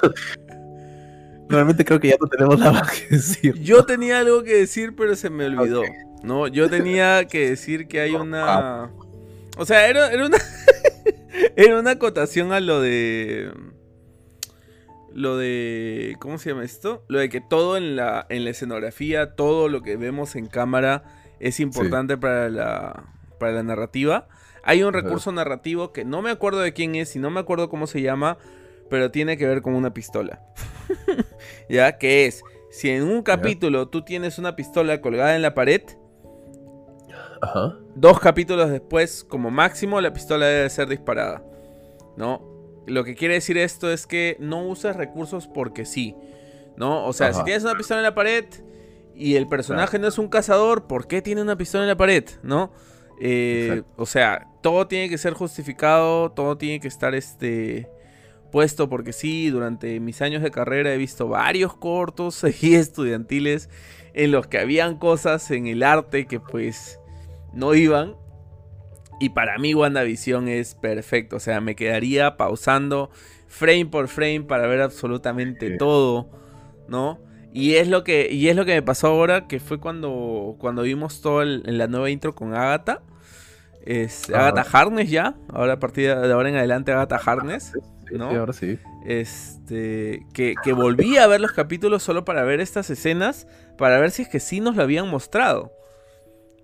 realmente 1.49 1.85
creo 1.85 1.99
que 1.99 2.09
ya 2.09 2.17
no 2.19 2.27
tenemos 2.27 2.59
nada 2.59 2.71
más 2.73 2.91
que 2.91 3.15
decir. 3.15 3.55
Yo 3.61 3.85
tenía 3.85 4.19
algo 4.19 4.43
que 4.43 4.55
decir, 4.55 4.95
pero 4.95 5.15
se 5.15 5.29
me 5.29 5.45
olvidó. 5.45 5.83
No, 6.23 6.47
yo 6.47 6.69
tenía 6.69 7.25
que 7.25 7.49
decir 7.49 7.87
que 7.87 8.01
hay 8.01 8.15
una. 8.15 8.91
O 9.57 9.65
sea, 9.65 9.87
era, 9.87 10.11
era 10.11 10.25
una. 10.25 10.37
era 11.55 11.79
una 11.79 11.91
acotación 11.91 12.51
a 12.51 12.59
lo 12.59 12.81
de. 12.81 13.51
Lo 15.13 15.37
de. 15.37 16.15
¿Cómo 16.19 16.37
se 16.37 16.49
llama 16.49 16.63
esto? 16.63 17.03
Lo 17.07 17.19
de 17.19 17.29
que 17.29 17.41
todo 17.41 17.77
en 17.77 17.95
la, 17.95 18.25
en 18.29 18.43
la 18.43 18.51
escenografía, 18.51 19.35
todo 19.35 19.69
lo 19.69 19.81
que 19.81 19.95
vemos 19.97 20.35
en 20.35 20.47
cámara 20.47 21.03
es 21.39 21.59
importante 21.59 22.17
para, 22.17 22.49
la, 22.49 23.13
para 23.39 23.53
la 23.53 23.63
narrativa. 23.63 24.27
Hay 24.67 24.83
un 24.83 24.91
recurso 24.91 25.31
narrativo 25.31 25.93
que 25.93 26.03
no 26.03 26.21
me 26.21 26.29
acuerdo 26.29 26.59
de 26.59 26.73
quién 26.73 26.95
es 26.95 27.15
y 27.15 27.19
no 27.19 27.29
me 27.29 27.39
acuerdo 27.39 27.69
cómo 27.69 27.87
se 27.87 28.01
llama, 28.01 28.37
pero 28.89 29.11
tiene 29.11 29.37
que 29.37 29.47
ver 29.47 29.61
con 29.61 29.75
una 29.75 29.93
pistola. 29.93 30.41
¿Ya? 31.69 31.97
Que 31.97 32.25
es, 32.25 32.43
si 32.69 32.89
en 32.89 33.03
un 33.03 33.23
capítulo 33.23 33.87
tú 33.87 34.01
tienes 34.01 34.37
una 34.37 34.57
pistola 34.57 34.99
colgada 34.99 35.37
en 35.37 35.41
la 35.41 35.53
pared, 35.53 35.83
Ajá. 37.41 37.77
dos 37.95 38.19
capítulos 38.19 38.69
después, 38.69 39.23
como 39.23 39.51
máximo, 39.51 40.01
la 40.01 40.11
pistola 40.11 40.47
debe 40.47 40.69
ser 40.69 40.89
disparada. 40.89 41.41
¿No? 42.17 42.41
Lo 42.87 43.05
que 43.05 43.15
quiere 43.15 43.35
decir 43.35 43.57
esto 43.57 43.89
es 43.89 44.05
que 44.05 44.35
no 44.41 44.67
uses 44.67 44.97
recursos 44.97 45.47
porque 45.47 45.85
sí. 45.85 46.13
¿No? 46.75 47.05
O 47.05 47.13
sea, 47.13 47.27
Ajá. 47.27 47.39
si 47.39 47.45
tienes 47.45 47.63
una 47.63 47.75
pistola 47.75 48.01
en 48.01 48.03
la 48.03 48.15
pared 48.15 48.43
y 49.15 49.35
el 49.35 49.47
personaje 49.47 49.97
no 49.97 50.09
es 50.09 50.17
un 50.17 50.27
cazador, 50.27 50.87
¿por 50.87 51.07
qué 51.07 51.21
tiene 51.21 51.41
una 51.41 51.55
pistola 51.57 51.85
en 51.85 51.89
la 51.89 51.95
pared? 51.95 52.25
¿No? 52.43 52.73
Eh, 53.19 53.83
o 53.95 54.05
sea, 54.05 54.47
todo 54.61 54.87
tiene 54.87 55.09
que 55.09 55.17
ser 55.17 55.33
justificado, 55.33 56.31
todo 56.31 56.57
tiene 56.57 56.79
que 56.79 56.87
estar 56.87 57.15
este 57.15 57.89
puesto 58.51 58.89
porque 58.89 59.11
sí, 59.13 59.49
durante 59.49 59.99
mis 59.99 60.21
años 60.21 60.41
de 60.41 60.51
carrera 60.51 60.93
he 60.93 60.97
visto 60.97 61.27
varios 61.27 61.75
cortos 61.75 62.43
y 62.63 62.75
estudiantiles 62.75 63.69
en 64.13 64.31
los 64.31 64.47
que 64.47 64.59
habían 64.59 64.97
cosas 64.97 65.51
en 65.51 65.67
el 65.67 65.83
arte 65.83 66.27
que 66.27 66.39
pues 66.39 66.99
no 67.53 67.73
iban. 67.73 68.15
Y 69.19 69.29
para 69.29 69.57
mí 69.57 69.73
WandaVision 69.73 70.47
es 70.47 70.75
perfecto. 70.75 71.37
O 71.37 71.39
sea, 71.39 71.59
me 71.59 71.75
quedaría 71.75 72.37
pausando 72.37 73.09
frame 73.47 73.87
por 73.87 74.07
frame 74.09 74.41
para 74.41 74.67
ver 74.67 74.81
absolutamente 74.81 75.71
Sí. 75.71 75.77
todo. 75.77 76.29
¿No? 76.87 77.19
Y 77.53 77.75
es 77.75 77.87
lo 77.87 78.03
que. 78.03 78.29
Y 78.31 78.49
es 78.49 78.55
lo 78.55 78.65
que 78.65 78.73
me 78.73 78.81
pasó 78.81 79.07
ahora. 79.07 79.47
Que 79.47 79.59
fue 79.59 79.79
cuando. 79.79 80.55
Cuando 80.59 80.83
vimos 80.83 81.21
en 81.25 81.77
la 81.77 81.87
nueva 81.87 82.09
intro 82.09 82.35
con 82.35 82.53
Agatha. 82.53 83.01
Es 83.85 84.29
Ajá. 84.29 84.49
Agatha 84.49 84.77
Harness 84.79 85.09
ya. 85.09 85.35
Ahora 85.53 85.73
a 85.73 85.79
partir 85.79 86.13
de 86.15 86.31
ahora 86.33 86.49
en 86.49 86.55
adelante 86.55 86.91
Agatha 86.91 87.15
Harness. 87.25 87.73
Sí, 88.09 88.15
¿No? 88.15 88.29
sí, 88.31 88.35
ahora 88.35 88.53
sí. 88.53 88.79
Este. 89.05 90.25
Que, 90.33 90.55
que 90.63 90.73
volví 90.73 91.17
a 91.17 91.27
ver 91.27 91.41
los 91.41 91.51
capítulos 91.53 92.03
solo 92.03 92.25
para 92.25 92.43
ver 92.43 92.59
estas 92.59 92.89
escenas. 92.89 93.47
Para 93.77 93.99
ver 93.99 94.11
si 94.11 94.23
es 94.23 94.29
que 94.29 94.39
sí 94.39 94.59
nos 94.59 94.75
lo 94.75 94.83
habían 94.83 95.07
mostrado. 95.09 95.71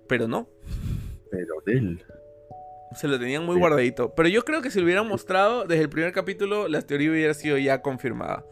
Pero 0.08 0.28
no. 0.28 0.48
Pero 1.30 1.54
él. 1.66 2.04
Se 2.94 3.08
lo 3.08 3.18
tenían 3.18 3.44
muy 3.44 3.54
Sí. 3.56 3.60
guardadito. 3.60 4.14
Pero 4.14 4.28
yo 4.28 4.44
creo 4.44 4.62
que 4.62 4.70
si 4.70 4.78
lo 4.78 4.84
hubieran 4.84 5.08
mostrado 5.08 5.64
desde 5.64 5.82
el 5.82 5.88
primer 5.88 6.12
capítulo, 6.12 6.68
la 6.68 6.82
teoría 6.82 7.10
hubiera 7.10 7.34
sido 7.34 7.58
ya 7.58 7.82
confirmada. 7.82 8.44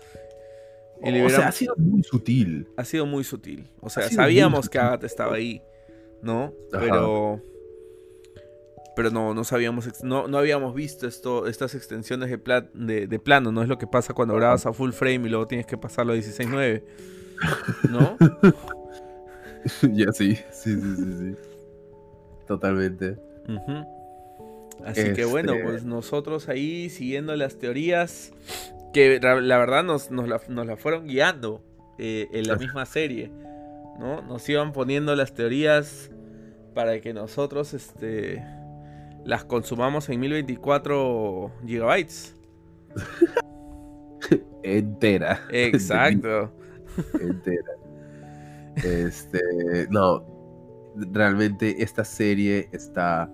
Y 1.05 1.21
O 1.23 1.29
sea, 1.31 1.49
ha 1.49 1.53
sido 1.53 1.75
muy 1.77 2.03
sutil. 2.03 2.69
Ha 2.77 2.85
sido 2.85 3.07
muy 3.07 3.25
sutil. 3.25 3.69
O 3.81 3.91
sea, 3.91 4.09
sabíamos 4.09 4.69
que. 4.69 4.79
Agatha 4.79 5.07
estaba 5.07 5.35
ahí, 5.35 5.63
¿no? 6.23 6.53
Ajá. 6.73 6.81
Pero. 6.81 7.41
Pero 8.95 9.11
no, 9.11 9.33
no 9.33 9.43
sabíamos, 9.43 9.89
no, 10.05 10.29
no 10.29 10.37
habíamos 10.37 10.75
visto 10.75 11.07
esto, 11.07 11.47
estas 11.47 11.75
extensiones 11.75 12.29
de, 12.29 12.37
pla- 12.37 12.69
de, 12.75 13.07
de 13.07 13.19
plano, 13.19 13.51
¿no? 13.51 13.63
Es 13.63 13.69
lo 13.69 13.79
que 13.79 13.87
pasa 13.87 14.13
cuando 14.13 14.35
grabas 14.35 14.67
a 14.67 14.75
full 14.75 14.91
frame 14.91 15.27
y 15.27 15.31
luego 15.31 15.47
tienes 15.47 15.65
que 15.67 15.79
pasarlo 15.79 16.13
a 16.13 16.17
16.9. 16.17 16.83
¿No? 17.89 18.19
ya 19.95 20.13
sí, 20.13 20.37
sí, 20.51 20.75
sí, 20.79 20.97
sí, 20.97 21.15
sí. 21.19 21.35
Totalmente. 22.47 23.17
Ujú. 23.49 24.02
Así 24.85 25.13
que 25.13 25.25
bueno, 25.25 25.53
Este- 25.53 25.65
pues 25.65 25.85
nosotros 25.85 26.49
ahí 26.49 26.89
siguiendo 26.91 27.35
las 27.37 27.59
teorías 27.59 28.33
que 28.93 29.21
la 29.21 29.59
verdad 29.59 29.85
nos, 29.85 30.11
nos, 30.11 30.29
la, 30.29 30.41
nos 30.49 30.67
la 30.67 30.77
fueron 30.77 31.07
guiando 31.07 31.63
eh, 31.99 32.29
en 32.33 32.47
la 32.47 32.57
misma 32.57 32.85
serie, 32.85 33.31
¿no? 33.99 34.23
Nos 34.23 34.49
iban 34.49 34.73
poniendo 34.73 35.15
las 35.17 35.35
teorías 35.35 36.11
para 36.75 37.01
que 37.01 37.13
nosotros 37.15 37.75
este, 37.75 38.45
las 39.25 39.45
consumamos 39.45 40.09
en 40.09 40.21
1024 40.21 41.53
gigabytes. 41.67 42.35
Entera. 44.63 45.41
Exacto. 45.51 46.53
entera. 47.21 47.73
Este, 48.77 49.41
no, 49.91 50.25
realmente 51.13 51.83
esta 51.83 52.05
serie 52.05 52.69
está 52.73 53.31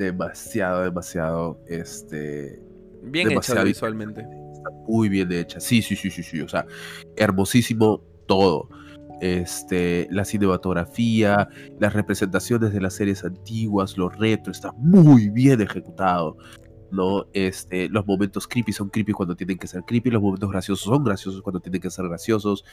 demasiado, 0.00 0.82
demasiado, 0.82 1.60
este, 1.68 2.58
Bien 3.02 3.30
hecha 3.30 3.62
visualmente. 3.62 4.22
está 4.52 4.70
muy 4.88 5.08
bien 5.08 5.30
hecha. 5.30 5.60
Sí, 5.60 5.82
sí, 5.82 5.94
sí, 5.94 6.10
sí, 6.10 6.22
sí, 6.22 6.40
o 6.40 6.48
sea, 6.48 6.66
hermosísimo 7.16 8.02
todo. 8.26 8.68
Este, 9.20 10.08
la 10.10 10.24
cinematografía, 10.24 11.48
las 11.78 11.92
representaciones 11.92 12.72
de 12.72 12.80
las 12.80 12.94
series 12.94 13.22
antiguas, 13.22 13.98
lo 13.98 14.08
retro, 14.08 14.50
está 14.50 14.72
muy 14.72 15.28
bien 15.28 15.60
ejecutado. 15.60 16.38
¿no? 16.90 17.26
Este, 17.34 17.88
los 17.90 18.06
momentos 18.06 18.48
creepy 18.48 18.72
son 18.72 18.88
creepy 18.88 19.12
cuando 19.12 19.36
tienen 19.36 19.58
que 19.58 19.66
ser 19.66 19.84
creepy, 19.84 20.10
los 20.10 20.22
momentos 20.22 20.50
graciosos 20.50 20.84
son 20.84 21.04
graciosos 21.04 21.42
cuando 21.42 21.60
tienen 21.60 21.82
que 21.82 21.90
ser 21.90 22.08
graciosos. 22.08 22.64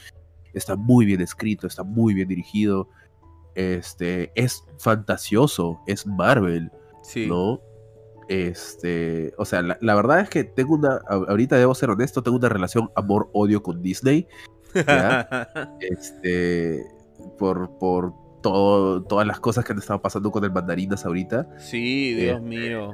Está 0.54 0.76
muy 0.76 1.04
bien 1.04 1.20
escrito, 1.20 1.66
está 1.66 1.84
muy 1.84 2.14
bien 2.14 2.28
dirigido. 2.28 2.88
Este, 3.54 4.32
es 4.34 4.64
fantasioso, 4.78 5.80
es 5.86 6.06
Marvel, 6.06 6.70
Sí. 7.08 7.26
¿no? 7.26 7.62
Este, 8.28 9.32
o 9.38 9.46
sea, 9.46 9.62
la, 9.62 9.78
la 9.80 9.94
verdad 9.94 10.20
es 10.20 10.28
que 10.28 10.44
tengo 10.44 10.74
una, 10.74 11.00
ahorita 11.08 11.56
debo 11.56 11.74
ser 11.74 11.88
honesto, 11.88 12.22
tengo 12.22 12.36
una 12.36 12.50
relación 12.50 12.90
amor-odio 12.94 13.62
con 13.62 13.80
Disney, 13.80 14.28
este, 15.80 16.84
por, 17.38 17.78
por 17.78 18.12
todo, 18.42 19.02
todas 19.02 19.26
las 19.26 19.40
cosas 19.40 19.64
que 19.64 19.72
han 19.72 19.78
estado 19.78 20.02
pasando 20.02 20.30
con 20.30 20.44
el 20.44 20.52
mandarinas 20.52 21.06
ahorita. 21.06 21.48
sí, 21.58 22.14
Dios 22.14 22.42
mío. 22.42 22.92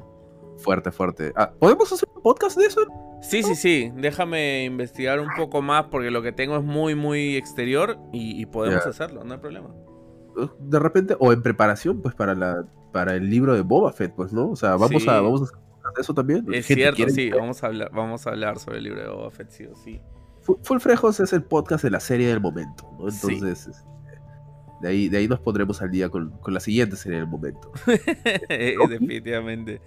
Fuerte, 0.58 0.92
fuerte. 0.92 1.32
Ah, 1.34 1.52
¿Podemos 1.58 1.92
hacer 1.92 2.08
un 2.14 2.22
podcast 2.22 2.56
de 2.56 2.66
eso? 2.66 2.80
Sí, 3.20 3.42
sí, 3.42 3.56
sí. 3.56 3.92
Déjame 3.96 4.64
investigar 4.64 5.18
un 5.18 5.30
poco 5.36 5.62
más 5.62 5.86
porque 5.90 6.12
lo 6.12 6.22
que 6.22 6.30
tengo 6.30 6.56
es 6.56 6.62
muy, 6.62 6.94
muy 6.94 7.36
exterior 7.36 7.98
y, 8.12 8.40
y 8.40 8.46
podemos 8.46 8.86
hacerlo, 8.86 9.24
no 9.24 9.34
hay 9.34 9.40
problema. 9.40 9.74
De 10.60 10.78
repente, 10.78 11.16
o 11.18 11.32
en 11.32 11.42
preparación, 11.42 12.02
pues, 12.02 12.14
para 12.14 12.36
la, 12.36 12.64
para 12.94 13.14
el 13.16 13.28
libro 13.28 13.52
de 13.54 13.60
Boba 13.62 13.92
Fett, 13.92 14.14
pues, 14.14 14.32
¿no? 14.32 14.50
O 14.50 14.56
sea, 14.56 14.76
vamos 14.76 15.02
Sí. 15.02 15.08
a, 15.10 15.20
vamos 15.20 15.42
a 15.42 15.44
hacer 15.44 16.00
eso 16.00 16.14
también. 16.14 16.46
Es 16.54 16.64
cierto, 16.66 16.96
¿quieren- 16.96 17.14
sí. 17.14 17.28
Vamos 17.30 17.62
a 17.62 17.66
hablar, 17.66 17.90
vamos 17.92 18.24
a 18.26 18.30
hablar 18.30 18.58
sobre 18.60 18.78
el 18.78 18.84
libro 18.84 19.02
de 19.02 19.08
Boba 19.08 19.30
Fett, 19.32 19.50
sí 19.50 19.64
o 19.66 19.74
sí. 19.74 20.00
Fu- 20.42 20.58
Full 20.62 20.78
Frejos 20.78 21.18
es 21.20 21.32
el 21.32 21.42
podcast 21.42 21.82
de 21.82 21.90
la 21.90 21.98
serie 22.00 22.28
del 22.28 22.40
momento, 22.40 22.88
¿no? 22.98 23.10
Sí. 23.10 23.34
Entonces, 23.34 23.66
este, 23.66 23.88
de 24.80 24.88
ahí, 24.88 25.08
de 25.08 25.18
ahí 25.18 25.26
nos 25.28 25.40
pondremos 25.40 25.82
al 25.82 25.90
día 25.90 26.08
con, 26.08 26.30
con 26.38 26.54
la 26.54 26.60
siguiente 26.60 26.94
serie 26.96 27.18
del 27.18 27.26
momento. 27.26 27.72
Definitivamente. 28.88 29.80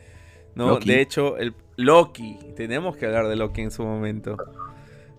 No, 0.56 0.70
Loki. 0.70 0.90
de 0.90 1.02
hecho, 1.02 1.38
el 1.38 1.54
Loki. 1.78 2.40
Tenemos 2.56 2.98
que 2.98 3.06
hablar 3.06 3.28
de 3.28 3.36
Loki 3.36 3.62
en 3.62 3.72
su 3.72 3.84
momento. 3.84 4.38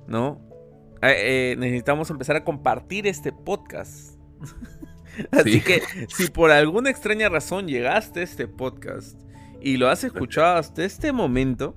¿No? 0.06 0.40
Eh, 1.00 1.52
eh, 1.52 1.56
necesitamos 1.58 2.10
empezar 2.10 2.34
a 2.36 2.44
compartir 2.44 3.06
este 3.06 3.32
podcast. 3.32 4.18
Así 5.32 5.52
Sí. 5.52 5.60
que 5.62 5.82
si 6.08 6.28
por 6.30 6.50
alguna 6.50 6.90
extraña 6.90 7.28
razón 7.28 7.66
llegaste 7.68 8.20
a 8.20 8.22
este 8.24 8.46
podcast 8.48 9.18
y 9.60 9.76
lo 9.76 9.88
has 9.88 10.04
escuchado 10.04 10.56
hasta 10.58 10.84
este 10.84 11.12
momento, 11.12 11.76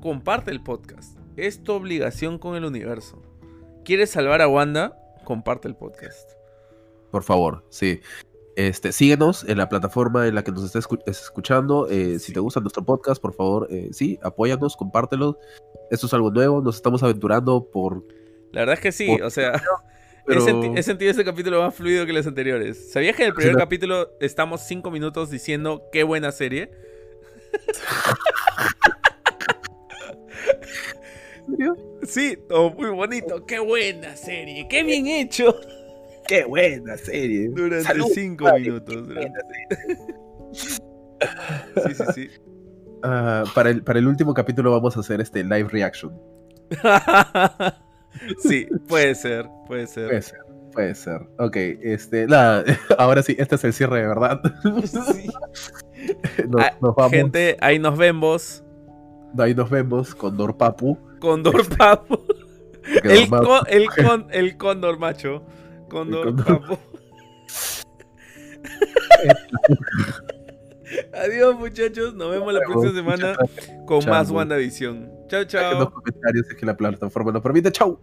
comparte 0.00 0.50
el 0.50 0.62
podcast. 0.62 1.18
Es 1.36 1.62
tu 1.62 1.72
obligación 1.72 2.38
con 2.38 2.56
el 2.56 2.64
universo. 2.64 3.22
¿Quieres 3.84 4.10
salvar 4.10 4.42
a 4.42 4.48
Wanda? 4.48 4.98
Comparte 5.24 5.68
el 5.68 5.76
podcast. 5.76 6.30
Por 7.10 7.22
favor, 7.22 7.64
sí. 7.70 8.00
Este, 8.56 8.90
síguenos 8.92 9.44
en 9.48 9.56
la 9.58 9.68
plataforma 9.68 10.26
en 10.26 10.34
la 10.34 10.42
que 10.42 10.50
nos 10.50 10.64
estés 10.64 10.86
escu- 10.88 11.00
escuchando. 11.06 11.88
eh, 11.88 12.18
Si 12.18 12.32
te 12.32 12.40
gusta 12.40 12.58
nuestro 12.60 12.84
podcast, 12.84 13.22
por 13.22 13.32
favor, 13.34 13.68
eh, 13.70 13.88
sí, 13.92 14.18
apóyanos, 14.22 14.76
compártelo. 14.76 15.38
Esto 15.90 16.06
es 16.06 16.14
algo 16.14 16.30
nuevo, 16.32 16.60
nos 16.60 16.76
estamos 16.76 17.02
aventurando 17.02 17.70
por... 17.70 18.04
La 18.52 18.60
verdad 18.62 18.74
es 18.74 18.80
que 18.80 18.92
sí, 18.92 19.06
Por- 19.06 19.22
o 19.22 19.30
sea, 19.30 19.52
Pero... 20.28 20.40
he, 20.40 20.44
senti- 20.44 20.78
he 20.78 20.82
sentido 20.82 21.10
este 21.10 21.24
capítulo 21.24 21.62
más 21.62 21.74
fluido 21.74 22.04
que 22.06 22.12
los 22.12 22.26
anteriores. 22.26 22.92
¿Sabías 22.92 23.16
que 23.16 23.22
en 23.22 23.28
el 23.28 23.34
primer 23.34 23.54
Sí, 23.54 23.58
capítulo 23.58 24.10
estamos 24.20 24.60
cinco 24.60 24.90
minutos 24.90 25.30
diciendo 25.30 25.82
qué 25.90 26.02
buena 26.04 26.30
serie? 26.32 26.70
¿En 31.48 31.56
serio? 31.56 31.76
Sí, 32.02 32.38
todo 32.48 32.70
muy 32.70 32.90
bonito, 32.90 33.44
qué 33.46 33.58
buena 33.58 34.16
serie, 34.16 34.66
qué 34.68 34.82
bien 34.82 35.06
hecho. 35.06 35.54
¡Qué 36.26 36.44
buena 36.44 36.96
serie! 36.98 37.48
Durante 37.48 37.84
Salud, 37.84 38.06
cinco 38.12 38.44
padre, 38.44 38.60
minutos. 38.60 39.08
durante-. 39.08 39.38
Sí, 40.52 41.94
sí, 41.94 42.04
sí. 42.14 42.28
Ah, 43.02 43.44
para, 43.54 43.70
el, 43.70 43.82
para 43.82 43.98
el 43.98 44.06
último 44.06 44.34
capítulo 44.34 44.70
vamos 44.72 44.96
a 44.96 45.00
hacer 45.00 45.20
este 45.22 45.42
live 45.42 45.68
reaction. 45.70 46.12
sí, 48.40 48.66
puede 48.88 49.14
ser, 49.14 49.46
puede 49.66 49.86
ser. 49.86 50.08
Puede 50.08 50.22
ser, 50.22 50.38
puede 50.72 50.94
ser. 50.94 51.20
Ok, 51.38 51.56
este, 51.82 52.26
nada, 52.26 52.64
ahora 52.98 53.22
sí, 53.22 53.34
este 53.38 53.54
es 53.56 53.64
el 53.64 53.72
cierre 53.72 54.00
de 54.02 54.08
verdad. 54.08 54.40
Sí. 54.84 55.28
Nos, 56.48 56.62
Ah, 56.62 56.72
nos 56.80 56.94
vamos, 56.94 57.10
Gente, 57.12 57.56
ahí 57.60 57.78
nos 57.80 57.98
vemos. 57.98 58.62
ahí 59.36 59.54
nos 59.54 59.68
vemos 59.68 60.14
con 60.14 60.36
Dorpapu. 60.36 60.96
Condor 61.20 61.68
Papo. 61.76 62.24
que 63.02 63.08
El, 63.22 63.28
Dorpapu- 63.28 63.44
co- 63.44 63.66
el, 63.66 63.86
con- 63.88 64.26
el 64.30 64.56
cóndor 64.56 64.98
macho. 65.00 65.42
Condor 65.90 66.28
El 66.28 66.34
cóndor. 66.36 66.60
Papo. 66.60 66.78
Adiós 71.12 71.58
muchachos, 71.58 72.14
nos 72.14 72.30
vemos 72.30 72.52
la 72.54 72.60
próxima 72.60 72.92
semana 72.94 73.36
con 73.86 74.04
más 74.06 74.30
WandaVision. 74.30 75.10
Chao, 75.28 75.44
chao. 75.44 75.78
Dos 75.78 75.90
comentarios 75.90 76.50
es 76.50 76.56
que 76.56 76.66
la 76.66 76.76
plataforma 76.76 77.32
nos 77.32 77.42
permite. 77.42 77.70
Chao. 77.70 78.00